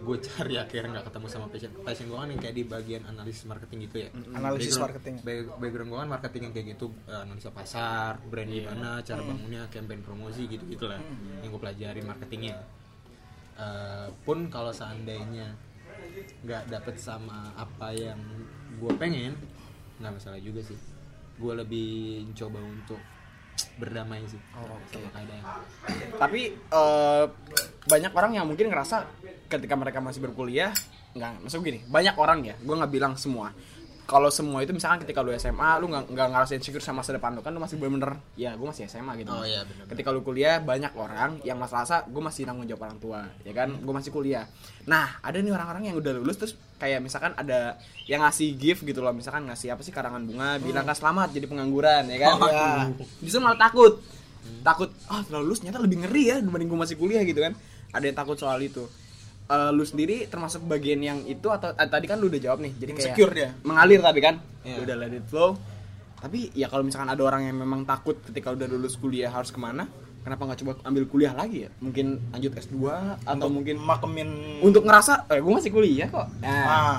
gue 0.00 0.16
cari 0.18 0.56
akhirnya 0.56 0.98
nggak 0.98 1.06
ketemu 1.06 1.26
sama 1.28 1.46
passion 1.46 1.70
passion 1.78 2.06
gue 2.08 2.16
kan 2.16 2.26
yang 2.26 2.40
kayak 2.40 2.56
di 2.56 2.64
bagian 2.64 3.02
analisis 3.04 3.44
marketing 3.44 3.86
gitu 3.86 3.96
ya. 4.02 4.08
Analisis 4.32 4.74
Background- 4.74 4.82
marketing. 4.82 5.14
back- 5.22 5.52
background 5.60 5.88
gue 5.88 5.98
kan 6.00 6.10
marketing 6.10 6.42
yang 6.42 6.54
kayak 6.56 6.66
gitu 6.74 6.86
eh, 7.06 7.20
analisa 7.20 7.50
pasar 7.52 8.12
brand 8.24 8.50
gimana 8.50 8.90
cara 9.04 9.20
bangunnya 9.22 9.62
campaign 9.68 10.00
promosi 10.02 10.42
gitu 10.48 10.64
gitulah 10.66 10.98
yang 11.38 11.50
gue 11.52 11.60
pelajari 11.60 12.00
marketingnya. 12.02 12.56
Eh, 13.54 14.06
pun 14.24 14.48
kalau 14.48 14.72
seandainya 14.72 15.54
nggak 16.42 16.66
dapet 16.66 16.98
sama 16.98 17.52
apa 17.54 17.94
yang 17.94 18.18
gue 18.78 18.92
pengen 18.96 19.36
nggak 20.00 20.12
masalah 20.18 20.40
juga 20.40 20.60
sih. 20.64 20.78
Gue 21.36 21.52
lebih 21.56 21.90
coba 22.36 22.60
untuk 22.62 23.00
berdamai 23.76 24.24
sih. 24.28 24.40
Sama 24.54 25.08
keadaan. 25.12 25.44
Tapi 26.16 26.40
eh, 26.54 27.24
banyak 27.88 28.12
orang 28.14 28.32
yang 28.38 28.46
mungkin 28.46 28.70
ngerasa 28.70 29.04
ketika 29.50 29.74
mereka 29.76 30.00
masih 30.00 30.24
berkuliah 30.24 30.72
nggak 31.12 31.44
maksud 31.44 31.60
gini 31.60 31.84
banyak 31.92 32.16
orang 32.16 32.40
ya 32.40 32.54
gue 32.56 32.72
nggak 32.72 32.88
bilang 32.92 33.14
semua 33.20 33.52
kalau 34.12 34.28
semua 34.28 34.60
itu 34.60 34.76
misalkan 34.76 35.00
ketika 35.00 35.24
lu 35.24 35.32
SMA 35.40 35.80
lu 35.80 35.88
nggak 35.88 36.12
nggak 36.12 36.28
ngerasain 36.36 36.60
insecure 36.60 36.84
sama 36.84 37.00
masa 37.00 37.16
depan 37.16 37.32
lu 37.32 37.40
kan 37.40 37.48
lu 37.56 37.64
masih 37.64 37.80
bener-bener 37.80 38.20
ya 38.36 38.52
gue 38.52 38.66
masih 38.68 38.84
SMA 38.84 39.16
gitu. 39.24 39.32
Oh, 39.32 39.40
iya, 39.40 39.64
bener-bener. 39.64 39.88
ketika 39.88 40.08
lu 40.12 40.20
kuliah 40.20 40.60
banyak 40.60 40.92
orang 40.92 41.40
yang 41.48 41.56
merasa 41.56 42.04
gue 42.04 42.20
masih 42.20 42.44
nanggung 42.44 42.68
jawab 42.68 42.92
orang 42.92 42.98
tua 43.00 43.20
ya 43.40 43.56
kan? 43.56 43.72
Gue 43.80 43.94
masih 43.96 44.12
kuliah. 44.12 44.44
Nah 44.84 45.16
ada 45.24 45.40
nih 45.40 45.48
orang-orang 45.48 45.88
yang 45.88 45.96
udah 45.96 46.12
lulus 46.20 46.36
terus 46.36 46.52
kayak 46.76 47.00
misalkan 47.00 47.32
ada 47.40 47.80
yang 48.04 48.20
ngasih 48.20 48.52
gift 48.60 48.84
gitu 48.84 49.00
loh 49.00 49.16
misalkan 49.16 49.48
ngasih 49.48 49.72
apa 49.72 49.80
sih 49.80 49.94
karangan 49.96 50.20
bunga 50.28 50.60
bilang 50.60 50.84
kan 50.84 50.92
selamat 50.92 51.32
jadi 51.32 51.48
pengangguran 51.48 52.04
ya 52.12 52.18
kan? 52.20 52.32
Oh, 52.36 52.48
ya. 52.52 52.92
justru 53.24 53.40
malah 53.40 53.56
takut. 53.56 54.04
Takut 54.60 54.92
ah 55.08 55.24
setelah 55.24 55.40
lulus 55.40 55.64
ternyata 55.64 55.80
lebih 55.80 56.04
ngeri 56.04 56.22
ya 56.28 56.36
dibanding 56.44 56.68
gue 56.68 56.80
masih 56.84 57.00
kuliah 57.00 57.24
gitu 57.24 57.40
kan? 57.40 57.56
Ada 57.96 58.12
yang 58.12 58.16
takut 58.20 58.36
soal 58.36 58.60
itu 58.60 58.84
Eh, 59.52 59.70
lu 59.76 59.84
sendiri 59.84 60.24
termasuk 60.32 60.64
bagian 60.64 61.04
yang 61.04 61.18
itu 61.28 61.44
atau 61.52 61.76
eh, 61.76 61.84
tadi 61.84 62.08
kan 62.08 62.16
lu 62.16 62.32
udah 62.32 62.40
jawab 62.40 62.64
nih 62.64 62.72
jadi 62.72 62.90
kayak 62.96 63.16
dia. 63.36 63.48
mengalir 63.68 64.00
tapi 64.00 64.24
kan? 64.24 64.40
Iya. 64.64 64.80
udah 64.80 64.96
let 64.96 65.12
it 65.12 65.28
flow. 65.28 65.60
Tapi 66.16 66.56
ya 66.56 66.72
kalau 66.72 66.88
misalkan 66.88 67.12
ada 67.12 67.20
orang 67.20 67.52
yang 67.52 67.60
memang 67.60 67.84
takut 67.84 68.16
ketika 68.24 68.48
udah 68.56 68.64
lulus 68.64 68.96
kuliah 68.96 69.28
harus 69.28 69.52
ke 69.52 69.60
mana 69.60 69.84
kenapa 70.24 70.48
nggak 70.48 70.58
coba 70.64 70.72
ambil 70.88 71.04
kuliah 71.04 71.36
lagi 71.36 71.68
ya? 71.68 71.70
Mungkin 71.84 72.32
lanjut 72.32 72.52
S2 72.64 72.76
atau 73.28 73.48
mungkin 73.52 73.76
makemin 73.76 74.28
untuk 74.64 74.88
ngerasa 74.88 75.28
eh 75.28 75.44
gue 75.44 75.52
masih 75.52 75.68
kuliah 75.68 76.08
kok. 76.08 76.32
Nah, 76.40 76.64
ah. 76.64 76.98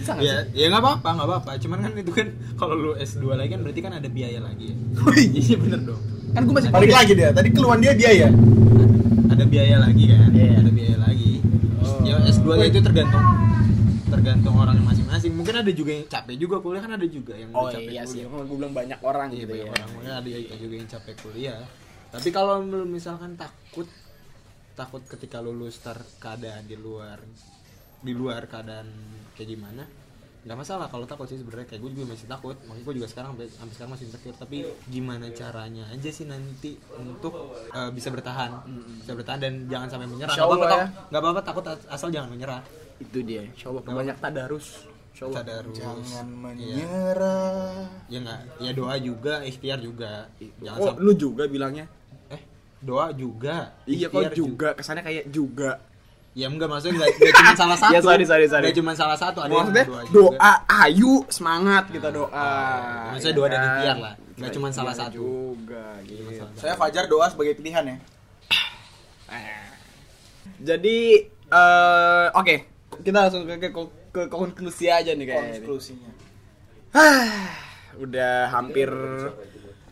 Bisa 0.00 0.16
nggak 0.16 0.24
ya 0.24 0.36
sih? 0.48 0.56
ya 0.56 0.66
nggak 0.72 0.80
apa-apa 0.80 1.08
nggak 1.20 1.28
apa-apa. 1.28 1.50
Cuman 1.60 1.78
kan 1.84 1.92
itu 2.00 2.12
kan 2.16 2.26
kalau 2.56 2.74
lu 2.80 2.90
S2 2.96 3.36
lagi 3.36 3.50
kan 3.52 3.60
berarti 3.60 3.80
kan 3.84 3.92
ada 3.92 4.08
biaya 4.08 4.40
lagi 4.40 4.72
ya. 4.72 4.76
Oh, 5.04 5.12
iya 5.44 5.56
bener 5.60 5.80
dong. 5.84 6.00
kan 6.30 6.46
gue 6.46 6.54
masih 6.54 6.70
balik 6.72 6.94
lagi 6.94 7.12
dia 7.12 7.28
tadi 7.28 7.52
keluhan 7.52 7.84
dia 7.84 7.92
biaya. 7.92 8.32
Ada 8.32 8.99
biaya 9.50 9.76
lagi 9.78 10.04
kan 10.06 10.30
Iya. 10.30 10.54
ada 10.56 10.70
biaya 10.70 10.96
lagi. 10.96 11.32
Oh. 11.80 12.00
ya 12.02 12.14
S2 12.22 12.46
nya 12.54 12.66
itu 12.66 12.80
tergantung 12.80 13.24
tergantung 14.06 14.54
orang 14.56 14.76
masing-masing. 14.80 15.32
Mungkin 15.32 15.54
ada 15.56 15.70
juga 15.70 15.90
yang 15.92 16.06
capek 16.06 16.36
juga 16.36 16.56
kuliah 16.58 16.82
kan 16.82 16.92
ada 16.92 17.06
juga 17.06 17.34
yang 17.34 17.50
oh 17.52 17.66
capek 17.68 17.90
iya 17.90 18.02
sih. 18.04 18.22
kuliah. 18.24 18.44
Gue 18.44 18.56
bilang 18.56 18.74
banyak 18.74 19.00
orang 19.00 19.28
Iya, 19.30 19.38
gitu 19.38 19.52
banyak 19.52 19.66
ya. 19.66 19.72
orang. 19.72 19.88
Mungkin 19.92 20.12
ada 20.12 20.28
juga 20.56 20.74
yang 20.76 20.88
capek 20.88 21.14
kuliah. 21.18 21.60
Tapi 22.10 22.28
kalau 22.30 22.54
lu 22.60 22.82
misalkan 22.84 23.34
takut 23.34 23.86
takut 24.74 25.02
ketika 25.04 25.38
lulus 25.38 25.78
ter 25.78 25.94
keadaan 26.18 26.64
di 26.64 26.74
luar 26.74 27.20
di 28.00 28.12
luar 28.12 28.48
keadaan 28.48 28.88
kayak 29.36 29.48
gimana 29.50 29.84
nggak 30.40 30.56
masalah 30.56 30.86
kalau 30.86 31.04
takut 31.04 31.24
sih 31.24 31.36
sebenarnya. 31.36 31.66
Kayak 31.66 31.80
gue 31.80 31.90
juga 31.92 32.06
masih 32.10 32.26
takut. 32.26 32.56
Makanya 32.64 32.82
gue 32.82 32.94
juga 32.96 33.08
sekarang 33.08 33.28
sampai 33.36 33.74
sekarang 33.74 33.92
masih 33.92 34.04
insecure. 34.06 34.36
Tapi 34.36 34.56
gimana 34.86 35.26
caranya 35.30 35.84
aja 35.86 36.08
sih 36.08 36.24
nanti 36.24 36.70
untuk 36.94 37.34
eh, 37.68 37.90
bisa 37.90 38.08
bertahan. 38.08 38.50
Bisa 38.98 39.12
bertahan 39.12 39.38
dan 39.38 39.52
jangan 39.66 39.88
sampai 39.88 40.06
menyerah. 40.06 40.32
Nggak 40.32 40.46
apa-apa 40.46 40.66
tak- 40.66 40.88
nggak 41.06 41.20
apa-apa 41.20 41.40
takut 41.42 41.64
as- 41.66 41.88
asal 41.90 42.08
jangan 42.08 42.30
menyerah. 42.30 42.62
Itu 42.96 43.20
dia. 43.20 43.44
Coba 43.54 43.80
banyak 43.82 44.16
tadarus. 44.16 44.88
Coba 45.10 45.42
Tadarus. 45.42 45.76
Jangan 45.76 46.26
Iya. 46.56 46.80
menyerah. 46.80 47.84
ya 48.06 48.18
nggak. 48.20 48.40
Ya 48.58 48.70
doa 48.72 48.94
juga 48.96 49.34
ikhtiar 49.42 49.78
juga. 49.78 50.24
Jangan 50.58 50.78
oh 50.78 50.86
sampai 50.88 51.02
lu 51.02 51.12
juga 51.14 51.44
bilangnya? 51.44 51.84
Eh 52.28 52.40
doa 52.80 53.12
juga. 53.12 53.76
Iya 53.84 54.08
kok 54.08 54.16
ikhtiar 54.16 54.32
juga. 54.32 54.68
kesannya 54.72 55.02
kayak 55.02 55.24
juga 55.28 55.76
ya 56.32 56.46
enggak 56.46 56.68
maksudnya 56.68 56.94
enggak, 56.96 57.10
enggak 57.12 57.34
cuma 57.34 57.54
salah 57.54 57.76
satu 57.82 57.92
Ya, 57.92 58.00
sorry, 58.00 58.24
sorry, 58.24 58.46
sorry. 58.46 58.64
Nggak 58.64 58.78
cuma 58.78 58.92
salah 58.94 59.16
satu 59.16 59.38
ada 59.40 59.50
maksudnya 59.50 59.82
yang 59.82 59.90
doa 59.90 60.02
juga 60.04 60.14
doa 60.14 60.52
ayu 60.80 61.14
semangat 61.28 61.84
kita 61.88 62.08
doa 62.08 62.50
Maksudnya 63.10 63.28
ya 63.28 63.36
doa 63.36 63.46
dan 63.46 63.58
kan? 63.58 63.66
ikhtiar 63.68 63.96
lah. 63.98 64.14
Nggak 64.32 64.50
cuma 64.52 64.68
salah 64.70 64.94
satu. 64.94 65.14
juga 65.16 65.84
gitu 66.02 66.22
Saya 66.54 66.74
Fajar 66.74 67.04
doa 67.06 67.26
sebagai 67.26 67.54
pilihan 67.54 67.84
ya. 67.84 67.96
jadi 70.60 70.98
eh 71.50 72.26
oke 72.32 72.54
kita 73.00 73.18
langsung 73.18 73.42
ke, 73.44 73.56
ke, 73.60 73.68
ke 74.10 74.22
konklusi 74.28 74.86
aja 74.86 75.12
nih 75.12 75.26
kayak 75.26 75.44
Konklusinya. 75.60 76.10
udah 77.96 78.34
hampir 78.50 78.90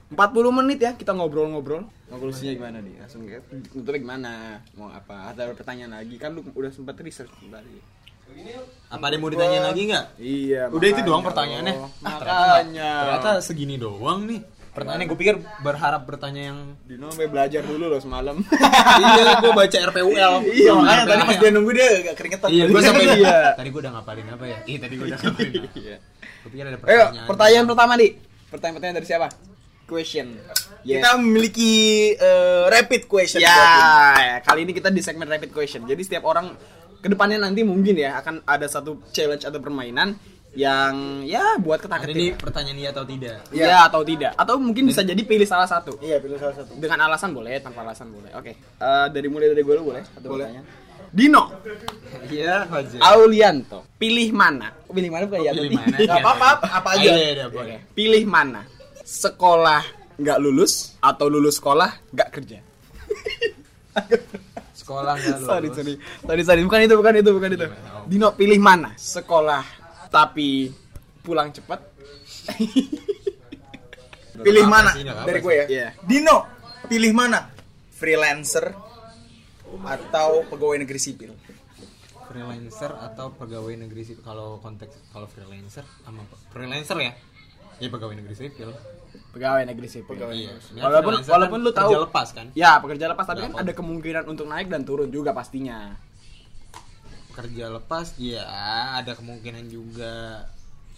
40 0.09 0.17
menit 0.55 0.79
ya 0.79 0.93
kita 0.93 1.13
ngobrol-ngobrol. 1.13 1.85
Konklusinya 2.09 2.53
gimana 2.55 2.79
nih? 2.81 2.97
Langsung 2.99 3.23
ke 3.23 3.37
tutupnya 3.69 4.01
gimana? 4.01 4.33
Mau 4.73 4.89
apa? 4.89 5.31
Ada 5.31 5.53
pertanyaan 5.53 5.93
lagi? 5.95 6.17
Kan 6.17 6.33
lu 6.33 6.41
udah 6.49 6.73
sempat 6.73 6.97
research 6.99 7.29
tadi. 7.45 7.77
Apa 8.89 9.05
ada 9.05 9.15
yang 9.15 9.23
mau 9.23 9.29
ditanya 9.29 9.59
lagi 9.63 9.83
nggak? 9.85 10.07
Iya 10.17 10.63
udah 10.69 10.89
itu 10.89 11.01
doang 11.03 11.21
pertanyaannya. 11.21 11.75
Ah, 11.75 11.89
ternyata, 12.15 12.25
makanya. 12.25 12.91
ternyata 13.03 13.31
segini 13.43 13.77
doang 13.77 14.25
nih. 14.25 14.41
Pertanyaannya 14.69 15.07
gue 15.07 15.19
pikir 15.19 15.35
berharap 15.59 16.07
bertanya 16.07 16.43
yang 16.47 16.59
Dino 16.87 17.11
sampai 17.11 17.27
belajar 17.27 17.61
dulu 17.61 17.89
loh 17.89 17.99
semalam. 17.99 18.37
Iya 19.01 19.33
gue 19.39 19.53
baca 19.53 19.77
RPUL 19.91 20.35
Iya, 20.47 20.71
makanya 20.73 21.05
tadi 21.05 21.23
pas 21.25 21.37
dia 21.37 21.51
nunggu 21.51 21.71
dia 21.73 21.87
agak 21.99 22.15
keringetan. 22.15 22.49
iya 22.49 22.65
gue 22.65 22.81
sampai 22.81 23.05
Iya. 23.11 23.39
tadi 23.53 23.69
gue 23.69 23.81
udah 23.83 23.93
ngapalin 23.93 24.27
apa 24.31 24.45
ya? 24.47 24.59
Iya 24.65 24.79
tadi 24.79 24.95
gue 24.95 25.07
udah 25.09 25.19
ngapalin. 25.21 25.53
Apa. 25.59 25.69
Iya. 25.75 25.97
gue 26.39 26.49
pikir 26.49 26.65
ada 26.65 26.71
Ayo, 26.71 26.81
pertanyaan. 26.81 27.27
pertanyaan 27.27 27.67
pertama 27.67 27.93
nih. 27.97 28.11
Pertanyaan-pertanyaan 28.49 28.97
dari 28.97 29.09
siapa? 29.09 29.27
Question. 29.89 30.37
Yes. 30.85 31.01
Kita 31.01 31.17
memiliki 31.17 31.73
eh, 32.13 32.65
rapid 32.69 33.09
question. 33.09 33.41
ya, 33.41 33.57
ini. 33.57 34.45
kali 34.45 34.61
ini 34.69 34.73
kita 34.77 34.93
di 34.93 35.01
segmen 35.01 35.25
rapid 35.25 35.49
question. 35.49 35.89
Jadi 35.89 36.05
setiap 36.05 36.29
orang 36.29 36.53
ke 37.01 37.09
depannya 37.09 37.41
nanti 37.41 37.65
mungkin 37.65 37.97
ya 37.97 38.21
akan 38.21 38.45
ada 38.45 38.69
satu 38.69 39.01
challenge 39.17 39.49
atau 39.49 39.57
permainan 39.65 40.13
yang 40.53 41.23
ya 41.25 41.57
buat 41.61 41.81
Ada 41.81 42.03
ketak 42.03 42.13
ini 42.13 42.35
pertanyaan 42.35 42.79
iya 42.81 42.91
atau 42.91 43.05
tidak 43.05 43.37
Ya 43.53 43.77
atau 43.89 44.01
tidak. 44.05 44.33
Atau 44.37 44.61
mungkin 44.61 44.85
bisa 44.89 45.01
jadi 45.01 45.23
pilih 45.25 45.49
salah 45.49 45.69
satu. 45.69 45.97
Iya, 46.05 46.21
pilih 46.21 46.37
salah 46.37 46.57
satu. 46.57 46.77
Dengan 46.77 47.09
alasan 47.09 47.33
boleh, 47.33 47.57
tanpa 47.65 47.81
alasan 47.81 48.13
boleh. 48.13 48.29
Oke. 48.37 48.61
Eh, 48.61 49.07
dari 49.09 49.29
mulai 49.33 49.49
dari 49.49 49.65
gue 49.65 49.73
dulu 49.73 49.97
boleh? 49.97 50.05
Atau 50.05 50.37
Boleh. 50.37 50.53
pertanyaan? 50.53 50.87
Dino, 51.09 51.49
iya 52.29 52.69
Fajar 52.69 53.01
Aulianto, 53.01 53.81
pilih 53.97 54.29
mana? 54.29 54.77
Pilih 54.93 55.09
mana 55.09 55.25
bukan 55.25 55.41
ya? 55.41 55.57
pilih 55.57 55.73
mana 55.73 55.97
Gak 56.05 56.21
apa-apa, 56.21 56.49
apa 56.69 56.89
aja. 57.01 57.01
Iya, 57.01 57.13
iya, 57.17 57.31
iya, 57.33 57.47
boleh 57.49 57.81
Pilih 57.97 58.29
mana? 58.29 58.69
Sekolah 59.09 59.81
nggak 60.21 60.39
lulus 60.43 60.99
atau 61.01 61.33
lulus 61.33 61.57
sekolah 61.57 62.13
nggak 62.13 62.29
kerja? 62.29 62.59
sekolah 64.77 65.17
nggak 65.17 65.39
lulus 65.41 65.49
sorry 65.49 65.69
sorry 65.73 65.95
sorry 66.29 66.43
sorry 66.45 66.61
bukan 66.67 66.85
itu 66.85 66.95
bukan 66.99 67.15
itu 67.17 67.31
bukan 67.33 67.51
itu 67.57 67.67
Gimana? 67.73 68.05
Dino 68.05 68.29
pilih 68.37 68.61
mana 68.61 68.91
sekolah 69.01 69.65
tapi 70.13 70.69
pulang 71.25 71.49
cepat 71.57 71.81
Pilih 74.39 74.71
mana 74.71 74.95
dari 75.27 75.41
gue 75.43 75.55
ya? 75.55 75.67
Iya. 75.67 75.89
Dino, 76.07 76.47
pilih 76.87 77.11
mana? 77.11 77.51
Freelancer 77.91 78.71
atau 79.83 80.47
pegawai 80.47 80.79
negeri 80.79 81.01
sipil? 81.03 81.35
freelancer 82.29 82.93
atau 82.93 83.33
pegawai 83.33 83.73
negeri 83.73 84.05
sipil 84.05 84.21
kalau 84.21 84.61
konteks 84.61 85.01
kalau 85.17 85.25
freelancer 85.33 85.81
sama 86.05 86.21
freelancer 86.53 87.01
ya 87.01 87.13
ya 87.81 87.89
pegawai 87.89 88.21
negeri 88.21 88.37
sipil 88.37 88.69
pegawai 89.39 89.63
negeri 89.63 89.87
sipil. 89.87 90.19
Iya. 90.19 90.53
walaupun 90.83 91.15
walaupun 91.23 91.59
kan 91.63 91.67
lu 91.67 91.71
tahu 91.71 91.91
kerja 91.95 92.01
lepas 92.03 92.29
kan? 92.35 92.47
Ya 92.59 92.83
pekerja 92.83 93.07
lepas 93.07 93.25
tapi 93.25 93.47
Nggak 93.47 93.55
kan 93.55 93.63
ada 93.63 93.73
kemungkinan 93.73 94.25
untuk 94.27 94.51
naik 94.51 94.67
dan 94.67 94.83
turun 94.83 95.09
juga 95.15 95.31
pastinya. 95.31 95.95
Kerja 97.31 97.71
lepas 97.71 98.19
ya 98.19 98.43
ada 98.99 99.15
kemungkinan 99.15 99.71
juga. 99.71 100.43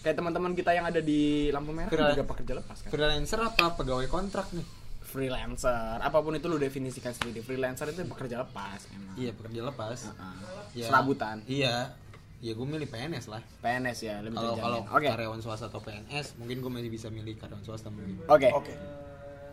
Kayak 0.00 0.16
teman-teman 0.16 0.56
kita 0.56 0.72
yang 0.72 0.88
ada 0.88 1.04
di 1.04 1.52
lampu 1.52 1.76
merah 1.76 1.92
Free- 1.92 2.16
juga 2.16 2.24
pekerja 2.24 2.52
lepas 2.56 2.76
kan? 2.80 2.88
Freelancer 2.88 3.38
apa? 3.44 3.76
Pegawai 3.76 4.08
kontrak 4.08 4.48
nih. 4.56 4.64
Freelancer. 5.04 6.00
Apa 6.00 6.24
pun 6.24 6.32
itu 6.32 6.48
lu 6.48 6.56
definisikan 6.56 7.12
sendiri. 7.12 7.44
Freelancer 7.44 7.92
itu 7.92 8.08
pekerja 8.08 8.40
lepas 8.40 8.88
memang 8.88 9.12
iya 9.20 9.36
pekerja 9.36 9.60
lepas. 9.68 10.08
Heeh. 10.08 10.80
Ya, 10.80 10.86
serabutan. 10.88 11.36
Iya 11.44 11.92
ya 12.40 12.52
gue 12.56 12.66
milih 12.66 12.88
PNS 12.88 13.28
lah. 13.28 13.44
PNS 13.60 13.98
ya 14.00 14.14
lebih 14.24 14.40
kalau 14.40 14.56
kalau 14.56 14.78
oke. 14.88 15.04
karyawan 15.04 15.40
swasta 15.44 15.68
atau 15.68 15.80
PNS 15.84 16.40
mungkin 16.40 16.64
gue 16.64 16.72
masih 16.72 16.90
bisa 16.90 17.06
milih 17.12 17.36
karyawan 17.36 17.64
swasta 17.64 17.92
mungkin. 17.92 18.16
Oke. 18.24 18.48
Oke. 18.48 18.72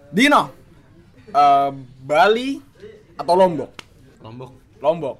Dino 0.08 0.56
eh, 1.36 1.72
Bali 2.00 2.64
atau 3.20 3.34
Lombok? 3.36 3.72
Lombok. 4.24 4.52
Lombok. 4.80 5.18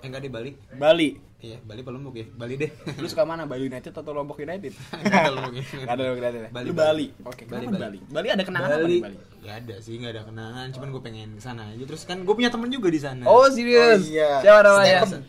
Eh 0.00 0.08
enggak 0.08 0.24
di 0.24 0.30
Bali. 0.32 0.50
Bali. 0.72 1.10
Iya 1.40 1.56
Bali 1.64 1.80
apa 1.80 1.92
Lombok 1.92 2.14
ya? 2.16 2.26
Bali 2.32 2.54
deh. 2.56 2.70
Lu 2.96 3.08
suka 3.08 3.28
mana 3.28 3.44
Bali 3.44 3.68
United 3.68 3.92
atau 3.92 4.12
Lombok 4.16 4.40
United? 4.40 4.72
Nggak 5.04 5.20
ada 5.20 5.30
Lombok 5.36 5.54
ya. 5.60 5.64
Gak 5.64 5.92
ada 5.92 6.02
Lombok 6.08 6.20
United 6.24 6.40
ya? 6.40 6.50
Bali, 6.52 6.64
Lu 6.64 6.72
Bali. 6.72 6.88
Bali. 6.88 7.06
Oke 7.28 7.42
Bali, 7.44 7.64
Bali. 7.68 7.80
Bali? 7.80 7.98
Bali 8.08 8.28
ada 8.32 8.42
kenangan 8.48 8.68
apa 8.72 8.80
Bali. 8.80 8.96
di 8.96 9.04
Bali? 9.04 9.16
Gak 9.40 9.56
ada 9.64 9.74
sih, 9.80 9.92
gak 10.00 10.12
ada 10.16 10.22
kenangan. 10.24 10.66
Cuman 10.72 10.88
gue 10.92 11.02
pengen 11.04 11.28
ke 11.36 11.42
sana 11.44 11.62
aja. 11.68 11.84
Terus 11.84 12.02
kan 12.08 12.24
gue 12.24 12.34
punya 12.36 12.48
temen 12.48 12.68
juga 12.72 12.88
di 12.88 13.00
sana. 13.00 13.24
oh 13.28 13.44
serius? 13.52 14.08
Oh, 14.08 14.08
iya. 14.08 14.40
siapa 14.40 14.60
namanya 14.64 15.20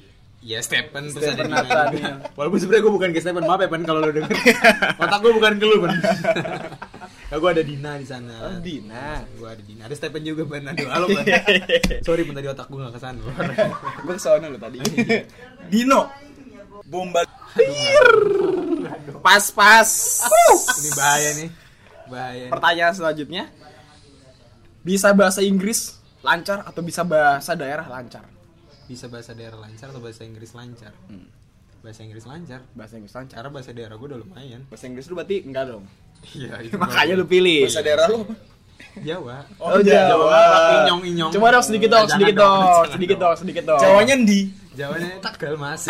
Ya 0.42 0.58
Stephen 0.60 1.06
terus 1.08 1.22
Stephen 1.22 1.48
ada 1.48 1.62
Nathaniel. 1.62 1.90
juga. 1.94 2.34
Walaupun 2.34 2.58
sebenarnya 2.58 2.82
gue 2.82 2.94
bukan 2.98 3.10
ke 3.12 3.20
Stephen, 3.20 3.44
maaf 3.46 3.62
ya 3.62 3.70
Pen 3.70 3.86
kalau 3.86 4.02
lo 4.02 4.10
denger. 4.10 4.32
Otak 4.98 5.20
gue 5.22 5.32
bukan 5.32 5.54
ke 5.56 5.66
lu 5.66 5.78
Pen. 5.80 5.94
Ya 7.30 7.36
gue 7.38 7.50
ada 7.52 7.64
Dina 7.64 7.92
di 7.96 8.04
sana. 8.04 8.34
Oh, 8.42 8.58
Dina. 8.58 9.22
Gue 9.38 9.48
ada 9.48 9.62
Dina. 9.62 9.82
Ada 9.86 9.96
Stephen 9.96 10.26
juga 10.26 10.44
Pen. 10.44 10.66
Aduh, 10.66 10.90
halo 10.90 11.06
Pen. 11.08 11.26
Sorry 12.06 12.26
Pen 12.26 12.34
tadi 12.34 12.50
otak 12.50 12.68
gue 12.68 12.80
gak 12.80 12.90
ke 12.92 13.00
sana. 13.00 13.22
gue 14.02 14.12
ke 14.12 14.20
sana 14.20 14.46
lo 14.48 14.58
tadi 14.58 14.78
Dino, 15.70 16.10
bomba. 16.84 17.22
pas 19.22 19.46
pas 19.52 19.90
Ini 20.74 20.90
bahaya 20.92 21.30
nih. 21.38 21.50
Bahaya. 22.08 22.44
nih. 22.44 22.52
pertanyaan 22.52 22.92
selanjutnya 22.92 23.44
bisa 24.82 25.14
bahasa 25.14 25.40
Inggris 25.40 25.96
lancar 26.20 26.66
atau 26.66 26.82
bisa 26.82 27.06
bahasa 27.06 27.54
daerah 27.54 27.86
lancar 27.86 28.26
Bisa 28.86 29.06
bahasa 29.08 29.32
daerah 29.32 29.58
lancar 29.58 29.90
atau 29.90 30.00
bahasa 30.00 30.22
Inggris 30.22 30.52
lancar? 30.52 30.94
Bahasa 31.82 32.02
Inggris 32.02 32.24
lancar. 32.24 32.62
bahasa 32.72 32.94
Inggris 32.96 33.12
lancar 33.12 33.36
Cara 33.36 33.50
bahasa 33.50 33.72
daerah 33.72 33.96
gue 33.96 34.08
udah 34.08 34.20
lumayan. 34.20 34.62
bahasa 34.70 34.86
Inggris 34.86 35.06
lu 35.06 35.16
berarti 35.16 35.42
enggak 35.42 35.66
dong 35.68 35.86
Iya, 36.32 36.54
itu 36.66 36.78
makanya 36.78 37.14
lu 37.16 37.26
pilih 37.26 37.66
Bahasa 37.66 37.82
daerah 37.82 38.06
lu. 38.08 38.22
Jawa. 38.98 39.46
Oh, 39.58 39.78
Jawa. 39.78 40.42
Inyong-inyong. 40.84 41.32
Coba 41.32 41.54
dong 41.54 41.64
sedikit 41.64 41.90
dong, 41.90 42.06
sedikit 42.06 42.36
dong, 42.36 42.86
sedikit 42.90 43.18
dong. 43.18 43.22
dong, 43.24 43.36
sedikit 43.38 43.64
dong. 43.64 43.82
Jawanya 43.82 44.16
di. 44.22 44.42
Jawanya 44.72 45.20
Tegal 45.20 45.54
mas 45.56 45.84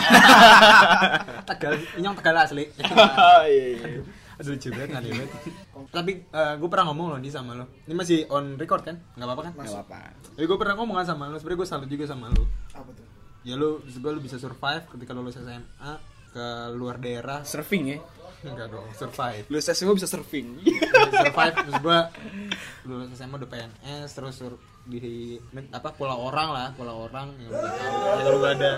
Tegal, 1.50 1.74
inyong 1.96 2.16
Tegal 2.18 2.36
asli 2.40 2.66
Oh, 2.82 3.44
iya, 3.46 3.66
iya. 3.78 4.02
Aduh 4.42 4.58
lucu 4.58 4.68
banget 4.74 4.90
nggak 4.90 5.04
banget 5.06 5.30
Tapi 5.96 6.12
gue 6.58 6.70
pernah 6.70 6.86
ngomong 6.90 7.08
loh 7.14 7.20
nih 7.22 7.30
sama 7.30 7.54
lo 7.54 7.66
Ini 7.86 7.94
masih 7.94 8.26
on 8.28 8.58
record 8.58 8.82
kan? 8.82 8.98
Gak 9.14 9.22
apa-apa 9.24 9.42
kan? 9.46 9.54
Nggak 9.54 9.70
apa-apa. 9.70 10.00
Tapi 10.34 10.46
gue 10.50 10.58
pernah 10.58 10.76
ngomong 10.76 10.96
kan 10.98 11.06
sama 11.06 11.30
lo 11.30 11.38
Sebenernya 11.38 11.60
gue 11.62 11.70
salut 11.70 11.86
juga 11.88 12.06
sama 12.10 12.34
lo 12.34 12.44
Apa 12.74 12.90
tuh? 12.90 13.06
Ya 13.42 13.54
lo, 13.54 13.78
gue 13.80 14.12
lo 14.12 14.18
bisa 14.18 14.42
survive 14.42 14.84
ketika 14.90 15.14
lulus 15.14 15.38
SMA 15.38 15.94
Ke 16.34 16.46
luar 16.74 16.98
daerah 16.98 17.46
Surfing 17.46 17.86
ya. 17.86 18.00
Enggak 18.42 18.74
dong, 18.74 18.90
survive 18.98 19.46
Lu 19.48 19.62
SMA 19.62 19.94
bisa 19.94 20.10
surfing. 20.10 20.66
survive 21.14 21.56
terus 21.62 21.78
gue 21.78 21.98
lulus 22.90 23.14
SMA 23.14 23.38
udah 23.38 23.50
PNS 23.50 24.10
terus 24.18 24.34
sur 24.34 24.58
di 24.82 25.38
apa 25.70 25.94
pulau 25.94 26.18
orang 26.26 26.50
lah 26.50 26.68
pulau 26.74 27.06
orang 27.06 27.38
yang 27.38 27.54
udah 27.54 27.70
tahu 27.70 27.94
ya 28.02 28.24
lu 28.26 28.38
gak 28.42 28.54
ada 28.58 28.74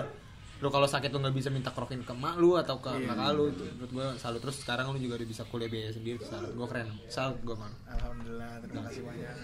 lu 0.62 0.68
kalau 0.70 0.88
sakit 0.88 1.10
lu 1.12 1.20
nggak 1.20 1.36
bisa 1.36 1.50
minta 1.50 1.74
krokin 1.74 2.06
ke 2.06 2.14
mak 2.14 2.38
lu 2.38 2.56
atau 2.56 2.78
ke 2.80 2.92
kakak 2.94 3.32
lu 3.36 3.52
itu 3.52 3.64
menurut 3.76 3.92
gue 3.92 4.08
salut 4.22 4.40
terus 4.40 4.62
sekarang 4.62 4.94
lu 4.94 5.00
juga 5.02 5.20
udah 5.20 5.28
bisa 5.28 5.44
kuliah 5.50 5.68
biaya 5.68 5.92
sendiri 5.92 6.20
salut 6.24 6.54
gue 6.54 6.68
keren 6.70 6.88
salut 7.10 7.40
gue 7.44 7.56
man 7.58 7.74
Alhamdulillah, 7.90 8.52
terima 8.64 8.82
kasih 8.88 9.02
banyak. 9.04 9.36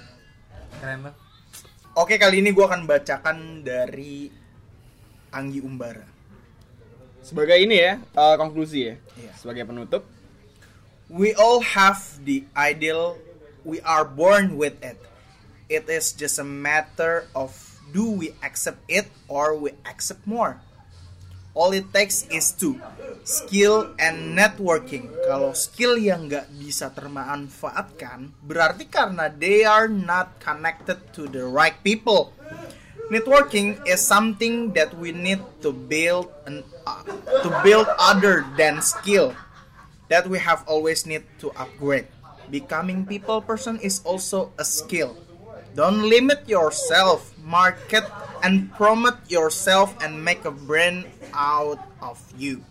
keren 0.80 1.00
lah 1.10 1.16
Oke, 1.98 2.22
kali 2.22 2.46
ini 2.46 2.54
gue 2.54 2.62
akan 2.64 2.86
bacakan 2.86 3.66
dari 3.66 4.30
Anggi 5.34 5.60
Umbara. 5.60 6.06
Sebagai 7.20 7.58
ini 7.60 7.82
ya, 7.82 7.98
eh, 7.98 8.36
konklusi 8.38 8.80
ya. 8.88 8.96
Iya. 9.18 9.34
Sebagai 9.36 9.66
penutup, 9.66 10.06
We 11.10 11.34
all 11.34 11.66
have 11.74 12.22
the 12.22 12.46
ideal. 12.54 13.18
We 13.66 13.82
are 13.82 14.06
born 14.06 14.62
with 14.62 14.78
it. 14.86 15.02
It 15.66 15.90
is 15.90 16.14
just 16.14 16.38
a 16.38 16.46
matter 16.46 17.26
of 17.34 17.58
do 17.90 18.06
we 18.14 18.38
accept 18.46 18.86
it 18.86 19.10
or 19.26 19.58
we 19.58 19.74
accept 19.90 20.30
more. 20.30 20.62
All 21.60 21.76
it 21.76 21.92
takes 21.92 22.24
is 22.32 22.56
two 22.56 22.80
skill 23.28 23.92
and 24.00 24.34
networking. 24.34 25.12
Kalau 25.28 25.52
skill 25.52 26.00
yang 26.00 26.32
nggak 26.32 26.48
bisa 26.56 26.90
termanfaatkan 26.96 28.32
berarti 28.42 28.88
karena 28.88 29.28
they 29.28 29.68
are 29.68 29.92
not 29.92 30.40
connected 30.40 30.98
to 31.12 31.28
the 31.28 31.44
right 31.44 31.76
people. 31.84 32.32
Networking 33.12 33.76
is 33.90 34.00
something 34.00 34.72
that 34.78 34.94
we 34.96 35.12
need 35.12 35.42
to 35.60 35.74
build 35.74 36.30
and 36.46 36.62
uh, 36.86 37.02
to 37.42 37.50
build 37.66 37.90
other 37.98 38.46
than 38.54 38.80
skill 38.86 39.34
that 40.14 40.30
we 40.30 40.38
have 40.38 40.62
always 40.70 41.10
need 41.10 41.26
to 41.42 41.50
upgrade. 41.58 42.06
Becoming 42.54 43.06
people 43.06 43.42
person 43.42 43.82
is 43.82 44.02
also 44.06 44.54
a 44.58 44.66
skill 44.66 45.18
don't 45.74 46.08
limit 46.08 46.46
yourself 46.50 47.34
market 47.44 48.06
and 48.46 48.72
promote 48.78 49.20
yourself 49.28 49.94
and 50.00 50.18
make 50.22 50.46
a 50.46 50.54
brand 50.54 51.06
out 51.34 51.80
of 52.00 52.18
you 52.38 52.64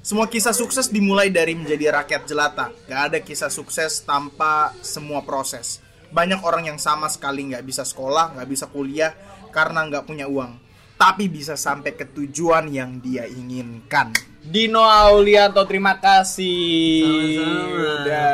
semua 0.00 0.24
kisah 0.32 0.56
sukses 0.56 0.88
dimulai 0.88 1.28
dari 1.28 1.52
menjadi 1.52 1.92
rakyat 1.92 2.24
jelata. 2.24 2.72
Gak 2.88 3.00
ada 3.12 3.18
kisah 3.20 3.52
sukses 3.52 4.00
tanpa 4.00 4.72
semua 4.80 5.20
proses. 5.20 5.84
Banyak 6.08 6.40
orang 6.40 6.72
yang 6.72 6.80
sama 6.80 7.04
sekali 7.12 7.52
nggak 7.52 7.60
bisa 7.62 7.84
sekolah, 7.84 8.32
nggak 8.32 8.48
bisa 8.48 8.64
kuliah 8.72 9.12
karena 9.52 9.84
nggak 9.84 10.08
punya 10.08 10.24
uang. 10.24 10.56
Tapi 10.96 11.28
bisa 11.28 11.52
sampai 11.52 11.92
ke 12.00 12.08
tujuan 12.16 12.72
yang 12.72 12.96
dia 13.04 13.28
inginkan. 13.28 14.16
Dino 14.40 14.80
Aulianto 14.80 15.62
terima 15.62 16.00
kasih 16.00 17.04
Sama-sama, 17.36 17.76
udah 18.00 18.32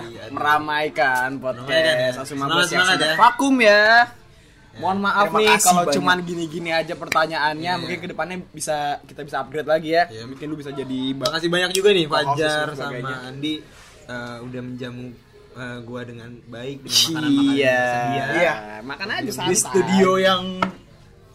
Fajar. 0.00 0.30
meramaikan 0.30 1.28
podcast 1.36 1.66
Meramaikan 1.66 1.96
ya. 1.98 2.78
Yang 2.78 2.86
sudah 2.88 3.08
ya. 3.08 3.16
vakum 3.16 3.54
ya. 3.58 3.84
Mohon 4.72 4.98
maaf 5.02 5.26
Terima 5.26 5.36
nih 5.36 5.48
kasih 5.50 5.66
kalau 5.66 5.82
banyak. 5.82 5.94
cuman 5.98 6.18
gini-gini 6.22 6.70
aja 6.70 6.94
pertanyaannya, 6.94 7.68
Iya. 7.68 7.76
mungkin 7.76 7.98
ke 7.98 8.08
depannya 8.08 8.36
bisa 8.48 8.76
kita 9.02 9.20
bisa 9.22 9.36
upgrade 9.40 9.66
lagi 9.66 9.90
ya. 9.92 10.06
Iya. 10.06 10.24
Mungkin 10.24 10.46
lu 10.46 10.56
bisa 10.56 10.70
jadi 10.70 11.00
bak- 11.12 11.26
Makasih 11.28 11.50
banyak 11.50 11.70
juga 11.72 11.88
nih 11.90 12.06
Fajar 12.06 12.66
sebagainya. 12.70 13.16
sama 13.18 13.28
Andi 13.28 13.54
eh, 14.06 14.36
udah 14.40 14.62
menjamu 14.64 15.04
eh, 15.52 15.78
gua 15.82 16.00
dengan 16.02 16.30
baik 16.46 16.76
dengan 16.80 16.98
makanan-makanan 17.10 17.52
Iya. 17.52 17.66
yang 17.66 17.82
tersedia. 17.82 18.24
Iya. 18.32 18.54
Makan 18.80 19.08
aja 19.10 19.20
Di 19.20 19.32
santai. 19.34 19.58
studio 19.58 20.10
yang 20.16 20.42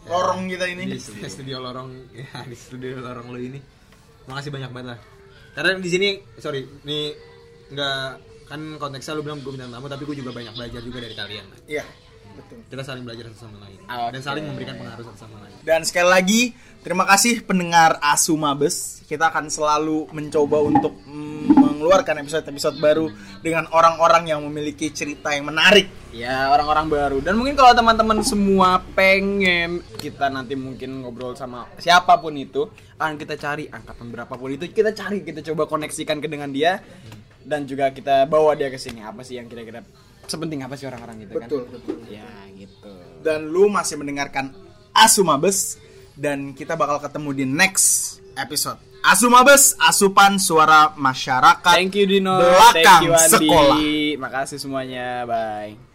lorong 0.06 0.40
kita 0.46 0.64
ini. 0.70 0.84
di 0.86 1.00
studio, 1.02 1.26
studio 1.28 1.56
lorong. 1.60 1.90
Ya 2.16 2.42
di 2.46 2.56
studio 2.56 2.98
lorong 3.02 3.26
lo 3.34 3.38
ini. 3.38 3.58
Makasih 4.30 4.50
banyak 4.54 4.70
banget 4.72 4.88
lah. 4.94 4.98
Karena 5.54 5.70
di 5.80 5.90
sini 5.90 6.08
sorry 6.38 6.62
ini 6.86 7.14
nggak 7.72 8.00
kan 8.46 8.60
konteksnya 8.78 9.18
lu 9.18 9.26
bilang 9.26 9.42
gue 9.42 9.50
bintang 9.50 9.74
tamu 9.74 9.90
tapi 9.90 10.06
gue 10.06 10.16
juga 10.22 10.30
banyak 10.30 10.54
belajar 10.54 10.80
juga 10.82 10.98
dari 11.02 11.14
kalian. 11.18 11.46
Iya, 11.66 11.84
betul. 12.36 12.58
kita 12.68 12.82
saling 12.84 13.02
belajar 13.02 13.24
satu 13.32 13.48
sama 13.48 13.58
lain 13.64 13.78
Oke. 13.80 14.10
dan 14.12 14.20
saling 14.20 14.44
memberikan 14.44 14.74
pengaruh 14.76 15.04
satu 15.08 15.18
sama 15.24 15.36
lain 15.42 15.56
Dan 15.66 15.80
sekali 15.82 16.08
lagi 16.08 16.40
terima 16.86 17.02
kasih 17.10 17.42
pendengar 17.42 17.98
Asu 17.98 18.38
Mabes. 18.38 19.02
Kita 19.10 19.34
akan 19.34 19.50
selalu 19.50 20.06
mencoba 20.14 20.62
untuk 20.62 20.94
mm, 21.02 21.58
mengeluarkan 21.58 22.22
episode-episode 22.22 22.78
baru 22.78 23.06
dengan 23.42 23.66
orang-orang 23.74 24.30
yang 24.30 24.42
memiliki 24.46 24.94
cerita 24.94 25.34
yang 25.34 25.50
menarik. 25.50 25.90
Ya 26.14 26.54
orang-orang 26.54 26.86
baru 26.86 27.18
dan 27.18 27.34
mungkin 27.34 27.58
kalau 27.58 27.74
teman-teman 27.74 28.22
semua 28.22 28.78
pengen 28.94 29.82
kita 29.98 30.30
nanti 30.30 30.54
mungkin 30.54 31.02
ngobrol 31.02 31.34
sama 31.34 31.66
siapa 31.76 32.16
pun 32.22 32.32
itu 32.38 32.70
akan 32.96 33.20
kita 33.20 33.36
cari 33.36 33.68
angkatan 33.68 34.08
berapapun 34.08 34.56
itu 34.56 34.64
kita 34.72 34.96
cari 34.96 35.20
kita 35.20 35.44
coba 35.52 35.68
koneksikan 35.68 36.16
ke 36.22 36.30
dengan 36.30 36.48
dia 36.48 36.80
dan 37.46 37.68
juga 37.68 37.92
kita 37.92 38.24
bawa 38.26 38.58
dia 38.58 38.72
ke 38.72 38.80
sini 38.80 39.04
apa 39.04 39.20
sih 39.22 39.36
yang 39.36 39.46
kira-kira 39.46 39.86
sepenting 40.26 40.60
apa 40.60 40.74
sih 40.74 40.84
orang-orang 40.84 41.22
gitu 41.22 41.32
Betul, 41.34 41.62
kan 41.64 41.72
betul. 41.72 41.96
ya 42.06 42.26
gitu 42.52 42.90
Dan 43.20 43.48
lu 43.48 43.66
masih 43.66 43.96
mendengarkan 43.96 44.54
Asu 44.90 45.20
Mabes 45.20 45.76
dan 46.14 46.52
kita 46.52 46.72
bakal 46.72 46.96
ketemu 46.96 47.30
di 47.32 47.44
next 47.44 48.18
episode. 48.34 48.80
Asu 49.02 49.28
Mabes, 49.28 49.76
asupan 49.78 50.34
suara 50.36 50.90
masyarakat. 50.94 51.62
thank 51.68 51.94
you 51.94 52.04
Dino 52.04 52.36
Belakang 52.36 52.74
thank 52.74 53.04
you 53.04 53.12
Andi 53.12 53.46
sekolah. 53.46 53.78
makasih 54.18 54.58
semuanya 54.58 55.22
bye 55.22 55.85